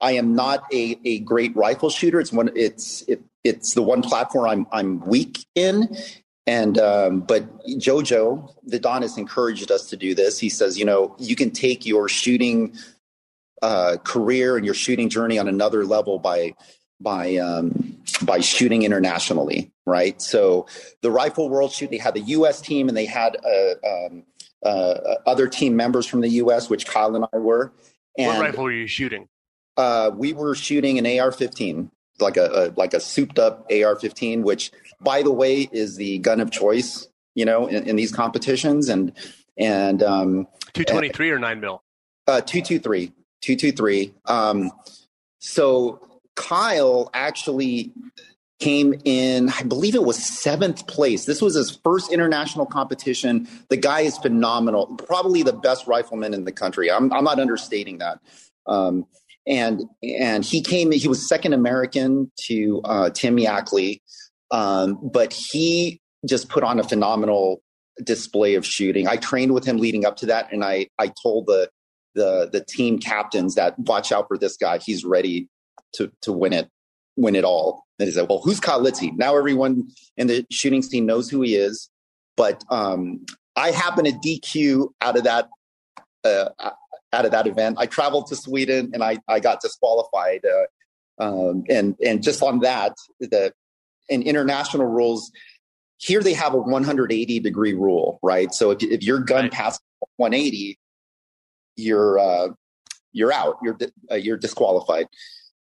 I 0.02 0.12
am 0.12 0.34
not 0.34 0.64
a, 0.72 0.98
a 1.04 1.20
great 1.20 1.56
rifle 1.56 1.88
shooter. 1.88 2.20
It's 2.20 2.32
one 2.32 2.50
it's 2.56 3.02
it, 3.02 3.22
it's 3.44 3.74
the 3.74 3.82
one 3.82 4.02
platform 4.02 4.48
I'm 4.48 4.66
I'm 4.72 5.00
weak 5.06 5.46
in. 5.54 5.96
And 6.44 6.76
um, 6.78 7.20
but 7.20 7.64
Jojo 7.66 8.52
Vidanes 8.68 9.02
has 9.02 9.16
encouraged 9.16 9.70
us 9.70 9.88
to 9.90 9.96
do 9.96 10.12
this. 10.12 10.40
He 10.40 10.48
says, 10.48 10.76
you 10.76 10.84
know, 10.84 11.14
you 11.18 11.36
can 11.36 11.52
take 11.52 11.86
your 11.86 12.08
shooting 12.08 12.74
uh, 13.62 13.98
career 14.02 14.56
and 14.56 14.64
your 14.64 14.74
shooting 14.74 15.08
journey 15.08 15.38
on 15.38 15.46
another 15.46 15.84
level 15.84 16.18
by 16.18 16.54
by 17.02 17.36
um, 17.36 17.98
by 18.22 18.40
shooting 18.40 18.82
internationally, 18.82 19.72
right? 19.86 20.20
So 20.20 20.66
the 21.00 21.10
Rifle 21.10 21.48
World 21.48 21.72
Shoot, 21.72 21.90
they 21.90 21.98
had 21.98 22.14
the 22.14 22.20
U.S. 22.20 22.60
team 22.60 22.88
and 22.88 22.96
they 22.96 23.06
had 23.06 23.36
uh, 23.44 24.06
um, 24.06 24.24
uh, 24.64 25.16
other 25.26 25.48
team 25.48 25.76
members 25.76 26.06
from 26.06 26.20
the 26.20 26.28
U.S., 26.28 26.70
which 26.70 26.86
Kyle 26.86 27.14
and 27.16 27.26
I 27.32 27.38
were. 27.38 27.72
And, 28.18 28.28
what 28.28 28.40
rifle 28.40 28.64
were 28.64 28.72
you 28.72 28.86
shooting? 28.86 29.28
Uh, 29.76 30.10
we 30.14 30.32
were 30.32 30.54
shooting 30.54 30.98
an 30.98 31.06
AR-15, 31.06 31.90
like 32.20 32.36
a, 32.36 32.46
a 32.46 32.62
like 32.76 32.94
a 32.94 33.00
souped-up 33.00 33.66
AR-15, 33.70 34.42
which, 34.42 34.70
by 35.00 35.22
the 35.22 35.32
way, 35.32 35.68
is 35.72 35.96
the 35.96 36.18
gun 36.18 36.40
of 36.40 36.50
choice, 36.50 37.08
you 37.34 37.44
know, 37.44 37.66
in, 37.66 37.88
in 37.88 37.96
these 37.96 38.12
competitions. 38.12 38.88
And 38.88 39.12
and 39.56 40.02
um, 40.02 40.46
two 40.74 40.84
twenty 40.84 41.08
three 41.08 41.30
or 41.30 41.38
nine 41.38 41.60
mil. 41.60 41.82
Uh, 42.26 42.40
two 42.40 42.62
two 42.62 42.78
three, 42.78 43.12
two 43.40 43.56
two 43.56 43.72
three. 43.72 44.14
Um, 44.26 44.70
so 45.38 46.11
Kyle 46.36 47.10
actually 47.14 47.92
came 48.60 48.94
in, 49.04 49.48
I 49.48 49.62
believe 49.64 49.94
it 49.94 50.04
was 50.04 50.24
seventh 50.24 50.86
place. 50.86 51.24
This 51.24 51.42
was 51.42 51.56
his 51.56 51.78
first 51.84 52.12
international 52.12 52.64
competition. 52.64 53.48
The 53.70 53.76
guy 53.76 54.00
is 54.02 54.16
phenomenal, 54.18 54.86
probably 54.86 55.42
the 55.42 55.52
best 55.52 55.86
rifleman 55.86 56.32
in 56.32 56.44
the 56.44 56.52
country. 56.52 56.90
I'm, 56.90 57.12
I'm 57.12 57.24
not 57.24 57.40
understating 57.40 57.98
that. 57.98 58.20
Um, 58.66 59.06
and 59.46 59.82
and 60.02 60.44
he 60.44 60.62
came. 60.62 60.92
He 60.92 61.08
was 61.08 61.28
second 61.28 61.52
American 61.52 62.30
to 62.46 62.80
uh, 62.84 63.10
Tim 63.10 63.36
Yackley, 63.38 64.00
um, 64.52 64.98
but 65.12 65.32
he 65.32 66.00
just 66.28 66.48
put 66.48 66.62
on 66.62 66.78
a 66.78 66.84
phenomenal 66.84 67.60
display 68.04 68.54
of 68.54 68.64
shooting. 68.64 69.08
I 69.08 69.16
trained 69.16 69.52
with 69.52 69.64
him 69.64 69.78
leading 69.78 70.06
up 70.06 70.16
to 70.18 70.26
that, 70.26 70.52
and 70.52 70.64
I 70.64 70.86
I 70.98 71.12
told 71.20 71.46
the 71.46 71.68
the 72.14 72.50
the 72.52 72.64
team 72.64 72.98
captains 72.98 73.56
that 73.56 73.76
watch 73.78 74.12
out 74.12 74.28
for 74.28 74.38
this 74.38 74.56
guy. 74.56 74.78
He's 74.78 75.04
ready 75.04 75.48
to 75.94 76.10
to 76.22 76.32
win 76.32 76.52
it 76.52 76.68
win 77.16 77.36
it 77.36 77.44
all. 77.44 77.84
And 77.98 78.08
he 78.08 78.12
said, 78.14 78.28
"Well, 78.28 78.40
who's 78.42 78.60
Kyle 78.60 78.80
Litzy?" 78.80 79.16
Now 79.16 79.36
everyone 79.36 79.88
in 80.16 80.26
the 80.26 80.46
shooting 80.50 80.82
scene 80.82 81.06
knows 81.06 81.30
who 81.30 81.42
he 81.42 81.54
is, 81.56 81.90
but 82.36 82.64
um, 82.70 83.24
I 83.56 83.70
happen 83.70 84.04
to 84.04 84.12
DQ 84.12 84.88
out 85.00 85.16
of 85.16 85.24
that 85.24 85.48
uh, 86.24 86.48
out 87.12 87.24
of 87.24 87.30
that 87.32 87.46
event. 87.46 87.76
I 87.78 87.86
traveled 87.86 88.26
to 88.28 88.36
Sweden 88.36 88.90
and 88.94 89.02
I 89.02 89.18
I 89.28 89.40
got 89.40 89.60
disqualified. 89.60 90.44
Uh, 90.44 90.66
um, 91.22 91.64
and 91.68 91.94
and 92.04 92.22
just 92.22 92.42
on 92.42 92.60
that, 92.60 92.96
the 93.20 93.52
in 94.08 94.22
international 94.22 94.86
rules, 94.86 95.30
here 95.98 96.22
they 96.22 96.32
have 96.32 96.54
a 96.54 96.58
180 96.58 97.40
degree 97.40 97.74
rule, 97.74 98.18
right? 98.22 98.52
So 98.52 98.70
if 98.70 98.82
if 98.82 99.02
your 99.02 99.20
gun 99.20 99.44
right. 99.44 99.52
passes 99.52 99.80
180, 100.16 100.78
you're 101.76 102.18
uh, 102.18 102.48
you're 103.12 103.32
out. 103.32 103.58
You're 103.62 103.78
uh, 104.10 104.16
you're 104.16 104.38
disqualified. 104.38 105.06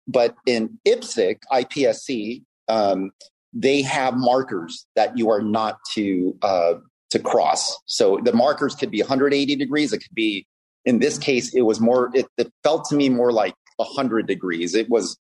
But 0.08 0.34
in 0.46 0.78
IPSC, 0.84 1.44
IPSC, 1.52 2.42
um, 2.68 3.10
they 3.52 3.82
have 3.82 4.14
markers 4.16 4.86
that 4.96 5.16
you 5.16 5.30
are 5.30 5.42
not 5.42 5.78
to 5.94 6.36
uh, 6.42 6.74
to 7.10 7.18
cross. 7.18 7.78
So 7.86 8.18
the 8.22 8.32
markers 8.32 8.74
could 8.74 8.90
be 8.90 9.00
180 9.00 9.56
degrees. 9.56 9.92
It 9.92 9.98
could 9.98 10.14
be, 10.14 10.46
in 10.84 10.98
this 10.98 11.18
case, 11.18 11.54
it 11.54 11.62
was 11.62 11.80
more. 11.80 12.10
It, 12.14 12.26
it 12.36 12.50
felt 12.64 12.86
to 12.88 12.96
me 12.96 13.08
more 13.08 13.32
like 13.32 13.54
100 13.76 14.26
degrees. 14.26 14.74
It 14.74 14.88
was. 14.88 15.18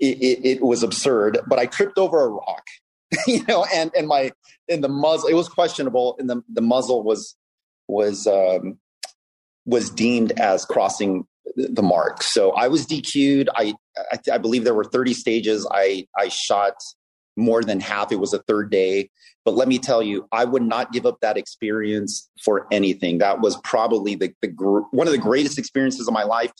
It, 0.00 0.18
it, 0.20 0.44
it 0.44 0.62
was 0.62 0.82
absurd, 0.82 1.38
but 1.46 1.60
I 1.60 1.66
tripped 1.66 1.96
over 1.96 2.24
a 2.24 2.28
rock 2.28 2.64
you 3.26 3.44
know, 3.46 3.66
and 3.72 3.90
and 3.96 4.06
my 4.06 4.30
in 4.68 4.80
the 4.80 4.88
muzzle 4.88 5.28
it 5.28 5.34
was 5.34 5.48
questionable, 5.48 6.16
and 6.18 6.30
the 6.30 6.42
the 6.52 6.60
muzzle 6.60 7.02
was 7.02 7.36
was 7.88 8.26
um, 8.26 8.78
was 9.64 9.90
deemed 9.90 10.32
as 10.32 10.64
crossing 10.64 11.24
the 11.56 11.82
mark. 11.82 12.22
So 12.22 12.52
I 12.52 12.68
was 12.68 12.86
DQ'd. 12.86 13.48
I, 13.54 13.74
I, 14.12 14.34
I 14.34 14.38
believe 14.38 14.64
there 14.64 14.74
were 14.74 14.84
30 14.84 15.14
stages. 15.14 15.66
I 15.70 16.06
I 16.16 16.28
shot 16.28 16.74
more 17.36 17.62
than 17.62 17.80
half. 17.80 18.12
It 18.12 18.20
was 18.20 18.32
a 18.32 18.38
third 18.42 18.70
day, 18.70 19.10
but 19.44 19.54
let 19.54 19.68
me 19.68 19.78
tell 19.78 20.02
you, 20.02 20.28
I 20.32 20.44
would 20.44 20.62
not 20.62 20.92
give 20.92 21.06
up 21.06 21.18
that 21.22 21.36
experience 21.36 22.28
for 22.44 22.66
anything. 22.70 23.18
That 23.18 23.40
was 23.40 23.56
probably 23.62 24.14
the, 24.14 24.32
the 24.42 24.48
gr- 24.48 24.80
one 24.90 25.06
of 25.06 25.12
the 25.12 25.18
greatest 25.18 25.58
experiences 25.58 26.06
of 26.06 26.14
my 26.14 26.24
life. 26.24 26.52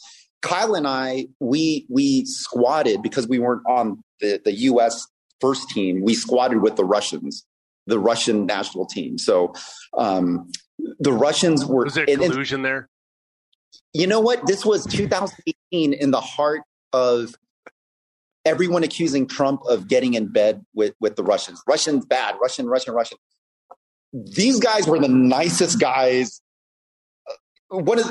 Kyle 0.43 0.75
and 0.75 0.87
I, 0.87 1.27
we 1.39 1.87
we 1.89 2.25
squatted 2.25 3.03
because 3.03 3.29
we 3.29 3.39
weren't 3.39 3.63
on 3.69 4.03
the, 4.21 4.41
the 4.45 4.53
U.S. 4.53 5.07
first 5.41 5.69
team. 5.71 6.03
We 6.03 6.15
squatted 6.15 6.63
with 6.63 6.77
the 6.77 6.85
Russians, 6.85 7.45
the 7.87 7.99
Russian 7.99 8.47
national 8.47 8.87
team. 8.87 9.19
So 9.19 9.53
um, 9.97 10.51
the 10.99 11.13
Russians 11.13 11.65
were. 11.67 11.85
Was 11.85 11.95
there 11.95 12.07
collusion 12.07 12.63
there? 12.63 12.89
You 13.93 14.07
know 14.07 14.21
what? 14.21 14.47
This 14.47 14.65
was 14.65 14.87
2018 14.87 15.93
in 15.93 16.11
the 16.11 16.21
heart 16.21 16.63
of 16.93 17.35
everyone 18.45 18.83
accusing 18.83 19.27
Trump 19.27 19.61
of 19.69 19.89
getting 19.89 20.15
in 20.15 20.29
bed 20.29 20.65
with, 20.75 20.95
with 21.01 21.17
the 21.17 21.23
Russians. 21.23 21.63
Russians 21.67 22.07
bad, 22.07 22.37
Russian, 22.41 22.67
Russian, 22.67 22.95
Russian. 22.95 23.19
These 24.13 24.61
guys 24.61 24.87
were 24.87 24.99
the 24.99 25.09
nicest 25.09 25.79
guys. 25.79 26.41
One 27.69 27.99
of, 27.99 28.11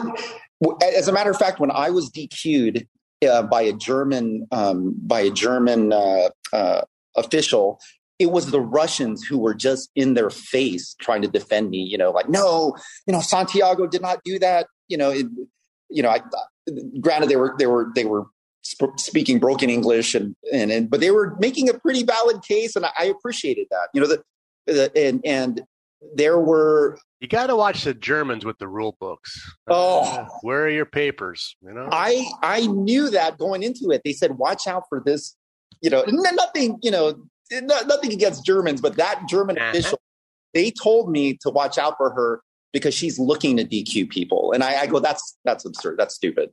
as 0.81 1.07
a 1.07 1.11
matter 1.11 1.31
of 1.31 1.37
fact, 1.37 1.59
when 1.59 1.71
I 1.71 1.89
was 1.89 2.09
DQ'd 2.11 2.87
uh, 3.27 3.43
by 3.43 3.63
a 3.63 3.73
German 3.73 4.47
um, 4.51 4.95
by 5.01 5.21
a 5.21 5.29
German 5.29 5.91
uh, 5.91 6.29
uh, 6.53 6.81
official, 7.17 7.81
it 8.19 8.31
was 8.31 8.51
the 8.51 8.61
Russians 8.61 9.23
who 9.23 9.37
were 9.37 9.55
just 9.55 9.89
in 9.95 10.13
their 10.13 10.29
face 10.29 10.95
trying 10.99 11.21
to 11.21 11.27
defend 11.27 11.69
me. 11.69 11.79
You 11.79 11.97
know, 11.97 12.11
like 12.11 12.29
no, 12.29 12.75
you 13.07 13.13
know, 13.13 13.21
Santiago 13.21 13.87
did 13.87 14.01
not 14.01 14.19
do 14.23 14.37
that. 14.39 14.67
You 14.87 14.97
know, 14.97 15.09
it, 15.11 15.25
you 15.89 16.03
know, 16.03 16.09
I, 16.09 16.21
granted 16.99 17.29
they 17.29 17.37
were 17.37 17.55
they 17.57 17.67
were 17.67 17.91
they 17.95 18.05
were 18.05 18.25
sp- 18.61 18.97
speaking 18.97 19.39
broken 19.39 19.69
English 19.69 20.13
and, 20.15 20.35
and 20.51 20.71
and 20.71 20.89
but 20.89 20.99
they 20.99 21.11
were 21.11 21.35
making 21.39 21.69
a 21.69 21.73
pretty 21.73 22.03
valid 22.03 22.43
case, 22.43 22.75
and 22.75 22.85
I, 22.85 22.91
I 22.99 23.05
appreciated 23.05 23.67
that. 23.71 23.89
You 23.93 24.01
know, 24.01 24.07
the, 24.07 24.23
the 24.67 24.91
and 24.95 25.21
and 25.25 25.61
there 26.15 26.39
were 26.39 26.97
you 27.19 27.27
got 27.27 27.47
to 27.47 27.55
watch 27.55 27.83
the 27.83 27.93
Germans 27.93 28.45
with 28.45 28.57
the 28.59 28.67
rule 28.67 28.95
books. 28.99 29.49
Oh, 29.67 30.01
uh, 30.01 30.25
where 30.41 30.63
are 30.63 30.69
your 30.69 30.85
papers? 30.85 31.55
You 31.61 31.73
know, 31.73 31.89
I 31.91 32.29
I 32.41 32.67
knew 32.67 33.09
that 33.09 33.37
going 33.37 33.63
into 33.63 33.91
it. 33.91 34.01
They 34.03 34.13
said, 34.13 34.37
"Watch 34.37 34.67
out 34.67 34.83
for 34.89 35.01
this." 35.05 35.35
You 35.81 35.89
know, 35.89 36.03
nothing. 36.07 36.77
You 36.81 36.91
know, 36.91 37.15
nothing 37.51 38.11
against 38.11 38.45
Germans, 38.45 38.81
but 38.81 38.97
that 38.97 39.27
German 39.27 39.57
uh-huh. 39.57 39.69
official, 39.69 40.01
they 40.53 40.71
told 40.71 41.11
me 41.11 41.37
to 41.41 41.49
watch 41.49 41.77
out 41.77 41.95
for 41.97 42.11
her 42.11 42.41
because 42.73 42.93
she's 42.93 43.17
looking 43.19 43.57
to 43.57 43.65
DQ 43.65 44.09
people, 44.09 44.51
and 44.51 44.63
I, 44.63 44.81
I 44.81 44.87
go, 44.87 44.99
"That's 44.99 45.37
that's 45.45 45.65
absurd. 45.65 45.97
That's 45.97 46.15
stupid." 46.15 46.51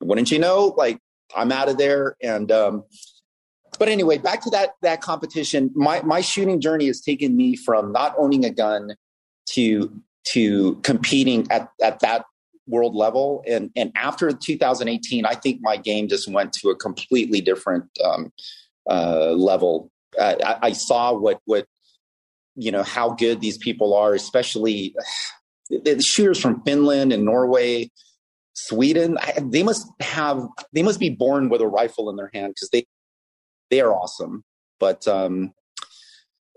Wouldn't 0.00 0.30
you 0.30 0.38
know? 0.38 0.74
Like 0.76 0.98
I'm 1.36 1.52
out 1.52 1.68
of 1.68 1.78
there. 1.78 2.16
And 2.22 2.50
um, 2.50 2.84
but 3.78 3.88
anyway, 3.88 4.18
back 4.18 4.42
to 4.42 4.50
that 4.50 4.70
that 4.82 5.00
competition. 5.00 5.70
My 5.74 6.02
my 6.02 6.20
shooting 6.20 6.60
journey 6.60 6.86
has 6.86 7.00
taken 7.00 7.36
me 7.36 7.56
from 7.56 7.92
not 7.92 8.14
owning 8.18 8.44
a 8.44 8.50
gun 8.50 8.94
to 9.50 9.92
to 10.24 10.76
competing 10.76 11.46
at 11.50 11.68
at 11.82 12.00
that 12.00 12.24
world 12.66 12.94
level. 12.94 13.42
And 13.46 13.70
and 13.76 13.92
after 13.96 14.30
2018, 14.32 15.24
I 15.24 15.34
think 15.34 15.60
my 15.62 15.76
game 15.76 16.08
just 16.08 16.28
went 16.28 16.52
to 16.54 16.70
a 16.70 16.76
completely 16.76 17.40
different 17.40 17.84
um, 18.04 18.32
uh, 18.88 19.32
level. 19.32 19.90
Uh, 20.18 20.34
I, 20.44 20.58
I 20.68 20.72
saw 20.72 21.12
what 21.12 21.40
what 21.44 21.66
you 22.54 22.72
know 22.72 22.82
how 22.82 23.10
good 23.10 23.40
these 23.40 23.58
people 23.58 23.94
are, 23.94 24.14
especially 24.14 24.94
the 25.68 26.02
shooters 26.02 26.40
from 26.40 26.62
Finland 26.62 27.12
and 27.12 27.24
Norway 27.24 27.90
Sweden, 28.54 29.18
they 29.40 29.62
must 29.62 29.88
have 30.00 30.46
they 30.72 30.82
must 30.82 31.00
be 31.00 31.10
born 31.10 31.48
with 31.48 31.60
a 31.60 31.66
rifle 31.66 32.10
in 32.10 32.16
their 32.16 32.30
hand 32.32 32.54
because 32.54 32.70
they 32.70 32.86
they 33.70 33.80
are 33.80 33.94
awesome. 33.94 34.44
But 34.78 35.06
um, 35.08 35.52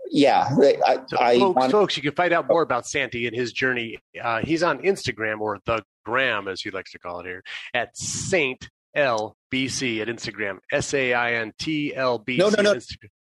yeah, 0.10 0.50
I, 0.86 1.00
so 1.08 1.18
I 1.20 1.40
folks, 1.40 1.56
want... 1.56 1.72
folks, 1.72 1.98
you 1.98 2.04
can 2.04 2.14
find 2.14 2.34
out 2.34 2.48
more 2.48 2.62
about 2.62 2.88
Santi 2.88 3.28
and 3.28 3.36
his 3.36 3.54
journey. 3.54 4.00
Uh, 4.22 4.40
he's 4.44 4.64
on 4.64 4.80
Instagram 4.80 5.40
or 5.40 5.60
the 5.66 5.84
Gram, 6.06 6.48
as 6.48 6.62
he 6.62 6.72
likes 6.72 6.92
to 6.92 7.00
call 7.00 7.20
it 7.22 7.26
here, 7.26 7.44
at 7.74 7.96
Saint 7.96 8.70
LBC 8.96 10.02
at 10.02 10.08
Instagram. 10.08 10.58
S 10.72 10.94
A 10.94 11.14
I 11.14 11.34
N 11.34 11.54
T 11.60 11.96
L 11.96 12.20
B 12.20 12.38
C. 12.38 12.40
No, 12.40 12.50
no, 12.50 12.74
no, 12.74 12.80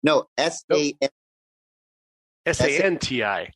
no. 0.03 0.27
S 0.37 0.63
A 0.71 0.93
N. 1.01 1.09
S 2.45 2.61
A 2.61 2.85
N 2.85 2.97
T 2.97 3.23
I. 3.23 3.51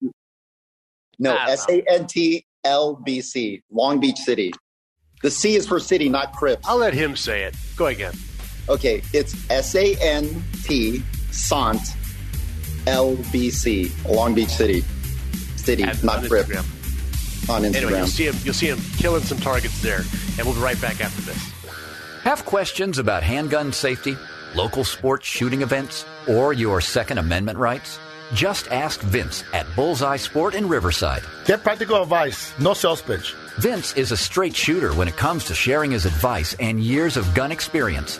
No, 1.19 1.35
S 1.35 1.65
A 1.69 1.83
N 1.87 2.07
T 2.07 2.45
L 2.63 2.95
B 2.95 3.21
C, 3.21 3.61
Long 3.71 3.99
Beach 3.99 4.17
City. 4.17 4.51
The 5.21 5.29
C 5.29 5.55
is 5.55 5.67
for 5.67 5.79
city, 5.79 6.09
not 6.09 6.33
crypt. 6.33 6.63
I'll 6.67 6.77
let 6.77 6.93
him 6.93 7.15
say 7.15 7.43
it. 7.43 7.55
Go 7.75 7.85
again. 7.85 8.13
Okay, 8.67 9.01
it's 9.13 9.35
S 9.49 9.75
A 9.75 9.95
N 10.01 10.43
T 10.63 11.03
Sant 11.31 11.81
L 12.87 13.15
B 13.31 13.51
C, 13.51 13.91
Long 14.07 14.33
Beach 14.33 14.49
City. 14.49 14.83
City, 15.55 15.83
At, 15.83 16.03
not 16.03 16.23
crypt. 16.25 16.49
Instagram. 16.49 17.49
On 17.49 17.61
Instagram. 17.61 17.75
Anyway, 17.75 17.97
you'll 17.97 18.07
see 18.07 18.27
him. 18.27 18.35
You'll 18.43 18.53
see 18.53 18.67
him 18.67 18.79
killing 18.97 19.23
some 19.23 19.37
targets 19.37 19.81
there, 19.81 20.01
and 20.37 20.45
we'll 20.45 20.55
be 20.55 20.61
right 20.61 20.79
back 20.81 21.01
after 21.01 21.21
this. 21.21 21.37
Have 22.23 22.45
questions 22.45 22.97
about 22.97 23.23
handgun 23.23 23.73
safety, 23.73 24.15
local 24.55 24.83
sports 24.83 25.27
shooting 25.27 25.61
events, 25.61 26.05
or 26.27 26.53
your 26.53 26.81
Second 26.81 27.17
Amendment 27.17 27.57
rights? 27.57 27.99
Just 28.33 28.71
ask 28.71 29.01
Vince 29.01 29.43
at 29.53 29.65
Bullseye 29.75 30.17
Sport 30.17 30.55
in 30.55 30.67
Riverside. 30.67 31.23
Get 31.45 31.63
practical 31.63 32.01
advice, 32.01 32.57
no 32.59 32.73
sales 32.73 33.01
pitch. 33.01 33.35
Vince 33.57 33.95
is 33.97 34.11
a 34.11 34.17
straight 34.17 34.55
shooter 34.55 34.93
when 34.93 35.07
it 35.07 35.17
comes 35.17 35.43
to 35.45 35.53
sharing 35.53 35.91
his 35.91 36.05
advice 36.05 36.55
and 36.59 36.79
years 36.79 37.17
of 37.17 37.33
gun 37.33 37.51
experience. 37.51 38.19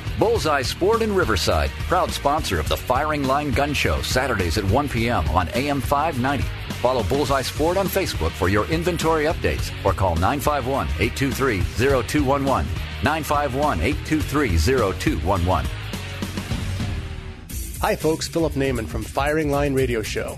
Bullseye 0.19 0.61
Sport 0.61 1.01
in 1.01 1.13
Riverside, 1.13 1.69
proud 1.87 2.11
sponsor 2.11 2.59
of 2.59 2.67
the 2.69 2.77
Firing 2.77 3.23
Line 3.23 3.51
Gun 3.51 3.73
Show, 3.73 4.01
Saturdays 4.01 4.57
at 4.57 4.63
1 4.65 4.89
p.m. 4.89 5.27
on 5.29 5.49
AM 5.49 5.81
590. 5.81 6.43
Follow 6.81 7.03
Bullseye 7.03 7.41
Sport 7.41 7.77
on 7.77 7.87
Facebook 7.87 8.31
for 8.31 8.49
your 8.49 8.65
inventory 8.65 9.25
updates 9.25 9.71
or 9.85 9.93
call 9.93 10.15
951 10.15 10.87
823 10.99 11.61
0211. 11.77 12.65
951 13.03 13.81
823 13.81 14.57
0211. 14.57 15.71
Hi, 17.81 17.95
folks. 17.95 18.27
Philip 18.27 18.53
Naiman 18.53 18.87
from 18.87 19.03
Firing 19.03 19.49
Line 19.49 19.73
Radio 19.73 20.03
Show. 20.03 20.37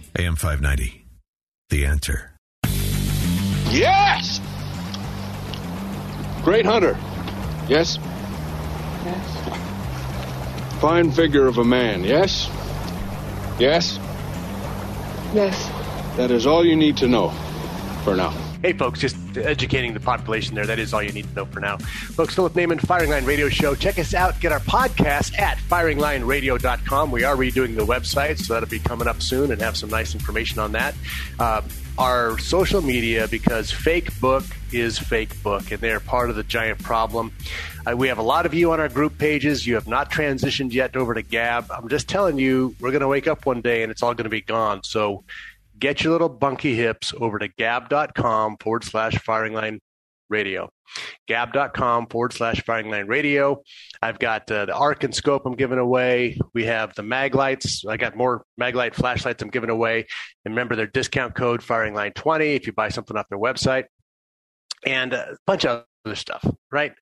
AM 0.17 0.35
590. 0.35 1.05
The 1.69 1.85
answer. 1.85 2.31
Yes! 3.71 4.41
Great 6.43 6.65
hunter. 6.65 6.97
Yes? 7.69 7.97
Yes. 9.05 10.79
Fine 10.81 11.11
figure 11.11 11.47
of 11.47 11.59
a 11.59 11.63
man. 11.63 12.03
Yes? 12.03 12.49
Yes? 13.57 13.97
Yes. 15.33 15.69
That 16.17 16.31
is 16.31 16.45
all 16.45 16.65
you 16.65 16.75
need 16.75 16.97
to 16.97 17.07
know 17.07 17.29
for 18.03 18.15
now. 18.15 18.50
Hey, 18.61 18.73
folks, 18.73 18.99
just 18.99 19.15
educating 19.37 19.95
the 19.95 19.99
population 19.99 20.53
there. 20.53 20.67
That 20.67 20.77
is 20.77 20.93
all 20.93 21.01
you 21.01 21.11
need 21.11 21.27
to 21.27 21.33
know 21.33 21.45
for 21.45 21.59
now. 21.59 21.77
Folks, 21.77 22.35
Philip 22.35 22.53
Naiman, 22.53 22.79
Firing 22.79 23.09
Line 23.09 23.25
Radio 23.25 23.49
Show. 23.49 23.73
Check 23.73 23.97
us 23.97 24.13
out. 24.13 24.39
Get 24.39 24.51
our 24.51 24.59
podcast 24.59 25.39
at 25.39 25.57
firinglineradio.com. 25.57 27.09
We 27.09 27.23
are 27.23 27.35
redoing 27.35 27.75
the 27.75 27.85
website, 27.85 28.37
so 28.37 28.53
that'll 28.53 28.69
be 28.69 28.77
coming 28.77 29.07
up 29.07 29.19
soon 29.19 29.51
and 29.51 29.59
have 29.63 29.75
some 29.75 29.89
nice 29.89 30.13
information 30.13 30.59
on 30.59 30.73
that. 30.73 30.93
Uh, 31.39 31.63
our 31.97 32.37
social 32.37 32.81
media, 32.81 33.27
because 33.27 33.71
fake 33.71 34.19
book 34.19 34.43
is 34.71 34.99
fake 34.99 35.41
book, 35.41 35.71
and 35.71 35.81
they're 35.81 35.99
part 35.99 36.29
of 36.29 36.35
the 36.35 36.43
giant 36.43 36.83
problem. 36.83 37.31
Uh, 37.85 37.97
we 37.97 38.09
have 38.09 38.19
a 38.19 38.23
lot 38.23 38.45
of 38.45 38.53
you 38.53 38.71
on 38.71 38.79
our 38.79 38.89
group 38.89 39.17
pages. 39.17 39.65
You 39.65 39.73
have 39.73 39.87
not 39.87 40.11
transitioned 40.11 40.71
yet 40.71 40.95
over 40.95 41.15
to 41.15 41.23
Gab. 41.23 41.71
I'm 41.71 41.89
just 41.89 42.07
telling 42.07 42.37
you, 42.37 42.75
we're 42.79 42.91
going 42.91 43.01
to 43.01 43.07
wake 43.07 43.27
up 43.27 43.45
one 43.47 43.61
day 43.61 43.81
and 43.81 43.91
it's 43.91 44.03
all 44.03 44.13
going 44.13 44.25
to 44.25 44.29
be 44.29 44.41
gone. 44.41 44.83
So 44.83 45.23
get 45.81 46.03
your 46.03 46.13
little 46.13 46.29
bunky 46.29 46.75
hips 46.75 47.13
over 47.19 47.39
to 47.39 47.49
gab.com 47.49 48.55
forward 48.61 48.85
slash 48.85 49.17
firing 49.19 49.53
line 49.53 49.79
radio. 50.29 50.69
Gab.com 51.27 52.07
forward 52.07 52.33
slash 52.33 52.63
firing 52.63 52.89
line 52.89 53.07
radio. 53.07 53.61
I've 54.01 54.19
got 54.19 54.49
uh, 54.49 54.65
the 54.65 54.73
arc 54.73 55.03
and 55.03 55.13
scope 55.13 55.45
I'm 55.45 55.55
giving 55.55 55.79
away. 55.79 56.37
We 56.53 56.65
have 56.65 56.93
the 56.95 57.03
mag 57.03 57.35
lights. 57.35 57.83
I 57.85 57.97
got 57.97 58.15
more 58.15 58.43
mag 58.57 58.75
light 58.75 58.95
flashlights 58.95 59.41
I'm 59.41 59.49
giving 59.49 59.69
away. 59.69 60.05
And 60.45 60.53
remember 60.53 60.75
their 60.75 60.87
discount 60.87 61.35
code 61.35 61.61
firing 61.61 61.93
line 61.93 62.13
20 62.13 62.53
if 62.53 62.67
you 62.67 62.73
buy 62.73 62.89
something 62.89 63.17
off 63.17 63.27
their 63.29 63.39
website. 63.39 63.85
And 64.85 65.13
a 65.13 65.37
bunch 65.45 65.65
of 65.65 65.83
other 66.05 66.15
stuff, 66.15 66.45
right? 66.71 66.93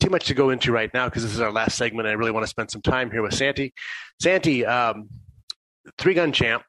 Too 0.00 0.10
much 0.10 0.26
to 0.26 0.34
go 0.34 0.50
into 0.50 0.72
right 0.72 0.92
now 0.92 1.08
because 1.08 1.22
this 1.22 1.32
is 1.32 1.40
our 1.40 1.52
last 1.52 1.76
segment. 1.76 2.08
I 2.08 2.12
really 2.12 2.32
want 2.32 2.44
to 2.44 2.50
spend 2.50 2.70
some 2.70 2.82
time 2.82 3.10
here 3.10 3.22
with 3.22 3.34
Santy. 3.34 3.72
Santy, 4.20 4.66
um, 4.66 5.08
three 5.96 6.14
gun 6.14 6.32
champ, 6.32 6.64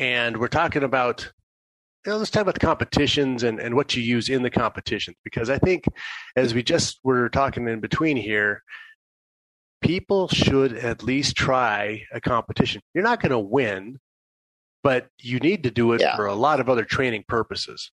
and 0.00 0.38
we're 0.38 0.48
talking 0.48 0.82
about 0.82 1.30
you 2.04 2.12
know, 2.12 2.18
let's 2.18 2.30
talk 2.30 2.42
about 2.42 2.54
the 2.54 2.60
competitions 2.60 3.42
and, 3.42 3.60
and 3.60 3.74
what 3.74 3.94
you 3.94 4.02
use 4.02 4.30
in 4.30 4.42
the 4.42 4.50
competitions 4.50 5.18
because 5.22 5.50
I 5.50 5.58
think 5.58 5.84
as 6.34 6.54
we 6.54 6.62
just 6.62 6.98
were 7.04 7.28
talking 7.28 7.68
in 7.68 7.80
between 7.80 8.16
here, 8.16 8.62
people 9.82 10.26
should 10.28 10.72
at 10.72 11.02
least 11.02 11.36
try 11.36 12.04
a 12.12 12.20
competition. 12.20 12.80
You're 12.94 13.04
not 13.04 13.20
going 13.20 13.32
to 13.32 13.38
win, 13.38 14.00
but 14.82 15.08
you 15.18 15.40
need 15.40 15.64
to 15.64 15.70
do 15.70 15.92
it 15.92 16.00
yeah. 16.00 16.16
for 16.16 16.24
a 16.24 16.34
lot 16.34 16.58
of 16.58 16.70
other 16.70 16.84
training 16.84 17.24
purposes. 17.28 17.92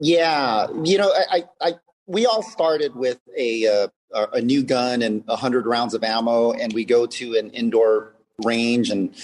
Yeah, 0.00 0.68
you 0.84 0.96
know, 0.96 1.12
I, 1.30 1.44
I, 1.60 1.72
we 2.06 2.24
all 2.24 2.42
started 2.42 2.94
with 2.94 3.20
a 3.36 3.66
uh, 3.66 3.88
a 4.32 4.40
new 4.40 4.62
gun 4.62 5.02
and 5.02 5.22
hundred 5.28 5.66
rounds 5.66 5.92
of 5.92 6.02
ammo, 6.02 6.52
and 6.52 6.72
we 6.72 6.84
go 6.84 7.04
to 7.04 7.36
an 7.36 7.50
indoor 7.50 8.14
range 8.44 8.90
and 8.90 9.14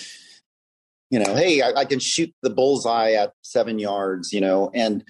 you 1.10 1.18
know, 1.18 1.34
hey, 1.34 1.60
I, 1.60 1.72
I, 1.80 1.84
can 1.84 2.00
shoot 2.00 2.34
the 2.42 2.50
bullseye 2.50 3.12
at 3.12 3.32
seven 3.42 3.78
yards, 3.78 4.32
you 4.32 4.40
know, 4.40 4.70
and 4.74 5.04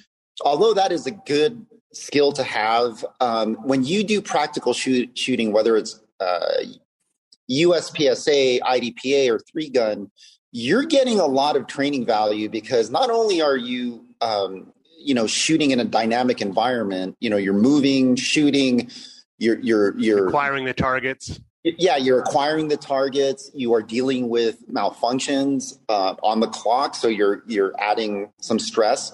although 0.44 0.74
that 0.74 0.92
is 0.92 1.06
a 1.06 1.12
good 1.12 1.64
skill 1.92 2.32
to 2.32 2.42
have, 2.42 3.04
um, 3.20 3.54
when 3.62 3.84
you 3.84 4.04
do 4.04 4.20
practical 4.20 4.72
shoot, 4.72 5.16
shooting, 5.16 5.52
whether 5.52 5.76
it's 5.76 6.00
uh, 6.20 6.62
USPSA, 7.50 8.60
IDPA, 8.60 9.30
or 9.30 9.38
three 9.50 9.68
gun, 9.68 10.10
you're 10.52 10.84
getting 10.84 11.18
a 11.18 11.26
lot 11.26 11.56
of 11.56 11.66
training 11.66 12.06
value 12.06 12.48
because 12.48 12.90
not 12.90 13.10
only 13.10 13.40
are 13.40 13.56
you, 13.56 14.04
um, 14.20 14.72
you 14.98 15.14
know, 15.14 15.26
shooting 15.26 15.70
in 15.70 15.80
a 15.80 15.84
dynamic 15.84 16.40
environment, 16.40 17.16
you 17.20 17.28
know, 17.28 17.36
you're 17.36 17.52
moving, 17.52 18.16
shooting, 18.16 18.90
you're 19.38 19.58
you're 19.60 19.98
you're 19.98 20.28
acquiring 20.28 20.64
the 20.64 20.72
targets 20.72 21.40
yeah, 21.64 21.96
you're 21.96 22.20
acquiring 22.20 22.68
the 22.68 22.76
targets. 22.76 23.50
You 23.54 23.72
are 23.74 23.82
dealing 23.82 24.28
with 24.28 24.68
malfunctions 24.70 25.78
uh, 25.88 26.14
on 26.22 26.40
the 26.40 26.46
clock, 26.46 26.94
so 26.94 27.08
you're 27.08 27.42
you're 27.46 27.74
adding 27.78 28.30
some 28.40 28.58
stress. 28.58 29.12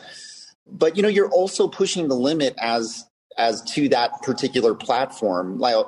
But 0.67 0.97
you 0.97 1.03
know, 1.03 1.09
you're 1.09 1.31
also 1.31 1.69
pushing 1.69 2.09
the 2.09 2.17
limit 2.17 2.55
as 2.59 3.07
as 3.39 3.63
to 3.63 3.89
that 3.91 4.21
particular 4.23 4.75
platform. 4.75 5.59
Like 5.59 5.87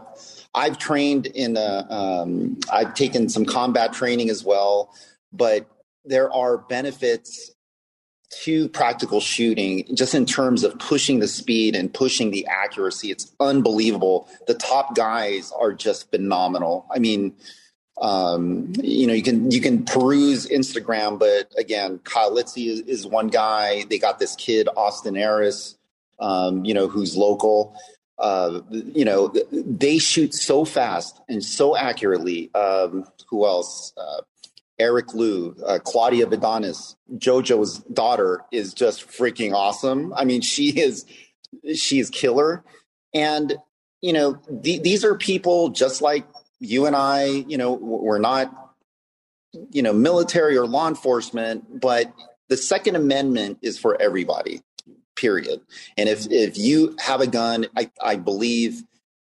I've 0.54 0.78
trained 0.78 1.26
in 1.26 1.56
a, 1.56 1.86
um, 1.90 2.58
I've 2.72 2.94
taken 2.94 3.28
some 3.28 3.44
combat 3.44 3.92
training 3.92 4.30
as 4.30 4.44
well, 4.44 4.94
but 5.32 5.66
there 6.04 6.32
are 6.32 6.58
benefits 6.58 7.50
to 8.40 8.68
practical 8.70 9.20
shooting 9.20 9.84
just 9.94 10.14
in 10.14 10.24
terms 10.24 10.64
of 10.64 10.78
pushing 10.78 11.18
the 11.18 11.28
speed 11.28 11.76
and 11.76 11.92
pushing 11.92 12.30
the 12.30 12.46
accuracy. 12.46 13.10
It's 13.10 13.30
unbelievable. 13.38 14.28
The 14.46 14.54
top 14.54 14.96
guys 14.96 15.52
are 15.52 15.72
just 15.72 16.10
phenomenal. 16.10 16.86
I 16.90 16.98
mean, 16.98 17.34
um, 18.00 18.72
you 18.82 19.06
know, 19.06 19.12
you 19.12 19.22
can 19.22 19.50
you 19.50 19.60
can 19.60 19.84
peruse 19.84 20.46
Instagram, 20.46 21.18
but 21.18 21.52
again, 21.58 22.00
Kyle 22.04 22.32
Litzy 22.34 22.68
is, 22.68 22.80
is 22.80 23.06
one 23.06 23.28
guy. 23.28 23.84
They 23.88 23.98
got 23.98 24.18
this 24.18 24.34
kid 24.36 24.68
Austin 24.76 25.14
Harris, 25.14 25.76
um, 26.18 26.64
you 26.64 26.74
know, 26.74 26.88
who's 26.88 27.16
local. 27.16 27.76
Uh, 28.18 28.60
you 28.70 29.04
know, 29.04 29.34
they 29.50 29.98
shoot 29.98 30.32
so 30.32 30.64
fast 30.64 31.20
and 31.28 31.44
so 31.44 31.76
accurately. 31.76 32.52
Um, 32.54 33.04
who 33.28 33.46
else? 33.46 33.92
Uh, 33.96 34.22
Eric 34.82 35.14
Liu, 35.14 35.54
uh, 35.64 35.78
Claudia 35.78 36.26
Vidanes, 36.26 36.96
JoJo's 37.14 37.78
daughter 37.92 38.42
is 38.50 38.74
just 38.74 39.08
freaking 39.08 39.54
awesome. 39.54 40.12
I 40.14 40.24
mean, 40.24 40.40
she 40.40 40.70
is 40.70 41.06
she 41.74 42.00
is 42.00 42.10
killer, 42.10 42.64
and 43.14 43.54
you 44.00 44.12
know 44.12 44.34
th- 44.62 44.82
these 44.82 45.04
are 45.04 45.14
people 45.14 45.68
just 45.68 46.02
like 46.02 46.26
you 46.58 46.86
and 46.86 46.96
I. 46.96 47.26
You 47.26 47.58
know, 47.58 47.72
we're 47.72 48.18
not 48.18 48.52
you 49.70 49.82
know 49.82 49.92
military 49.92 50.56
or 50.56 50.66
law 50.66 50.88
enforcement, 50.88 51.80
but 51.80 52.12
the 52.48 52.56
Second 52.56 52.96
Amendment 52.96 53.58
is 53.62 53.78
for 53.78 54.00
everybody. 54.02 54.62
Period. 55.14 55.60
And 55.96 56.08
if 56.08 56.26
if 56.28 56.58
you 56.58 56.96
have 56.98 57.20
a 57.20 57.28
gun, 57.28 57.66
I, 57.76 57.88
I 58.02 58.16
believe 58.16 58.82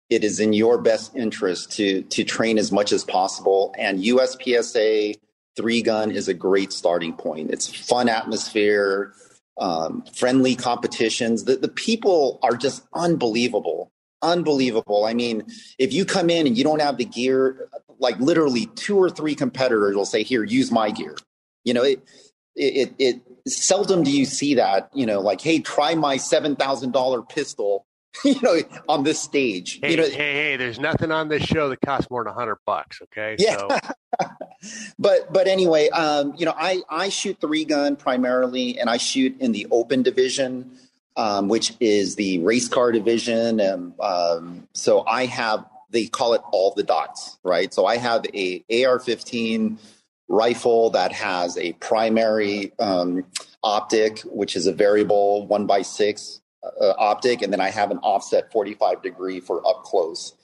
it 0.08 0.24
is 0.24 0.40
in 0.40 0.54
your 0.54 0.80
best 0.80 1.14
interest 1.14 1.72
to 1.72 2.02
to 2.04 2.24
train 2.24 2.56
as 2.56 2.72
much 2.72 2.90
as 2.90 3.04
possible. 3.04 3.74
And 3.76 4.02
USPSA 4.02 5.16
three 5.56 5.82
gun 5.82 6.10
is 6.10 6.28
a 6.28 6.34
great 6.34 6.72
starting 6.72 7.12
point. 7.12 7.50
It's 7.50 7.66
fun 7.74 8.08
atmosphere, 8.08 9.12
um, 9.58 10.04
friendly 10.14 10.54
competitions. 10.54 11.44
The, 11.44 11.56
the 11.56 11.68
people 11.68 12.38
are 12.42 12.56
just 12.56 12.82
unbelievable. 12.94 13.90
Unbelievable. 14.22 15.04
I 15.04 15.14
mean, 15.14 15.44
if 15.78 15.92
you 15.92 16.04
come 16.04 16.30
in 16.30 16.46
and 16.46 16.56
you 16.56 16.62
don't 16.64 16.80
have 16.80 16.96
the 16.96 17.04
gear, 17.04 17.68
like 17.98 18.18
literally 18.20 18.66
two 18.76 18.96
or 18.96 19.10
three 19.10 19.34
competitors 19.34 19.96
will 19.96 20.04
say, 20.04 20.22
"Here, 20.22 20.44
use 20.44 20.70
my 20.70 20.90
gear." 20.90 21.16
You 21.64 21.74
know, 21.74 21.82
it 21.82 22.02
it 22.54 22.94
it, 22.98 23.16
it 23.44 23.50
seldom 23.50 24.04
do 24.04 24.10
you 24.10 24.24
see 24.24 24.54
that. 24.54 24.90
You 24.94 25.06
know, 25.06 25.20
like, 25.20 25.40
"Hey, 25.40 25.58
try 25.58 25.96
my 25.96 26.18
seven 26.18 26.54
thousand 26.56 26.92
dollar 26.92 27.22
pistol." 27.22 27.84
you 28.24 28.40
know, 28.42 28.60
on 28.88 29.04
this 29.04 29.20
stage. 29.20 29.78
Hey, 29.80 29.92
you 29.92 29.96
know, 29.96 30.04
hey, 30.04 30.32
hey, 30.32 30.56
there's 30.56 30.78
nothing 30.78 31.10
on 31.10 31.28
this 31.28 31.42
show 31.42 31.68
that 31.70 31.80
costs 31.80 32.10
more 32.10 32.24
than 32.24 32.32
a 32.32 32.34
hundred 32.34 32.58
bucks. 32.66 33.00
Okay. 33.02 33.36
Yeah. 33.38 33.56
So. 33.56 33.68
but 34.98 35.32
but 35.32 35.48
anyway, 35.48 35.88
um, 35.90 36.34
you 36.36 36.44
know, 36.44 36.54
I 36.56 36.82
I 36.88 37.08
shoot 37.08 37.40
three 37.40 37.64
gun 37.64 37.96
primarily, 37.96 38.78
and 38.78 38.90
I 38.90 38.98
shoot 38.98 39.40
in 39.40 39.52
the 39.52 39.66
open 39.70 40.02
division, 40.02 40.72
um, 41.16 41.48
which 41.48 41.74
is 41.80 42.16
the 42.16 42.38
race 42.40 42.68
car 42.68 42.92
division, 42.92 43.60
and 43.60 43.98
um, 44.00 44.68
so 44.74 45.04
I 45.06 45.26
have 45.26 45.64
they 45.90 46.06
call 46.06 46.34
it 46.34 46.42
all 46.52 46.74
the 46.74 46.82
dots, 46.82 47.38
right? 47.42 47.72
So 47.72 47.86
I 47.86 47.96
have 47.96 48.24
a 48.34 48.64
AR-15 48.70 49.78
rifle 50.28 50.90
that 50.90 51.12
has 51.12 51.58
a 51.58 51.72
primary 51.74 52.72
um, 52.78 53.24
optic, 53.62 54.20
which 54.20 54.56
is 54.56 54.66
a 54.66 54.72
variable 54.72 55.46
one 55.46 55.66
by 55.66 55.82
six 55.82 56.41
uh, 56.62 56.94
optic, 56.98 57.42
and 57.42 57.52
then 57.52 57.60
I 57.60 57.70
have 57.70 57.90
an 57.90 57.98
offset 57.98 58.52
45 58.52 59.02
degree 59.02 59.40
for 59.40 59.66
up 59.66 59.82
close. 59.84 60.34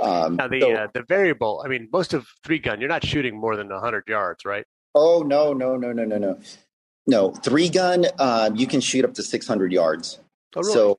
Um, 0.00 0.36
now 0.36 0.48
the 0.48 0.60
so, 0.60 0.72
uh, 0.72 0.86
the 0.94 1.02
variable, 1.02 1.62
I 1.64 1.68
mean, 1.68 1.88
most 1.92 2.14
of 2.14 2.26
three 2.44 2.58
gun, 2.58 2.80
you're 2.80 2.88
not 2.88 3.04
shooting 3.04 3.36
more 3.36 3.56
than 3.56 3.68
100 3.68 4.04
yards, 4.06 4.44
right? 4.44 4.64
Oh 4.94 5.22
no, 5.22 5.52
no, 5.52 5.76
no, 5.76 5.92
no, 5.92 6.04
no, 6.04 6.18
no, 6.18 6.38
no. 7.06 7.32
Three 7.32 7.68
gun, 7.68 8.06
uh, 8.18 8.50
you 8.54 8.66
can 8.66 8.80
shoot 8.80 9.04
up 9.04 9.14
to 9.14 9.22
600 9.22 9.72
yards. 9.72 10.18
Oh, 10.54 10.60
really? 10.60 10.72
So 10.72 10.98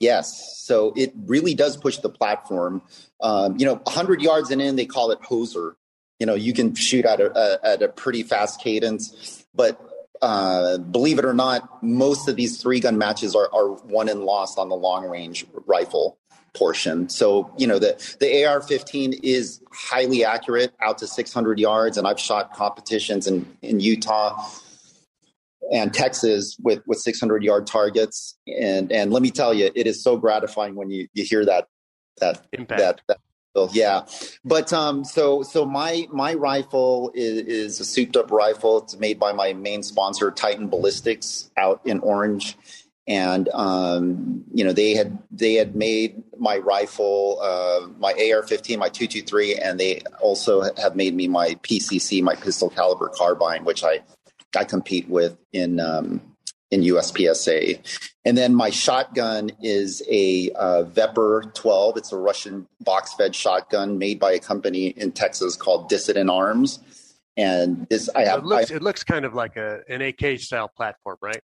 yes, 0.00 0.58
so 0.58 0.92
it 0.96 1.12
really 1.26 1.54
does 1.54 1.76
push 1.76 1.98
the 1.98 2.10
platform. 2.10 2.82
Um, 3.20 3.56
you 3.58 3.64
know, 3.64 3.74
100 3.74 4.20
yards 4.20 4.50
and 4.50 4.60
in, 4.60 4.76
they 4.76 4.86
call 4.86 5.10
it 5.10 5.20
hoser. 5.20 5.74
You 6.18 6.26
know, 6.26 6.34
you 6.34 6.52
can 6.52 6.74
shoot 6.74 7.04
at 7.04 7.20
a, 7.20 7.36
a 7.36 7.66
at 7.66 7.82
a 7.82 7.88
pretty 7.88 8.22
fast 8.22 8.60
cadence, 8.60 9.44
but 9.54 9.80
uh, 10.22 10.78
believe 10.78 11.18
it 11.18 11.24
or 11.24 11.34
not, 11.34 11.82
most 11.82 12.28
of 12.28 12.36
these 12.36 12.60
three 12.62 12.80
gun 12.80 12.96
matches 12.96 13.34
are, 13.34 13.50
are 13.52 13.72
won 13.72 14.08
and 14.08 14.22
lost 14.22 14.58
on 14.58 14.68
the 14.68 14.76
long 14.76 15.04
range 15.04 15.44
rifle 15.66 16.18
portion. 16.54 17.08
So, 17.08 17.52
you 17.58 17.66
know, 17.66 17.78
the, 17.78 18.16
the 18.20 18.44
AR 18.44 18.60
15 18.60 19.14
is 19.22 19.60
highly 19.72 20.24
accurate 20.24 20.72
out 20.80 20.98
to 20.98 21.06
600 21.06 21.58
yards. 21.58 21.98
And 21.98 22.06
I've 22.06 22.20
shot 22.20 22.54
competitions 22.54 23.26
in, 23.26 23.56
in 23.62 23.80
Utah 23.80 24.48
and 25.72 25.92
Texas 25.92 26.56
with 26.62 26.82
with 26.86 26.98
600 26.98 27.42
yard 27.42 27.66
targets. 27.66 28.36
And 28.46 28.92
and 28.92 29.12
let 29.12 29.22
me 29.22 29.30
tell 29.30 29.54
you, 29.54 29.70
it 29.74 29.86
is 29.86 30.02
so 30.02 30.16
gratifying 30.16 30.74
when 30.74 30.90
you 30.90 31.08
you 31.14 31.24
hear 31.24 31.44
that 31.46 31.66
that 32.20 32.46
Impact. 32.52 32.80
that. 32.80 33.00
that 33.08 33.18
yeah, 33.72 34.06
but 34.44 34.72
um, 34.72 35.04
so 35.04 35.42
so 35.42 35.66
my 35.66 36.06
my 36.10 36.34
rifle 36.34 37.10
is, 37.14 37.42
is 37.42 37.80
a 37.80 37.84
souped 37.84 38.16
up 38.16 38.30
rifle. 38.30 38.78
It's 38.78 38.98
made 38.98 39.18
by 39.18 39.32
my 39.32 39.52
main 39.52 39.82
sponsor, 39.82 40.30
Titan 40.30 40.68
Ballistics, 40.68 41.50
out 41.56 41.80
in 41.84 42.00
Orange, 42.00 42.56
and 43.06 43.48
um, 43.50 44.44
you 44.54 44.64
know 44.64 44.72
they 44.72 44.94
had 44.94 45.18
they 45.30 45.54
had 45.54 45.76
made 45.76 46.22
my 46.38 46.56
rifle, 46.56 47.38
uh, 47.42 47.88
my 47.98 48.12
AR-15, 48.12 48.78
my 48.78 48.88
223, 48.88 49.56
and 49.56 49.78
they 49.78 50.00
also 50.20 50.62
have 50.78 50.96
made 50.96 51.14
me 51.14 51.28
my 51.28 51.54
PCC, 51.62 52.22
my 52.22 52.34
pistol 52.34 52.70
caliber 52.70 53.08
carbine, 53.08 53.64
which 53.64 53.84
I 53.84 54.00
I 54.56 54.64
compete 54.64 55.08
with 55.08 55.36
in 55.52 55.78
um, 55.78 56.31
in 56.72 56.80
USPSA. 56.80 57.78
And 58.24 58.36
then 58.36 58.54
my 58.54 58.70
shotgun 58.70 59.50
is 59.62 60.02
a 60.10 60.50
uh, 60.52 60.84
Vepr 60.84 61.54
12. 61.54 61.96
It's 61.98 62.12
a 62.12 62.16
Russian 62.16 62.66
box 62.80 63.12
fed 63.14 63.36
shotgun 63.36 63.98
made 63.98 64.18
by 64.18 64.32
a 64.32 64.38
company 64.38 64.86
in 64.88 65.12
Texas 65.12 65.54
called 65.54 65.88
Dissident 65.88 66.30
Arms. 66.30 66.80
And 67.36 67.86
this 67.88 68.08
I 68.14 68.24
have 68.24 68.40
it 68.40 68.44
looks 68.46 68.70
I- 68.70 68.74
it 68.76 68.82
looks 68.82 69.04
kind 69.04 69.24
of 69.24 69.34
like 69.34 69.56
a 69.56 69.80
an 69.88 70.02
AK 70.02 70.40
style 70.40 70.68
platform, 70.68 71.16
right? 71.20 71.40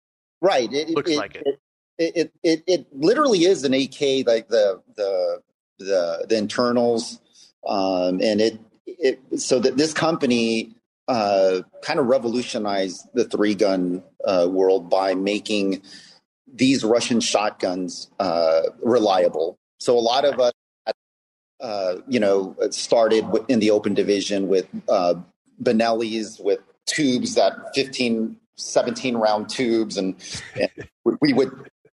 right. 0.42 0.72
It 0.72 0.90
Looks 0.90 1.12
it, 1.12 1.18
like 1.18 1.36
it. 1.36 1.60
It, 1.98 2.16
it 2.16 2.32
it 2.44 2.64
it 2.68 2.88
literally 2.92 3.46
is 3.46 3.64
an 3.64 3.74
AK, 3.74 4.26
like 4.26 4.48
the 4.48 4.82
the 4.96 5.42
the 5.80 6.26
the 6.28 6.38
internals, 6.38 7.20
um, 7.68 8.20
and 8.22 8.42
it 8.42 8.60
it 8.88 9.20
so 9.38 9.60
that 9.60 9.78
this 9.78 9.94
company 9.94 10.76
uh, 11.08 11.62
kind 11.82 12.00
of 12.00 12.08
revolutionized 12.08 13.08
the 13.14 13.26
three 13.26 13.56
gun 13.56 14.04
uh, 14.26 14.48
world 14.50 14.90
by 14.90 15.16
making 15.16 15.82
these 16.54 16.84
Russian 16.84 17.20
shotguns 17.20 18.10
uh, 18.20 18.62
reliable. 18.82 19.58
So 19.80 19.98
a 19.98 20.02
lot 20.02 20.26
of 20.26 20.40
us, 20.40 20.54
uh, 21.62 21.96
you 22.08 22.20
know, 22.20 22.56
started 22.70 23.26
in 23.48 23.60
the 23.60 23.72
open 23.72 23.94
division 23.94 24.48
with 24.48 24.68
uh, 24.90 25.16
Benelli's 25.62 26.40
with 26.40 26.60
tubes 26.86 27.36
that 27.36 27.54
15, 27.76 28.38
17 28.58 29.16
round 29.18 29.50
tubes, 29.50 29.98
and, 29.98 30.16
and 30.60 30.70
we- 31.22 31.34
would. 31.34 31.52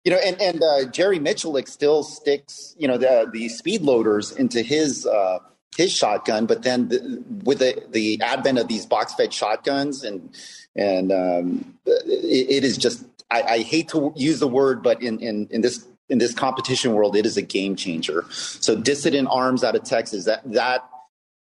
You 0.03 0.11
know, 0.11 0.19
and 0.23 0.39
and 0.39 0.61
uh, 0.61 0.85
Jerry 0.91 1.17
Mitchell 1.17 1.59
still 1.65 2.03
sticks, 2.03 2.75
you 2.77 2.87
know, 2.87 2.95
the 2.95 3.27
the 3.33 3.49
speed 3.49 3.81
loaders 3.81 4.31
into 4.31 4.61
his 4.61 5.07
uh, 5.07 5.39
his 5.75 5.91
shotgun, 5.91 6.45
but 6.45 6.63
then 6.63 6.89
the, 6.89 7.23
with 7.43 7.59
the 7.59 7.83
the 7.91 8.19
advent 8.21 8.57
of 8.57 8.67
these 8.67 8.85
box 8.85 9.13
fed 9.13 9.33
shotguns 9.33 10.03
and 10.03 10.35
and 10.75 11.11
um, 11.11 11.77
it, 11.85 12.49
it 12.49 12.63
is 12.63 12.77
just 12.77 13.05
I, 13.31 13.41
I 13.41 13.59
hate 13.59 13.89
to 13.89 14.13
use 14.15 14.39
the 14.39 14.47
word, 14.47 14.83
but 14.83 15.01
in 15.01 15.19
in 15.19 15.47
in 15.51 15.61
this 15.61 15.85
in 16.09 16.17
this 16.17 16.33
competition 16.33 16.93
world, 16.93 17.15
it 17.15 17.25
is 17.25 17.37
a 17.37 17.41
game 17.41 17.75
changer. 17.75 18.25
So 18.29 18.75
Dissident 18.75 19.27
Arms 19.29 19.63
out 19.63 19.75
of 19.75 19.83
Texas, 19.83 20.25
that 20.25 20.41
that 20.51 20.87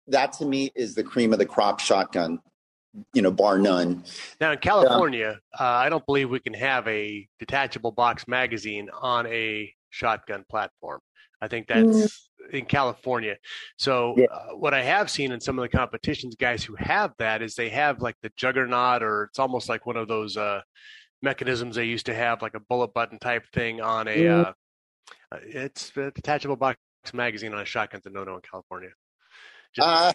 that 0.07 0.34
to 0.34 0.45
me 0.45 0.71
is 0.76 0.95
the 0.95 1.03
cream 1.03 1.34
of 1.34 1.39
the 1.39 1.45
crop 1.45 1.80
shotgun, 1.80 2.39
you 3.13 3.21
know, 3.21 3.32
bar 3.32 3.57
none. 3.57 4.03
Now 4.39 4.51
in 4.51 4.59
California, 4.59 5.39
uh, 5.59 5.63
I 5.63 5.89
don't 5.89 6.05
believe 6.05 6.30
we 6.30 6.39
can 6.39 6.53
have 6.53 6.88
a 6.88 7.28
detachable 7.39 7.91
box 7.91 8.28
magazine 8.28 8.89
on 9.01 9.26
a 9.28 9.74
shotgun 9.89 10.45
platform. 10.49 10.99
I 11.41 11.47
think 11.47 11.67
that's 11.67 11.84
Mm. 11.84 12.19
In 12.52 12.66
California. 12.66 13.36
So 13.78 14.16
uh, 14.32 14.56
what 14.56 14.74
I 14.74 14.82
have 14.84 15.10
seen 15.10 15.32
in 15.32 15.39
some 15.39 15.58
of 15.58 15.64
the 15.64 15.70
competitions, 15.76 16.36
guys 16.36 16.64
who 16.64 16.76
have 16.76 17.14
that 17.20 17.41
is 17.41 17.56
they 17.56 17.70
have 17.70 18.02
like 18.02 18.16
the 18.22 18.32
juggernaut, 18.36 19.02
or 19.04 19.24
it's 19.26 19.39
almost 19.39 19.70
like 19.70 19.86
one 19.86 19.98
of 19.98 20.08
those 20.08 20.36
uh, 20.38 20.62
mechanisms 21.22 21.76
they 21.76 21.86
used 21.86 22.06
to 22.08 22.14
have, 22.14 22.41
like 22.41 22.54
a 22.56 22.60
bullet 22.60 22.94
button 22.94 23.20
type 23.20 23.46
thing 23.54 23.82
on 23.82 24.08
a. 24.08 24.16
Mhm. 24.18 24.46
Uh, 25.32 25.38
it's 25.44 25.91
a 25.98 26.12
detachable 26.12 26.56
box 26.56 26.78
magazine 27.14 27.54
on 27.54 27.60
a 27.60 27.66
shotgun 27.66 28.02
a 28.06 28.10
no-no 28.10 28.36
in 28.36 28.41
California. 28.41 28.89
Just- 29.76 29.88
Uh, 29.88 30.14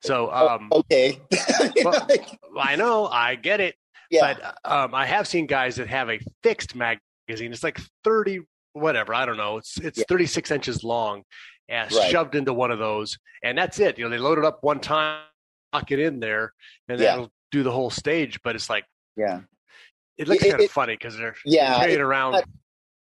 so 0.00 0.30
um, 0.32 0.68
okay, 0.72 1.20
well, 1.84 2.06
I 2.58 2.76
know, 2.76 3.06
I 3.06 3.34
get 3.34 3.60
it. 3.60 3.74
Yeah. 4.10 4.34
But 4.34 4.70
um, 4.70 4.94
I 4.94 5.06
have 5.06 5.26
seen 5.26 5.46
guys 5.46 5.76
that 5.76 5.88
have 5.88 6.10
a 6.10 6.20
fixed 6.42 6.74
magazine. 6.76 7.50
It's 7.52 7.62
like 7.64 7.80
thirty, 8.04 8.40
whatever. 8.72 9.14
I 9.14 9.26
don't 9.26 9.36
know. 9.36 9.58
It's 9.58 9.78
it's 9.78 10.02
thirty 10.04 10.26
six 10.26 10.50
inches 10.50 10.82
long, 10.84 11.22
and 11.68 11.90
Right. 11.92 12.10
shoved 12.10 12.34
into 12.34 12.52
one 12.52 12.70
of 12.70 12.78
those, 12.78 13.18
and 13.42 13.56
that's 13.56 13.78
it. 13.80 13.98
You 13.98 14.04
know, 14.04 14.10
they 14.10 14.18
load 14.18 14.38
it 14.38 14.44
up 14.44 14.62
one 14.62 14.80
time, 14.80 15.22
lock 15.72 15.90
it 15.90 15.98
in 16.00 16.20
there, 16.20 16.52
and 16.88 17.00
Yeah. 17.00 17.10
that'll 17.12 17.32
do 17.50 17.62
the 17.62 17.72
whole 17.72 17.90
stage. 17.90 18.40
But 18.42 18.56
it's 18.56 18.68
like 18.70 18.84
yeah, 19.16 19.40
it 20.18 20.28
looks 20.28 20.44
It- 20.44 20.50
kind 20.50 20.62
of 20.62 20.70
funny 20.70 20.94
because 20.94 21.16
they're 21.16 21.36
yeah, 21.44 21.78
carrying 21.78 21.98
it 21.98 22.02
around. 22.02 22.32
not- 22.32 22.44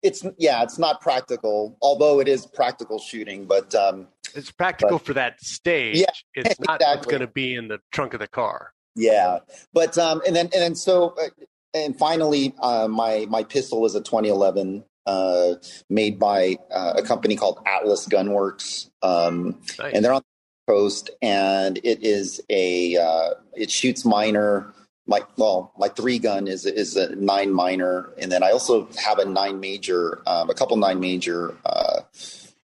it's 0.02 0.26
yeah, 0.38 0.64
it's 0.64 0.80
not 0.80 1.02
practical, 1.02 1.78
although 1.82 2.20
it 2.20 2.28
is 2.28 2.46
practical 2.46 3.00
shooting. 3.00 3.46
But 3.46 3.76
um, 3.76 4.08
it's 4.36 4.52
practical 4.52 4.98
but- 4.98 5.06
for 5.06 5.14
that 5.14 5.42
stage. 5.42 5.98
Yeah, 5.98 6.06
it's 6.36 6.60
not 6.68 6.82
exactly. 6.82 7.12
going 7.12 7.22
to 7.22 7.28
be 7.28 7.56
in 7.56 7.68
the 7.68 7.80
trunk 7.92 8.14
of 8.14 8.20
the 8.22 8.28
car. 8.28 8.74
Yeah, 8.96 9.40
but 9.74 9.98
um, 9.98 10.22
and 10.26 10.36
then 10.36 10.46
and 10.46 10.62
then 10.62 10.76
so 10.76 11.10
uh, 11.22 11.30
and 11.74 11.98
finally, 11.98 12.54
uh, 12.62 12.88
my 12.88 13.26
my 13.30 13.44
pistol 13.44 13.86
is 13.86 13.94
a 13.96 14.02
2011 14.02 14.84
uh, 15.06 15.56
made 15.90 16.20
by 16.20 16.58
uh, 16.72 16.94
a 16.98 17.04
company 17.04 17.36
called 17.36 17.60
Atlas 17.66 18.08
Gunworks, 18.08 18.90
um, 19.02 19.60
Nice. 19.80 19.94
and 19.94 20.04
they're 20.04 20.14
on 20.14 20.22
the 20.22 20.74
coast, 20.74 21.10
and 21.22 21.78
it 21.84 22.04
is 22.04 22.42
a 22.50 22.96
uh, 22.98 23.34
it 23.56 23.72
shoots 23.72 24.06
minor. 24.06 24.74
My 25.08 25.22
well, 25.38 25.74
my 25.78 25.88
three 25.88 26.20
gun 26.20 26.48
is 26.48 26.66
is 26.66 26.96
a 26.96 27.16
nine 27.16 27.52
minor, 27.52 28.10
and 28.20 28.32
then 28.32 28.44
I 28.44 28.52
also 28.52 28.88
have 29.04 29.18
a 29.18 29.26
nine 29.26 29.60
major, 29.60 30.22
um, 30.28 30.50
a 30.50 30.54
couple 30.54 30.78
nine 30.78 31.00
major. 31.00 31.56
Uh, 31.66 32.02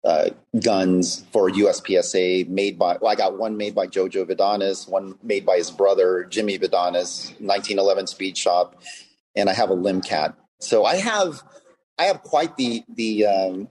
uh, 0.04 0.30
guns 0.64 1.24
for 1.32 1.50
USPSA 1.50 2.48
made 2.50 2.80
by, 2.80 2.98
well, 3.00 3.12
I 3.12 3.16
got 3.16 3.38
one 3.38 3.56
made 3.58 3.76
by 3.76 3.86
Jojo 3.86 4.26
Vidanes, 4.26 4.90
one 4.90 5.16
made 5.22 5.46
by 5.46 5.58
his 5.58 5.70
brother, 5.70 6.26
Jimmy 6.28 6.58
Vidanes, 6.58 7.30
1911 7.40 8.08
Speed 8.08 8.36
Shop, 8.36 8.82
and 9.36 9.48
I 9.50 9.54
have 9.54 9.70
a 9.70 9.76
Limcat. 9.76 10.34
So 10.60 10.86
I 10.86 10.96
have, 10.96 11.44
I 11.98 12.06
have 12.06 12.22
quite 12.22 12.56
the, 12.58 12.84
the, 12.96 13.26
um, 13.26 13.70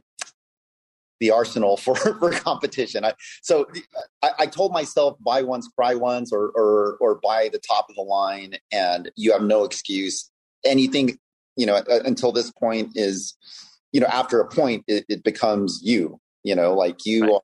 the 1.21 1.31
arsenal 1.31 1.77
for, 1.77 1.95
for 2.19 2.31
competition. 2.33 3.05
I, 3.05 3.15
so 3.43 3.67
I, 4.23 4.31
I 4.41 4.47
told 4.47 4.73
myself 4.73 5.17
buy 5.21 5.43
once, 5.43 5.69
cry 5.69 5.95
once, 5.95 6.33
or, 6.33 6.51
or, 6.55 6.97
or 7.01 7.21
buy 7.23 7.51
the 7.53 7.61
top 7.61 7.87
of 7.89 7.97
the 7.97 8.03
line 8.03 8.55
and 8.73 9.11
you 9.17 9.33
have 9.33 9.43
no 9.43 9.65
excuse. 9.65 10.31
Anything, 10.65 11.19
you 11.57 11.67
know, 11.67 11.77
uh, 11.77 12.01
until 12.05 12.33
this 12.33 12.51
point 12.51 12.91
is, 12.95 13.37
you 13.93 14.01
know, 14.01 14.07
after 14.07 14.41
a 14.41 14.49
point, 14.49 14.85
it, 14.87 15.05
it 15.09 15.25
becomes 15.25 15.81
you. 15.83 16.21
You 16.43 16.55
know, 16.55 16.75
like 16.75 17.05
you. 17.05 17.35
Are, 17.35 17.41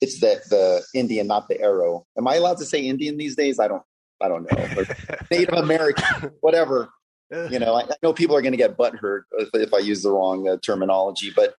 it's 0.00 0.20
the 0.20 0.40
the 0.48 0.82
Indian, 0.94 1.26
not 1.26 1.48
the 1.48 1.60
arrow. 1.60 2.06
Am 2.16 2.26
I 2.26 2.36
allowed 2.36 2.58
to 2.58 2.64
say 2.64 2.80
Indian 2.80 3.16
these 3.16 3.36
days? 3.36 3.58
I 3.58 3.68
don't. 3.68 3.82
I 4.20 4.28
don't 4.28 4.50
know. 4.50 4.66
Or 4.76 4.84
Native 5.30 5.54
American, 5.54 6.32
whatever. 6.40 6.88
You 7.30 7.58
know, 7.58 7.74
I, 7.74 7.82
I 7.82 7.94
know 8.02 8.12
people 8.12 8.36
are 8.36 8.42
going 8.42 8.52
to 8.52 8.58
get 8.58 8.76
butthurt 8.76 9.22
if, 9.38 9.50
if 9.54 9.74
I 9.74 9.78
use 9.78 10.02
the 10.02 10.10
wrong 10.10 10.48
uh, 10.48 10.56
terminology, 10.64 11.32
but 11.34 11.54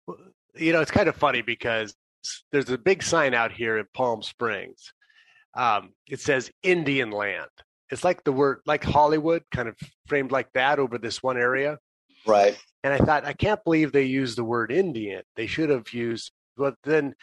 you 0.55 0.73
know, 0.73 0.81
it's 0.81 0.91
kind 0.91 1.07
of 1.07 1.15
funny 1.15 1.41
because 1.41 1.93
there's 2.51 2.69
a 2.69 2.77
big 2.77 3.03
sign 3.03 3.33
out 3.33 3.51
here 3.51 3.77
in 3.77 3.85
Palm 3.93 4.21
Springs. 4.21 4.93
Um, 5.55 5.93
it 6.07 6.19
says 6.19 6.51
Indian 6.63 7.11
land. 7.11 7.49
It's 7.91 8.03
like 8.03 8.23
the 8.23 8.31
word, 8.31 8.59
like 8.65 8.83
Hollywood, 8.83 9.43
kind 9.51 9.67
of 9.67 9.75
framed 10.07 10.31
like 10.31 10.51
that 10.53 10.79
over 10.79 10.97
this 10.97 11.23
one 11.23 11.37
area. 11.37 11.77
right. 12.25 12.57
And 12.83 12.93
I 12.93 12.97
thought, 12.97 13.25
I 13.25 13.33
can't 13.33 13.61
believe 13.63 13.91
they 13.91 14.03
used 14.03 14.37
the 14.37 14.43
word 14.43 14.71
Indian. 14.71 15.23
They 15.35 15.47
should 15.47 15.69
have 15.69 15.91
used, 15.91 16.31
but 16.55 16.75
then 16.83 17.13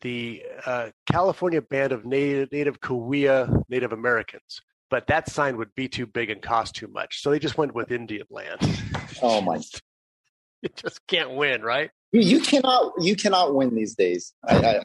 the 0.00 0.42
uh, 0.66 0.90
California 1.10 1.62
Band 1.62 1.92
of 1.92 2.04
Native, 2.04 2.52
Native 2.52 2.80
Cahuilla 2.80 3.62
Native 3.68 3.92
Americans. 3.92 4.60
But 4.90 5.06
that 5.08 5.28
sign 5.30 5.56
would 5.56 5.74
be 5.74 5.88
too 5.88 6.06
big 6.06 6.30
and 6.30 6.40
cost 6.42 6.74
too 6.76 6.88
much. 6.88 7.22
So 7.22 7.30
they 7.30 7.38
just 7.38 7.58
went 7.58 7.74
with 7.74 7.90
Indian 7.90 8.26
land. 8.30 8.60
Oh 9.22 9.40
my! 9.40 9.60
You 10.62 10.70
just 10.76 11.06
can't 11.06 11.32
win, 11.34 11.62
right? 11.62 11.90
You, 12.10 12.40
cannot. 12.40 12.94
You 12.98 13.16
cannot 13.16 13.54
win 13.54 13.74
these 13.74 13.94
days. 13.94 14.32
I, 14.42 14.56
I, 14.56 14.82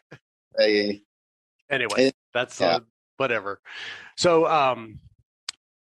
I 0.60 1.02
anyway, 1.70 2.08
It- 2.08 2.16
that's 2.34 2.60
yeah. 2.62 2.68
uh, 2.68 2.80
whatever. 3.18 3.60
So, 4.18 4.45
um, 4.45 5.00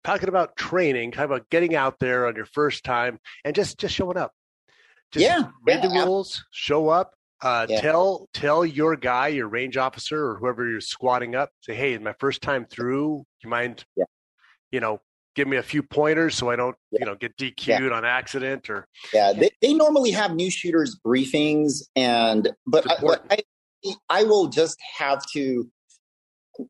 talking 0.04 0.28
about 0.28 0.56
training, 0.56 1.10
talking 1.12 1.24
about 1.26 1.50
getting 1.50 1.74
out 1.74 1.98
there 1.98 2.26
on 2.26 2.36
your 2.36 2.46
first 2.46 2.84
time 2.84 3.18
and 3.44 3.54
just 3.54 3.78
just 3.78 3.94
showing 3.94 4.16
up. 4.16 4.32
Just 5.10 5.26
Yeah, 5.26 5.48
read 5.66 5.82
yeah, 5.84 5.88
the 5.88 6.06
rules, 6.06 6.44
show 6.52 6.88
up. 6.88 7.12
Uh, 7.42 7.66
Yeah. 7.68 7.80
Tell 7.80 8.28
tell 8.32 8.64
your 8.64 8.96
guy, 8.96 9.28
your 9.28 9.48
range 9.48 9.76
officer, 9.76 10.24
or 10.24 10.36
whoever 10.36 10.68
you're 10.68 10.80
squatting 10.80 11.34
up. 11.34 11.50
Say, 11.60 11.74
hey, 11.74 11.98
my 11.98 12.14
first 12.18 12.40
time 12.40 12.66
through. 12.66 13.24
You 13.42 13.50
mind? 13.50 13.84
Yeah. 13.96 14.04
You 14.70 14.80
know, 14.80 15.00
give 15.34 15.48
me 15.48 15.56
a 15.56 15.62
few 15.62 15.82
pointers 15.82 16.36
so 16.36 16.50
I 16.50 16.56
don't, 16.56 16.76
you 16.90 17.04
know, 17.04 17.14
get 17.14 17.36
DQ'd 17.36 17.92
on 17.92 18.04
accident 18.04 18.70
or. 18.70 18.86
Yeah, 19.12 19.32
they, 19.32 19.50
they 19.60 19.74
normally 19.74 20.12
have 20.12 20.34
new 20.34 20.50
shooters 20.50 20.98
briefings, 21.04 21.82
and 21.96 22.52
but 22.66 22.90
I, 22.90 22.96
but 23.00 23.24
I 23.30 23.38
I 24.08 24.24
will 24.24 24.48
just 24.48 24.78
have 24.98 25.24
to 25.32 25.68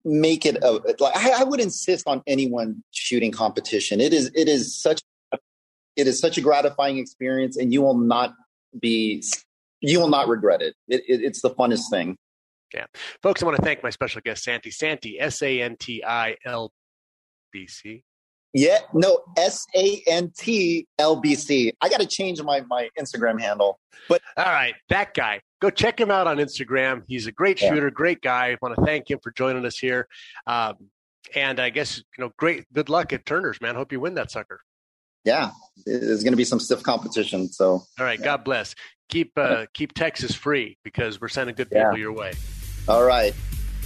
make 0.05 0.47
it 0.47 0.63
a 0.63 0.71
like 0.99 1.17
I, 1.17 1.41
I 1.41 1.45
would 1.45 1.61
insist 1.61 2.07
on 2.07 2.23
anyone 2.27 2.83
shooting 2.93 3.33
competition. 3.33 4.01
It 4.01 4.13
is 4.13 4.31
it 4.35 4.49
is 4.49 4.81
such 4.81 5.03
it 5.97 6.07
is 6.07 6.19
such 6.19 6.39
a 6.39 6.41
gratifying 6.41 6.99
experience, 6.99 7.57
and 7.57 7.73
you 7.73 7.83
will 7.83 7.99
not 7.99 8.33
be 8.81 9.23
you 9.83 10.01
will 10.01 10.09
not 10.09 10.29
regret 10.29 10.63
it. 10.63 10.75
it, 10.89 11.03
it 11.07 11.23
it's 11.23 11.43
the 11.43 11.51
funnest 11.51 11.91
thing. 11.91 12.17
Yeah, 12.73 12.87
folks, 13.23 13.43
I 13.43 13.47
want 13.47 13.57
to 13.57 13.63
thank 13.63 13.83
my 13.83 13.91
special 13.91 14.23
guest 14.25 14.45
Santi 14.45 14.71
Santi 14.71 15.21
S 15.21 15.43
A 15.43 15.61
N 15.61 15.77
T 15.79 16.03
I 16.05 16.37
L 16.47 16.73
B 17.53 17.67
C. 17.67 18.03
Yeah, 18.55 18.79
no, 18.93 19.19
S 19.37 19.67
A 19.75 20.03
N 20.07 20.33
T 20.37 20.87
L 20.99 21.17
B 21.17 21.35
C. 21.35 21.73
I 21.81 21.89
got 21.89 22.01
to 22.01 22.07
change 22.07 22.43
my 22.43 22.63
my 22.63 22.89
Instagram 22.99 23.41
handle. 23.41 23.79
But 24.09 24.23
all 24.37 24.45
right, 24.45 24.75
that 24.89 25.15
guy. 25.15 25.41
Go 25.61 25.71
check 25.71 26.01
him 26.01 26.11
out 26.11 26.27
on 26.27 26.39
Instagram. 26.39 27.03
He's 27.07 27.29
a 27.29 27.33
great 27.33 27.59
shooter, 27.59 27.85
yeah. 27.85 27.91
great 27.91 28.21
guy. 28.21 28.49
I 28.49 28.57
want 28.61 28.75
to 28.75 28.85
thank 28.85 29.09
him 29.09 29.21
for 29.23 29.31
joining 29.31 29.65
us 29.65 29.79
here. 29.79 30.09
Um, 30.49 30.75
and 31.37 31.61
I 31.61 31.71
guess 31.71 31.99
you 31.99 32.25
know, 32.25 32.33
great. 32.37 32.65
Good 32.73 32.89
luck 32.89 33.13
at 33.13 33.25
Turner's, 33.27 33.61
man. 33.61 33.75
Hope 33.75 33.93
you 33.93 34.01
win 34.01 34.15
that 34.15 34.31
sucker. 34.31 34.61
Yeah, 35.25 35.51
there's 35.87 36.23
going 36.23 36.33
to 36.33 36.37
be 36.37 36.45
some 36.45 36.61
stiff 36.61 36.83
competition. 36.83 37.49
So, 37.49 37.67
all 37.67 37.87
right, 38.01 38.19
yeah. 38.19 38.25
God 38.25 38.45
bless. 38.45 38.75
Keep 39.09 39.33
uh, 39.37 39.67
keep 39.75 39.93
Texas 39.93 40.35
free 40.35 40.79
because 40.85 41.21
we're 41.21 41.29
sending 41.29 41.55
good 41.55 41.71
people 41.71 41.93
yeah. 41.93 41.97
your 41.97 42.13
way. 42.13 42.33
All 42.89 43.05
right. 43.05 43.35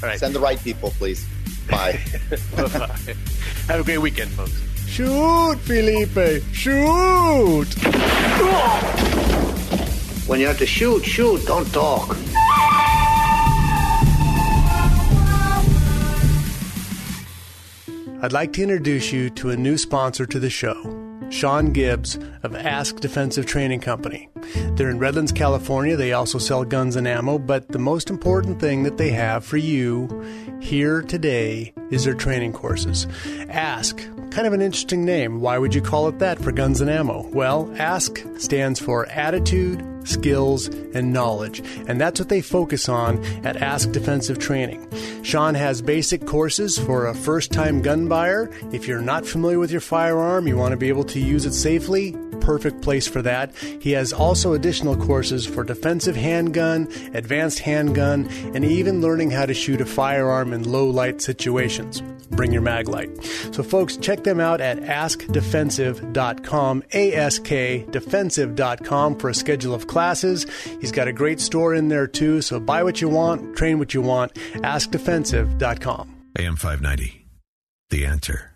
All 0.03 0.09
right. 0.09 0.19
Send 0.19 0.35
the 0.35 0.41
right 0.41 0.59
people, 0.61 0.91
please. 0.91 1.27
Bye. 1.69 2.01
Bye. 2.57 3.15
Have 3.67 3.81
a 3.81 3.85
great 3.85 3.99
weekend, 3.99 4.31
folks. 4.31 4.63
Shoot, 4.87 5.57
Felipe! 5.61 6.43
Shoot! 6.53 7.67
When 10.27 10.41
you 10.41 10.47
have 10.47 10.59
to 10.59 10.67
shoot, 10.67 11.05
shoot, 11.05 11.45
don't 11.45 11.71
talk. 11.73 12.17
I'd 18.23 18.33
like 18.33 18.55
to 18.55 18.63
introduce 18.63 19.13
you 19.13 19.29
to 19.31 19.51
a 19.51 19.57
new 19.57 19.77
sponsor 19.77 20.25
to 20.25 20.39
the 20.39 20.51
show. 20.51 21.06
Sean 21.31 21.73
Gibbs 21.73 22.19
of 22.43 22.55
Ask 22.55 23.01
Defensive 23.01 23.47
Training 23.47 23.81
Company. 23.81 24.29
They're 24.75 24.91
in 24.91 24.99
Redlands, 24.99 25.33
California. 25.33 25.97
They 25.97 26.13
also 26.13 26.39
sell 26.39 26.65
guns 26.65 26.97
and 26.97 27.07
ammo, 27.07 27.39
but 27.39 27.69
the 27.69 27.79
most 27.79 28.11
important 28.11 28.61
thing 28.61 28.85
that 28.85 28.97
they 28.97 29.11
have 29.11 29.45
for 29.45 29.57
you 29.57 30.09
here 30.61 31.03
today 31.03 31.73
is 31.91 32.05
their 32.05 32.15
training 32.15 32.53
courses. 32.53 33.07
Ask, 33.49 33.99
kind 34.31 34.47
of 34.47 34.53
an 34.53 34.63
interesting 34.63 35.05
name. 35.05 35.41
Why 35.41 35.59
would 35.59 35.75
you 35.75 35.83
call 35.83 36.09
it 36.09 36.19
that 36.19 36.39
for 36.39 36.53
guns 36.53 36.81
and 36.81 36.91
ammo? 36.91 37.27
Well, 37.29 37.73
Ask 37.79 38.25
stands 38.39 38.81
for 38.81 39.07
Attitude, 39.07 39.85
skills, 40.07 40.69
and 40.95 41.13
knowledge. 41.13 41.63
And 41.89 42.01
that's 42.01 42.21
what 42.21 42.29
they 42.29 42.41
focus 42.41 42.89
on 42.89 43.25
at 43.45 43.57
Ask 43.57 43.93
Defensive 43.93 44.39
Training. 44.39 44.87
Sean 45.23 45.55
has 45.55 45.83
basic 45.83 46.27
courses 46.27 46.79
for 46.79 47.07
a 47.07 47.15
first 47.15 47.53
time 47.53 47.83
gun 47.83 48.09
buyer. 48.09 48.51
If 48.73 48.87
you're 48.87 49.01
not 49.01 49.27
familiar 49.27 49.59
with 49.59 49.71
your 49.71 49.81
firearm, 49.81 50.47
you 50.47 50.57
want 50.57 50.73
to 50.73 50.77
be 50.77 50.89
able 50.89 51.05
to 51.05 51.21
use 51.21 51.45
it 51.45 51.53
safely, 51.53 52.17
perfect 52.41 52.81
place 52.83 53.09
for 53.09 53.23
that. 53.23 53.55
He 53.57 53.91
has 53.93 54.13
also 54.13 54.53
additional 54.53 54.97
courses 54.97 55.47
for 55.47 55.65
defensive 55.65 56.17
handgun, 56.17 56.89
advanced 57.13 57.59
handgun, 57.59 58.29
and 58.55 58.65
even 58.65 59.01
learning 59.01 59.33
how 59.33 59.47
to 59.47 59.55
shoot 59.55 59.81
a 59.81 59.87
firearm 59.87 60.53
in 60.53 60.71
low 60.71 60.89
light 60.89 61.21
situations. 61.21 62.03
Bring 62.37 62.53
your 62.53 62.63
mag 62.63 62.89
light. 62.89 63.11
So, 63.53 63.63
folks, 63.63 63.97
check 63.97 64.25
them 64.25 64.41
out 64.41 64.61
at 64.61 64.79
askdefensive.com, 64.79 66.83
askdefensive.com 66.83 69.19
for 69.19 69.31
a 69.31 69.35
schedule 69.35 69.75
of 69.75 69.87
classes. 69.87 70.47
He's 70.81 70.93
got 70.93 71.09
a 71.09 71.13
great 71.13 71.41
store 71.41 71.75
in 71.75 71.89
there 71.89 72.07
too. 72.07 72.43
So, 72.43 72.61
buy 72.61 72.83
what 72.83 73.01
you 73.01 73.09
want, 73.09 73.57
train 73.57 73.79
what 73.79 73.95
you 73.95 74.03
want. 74.03 74.35
AskDefensive.com. 74.35 76.13
AM 76.39 76.57
590. 76.57 77.27
The 77.91 78.05
answer. 78.05 78.56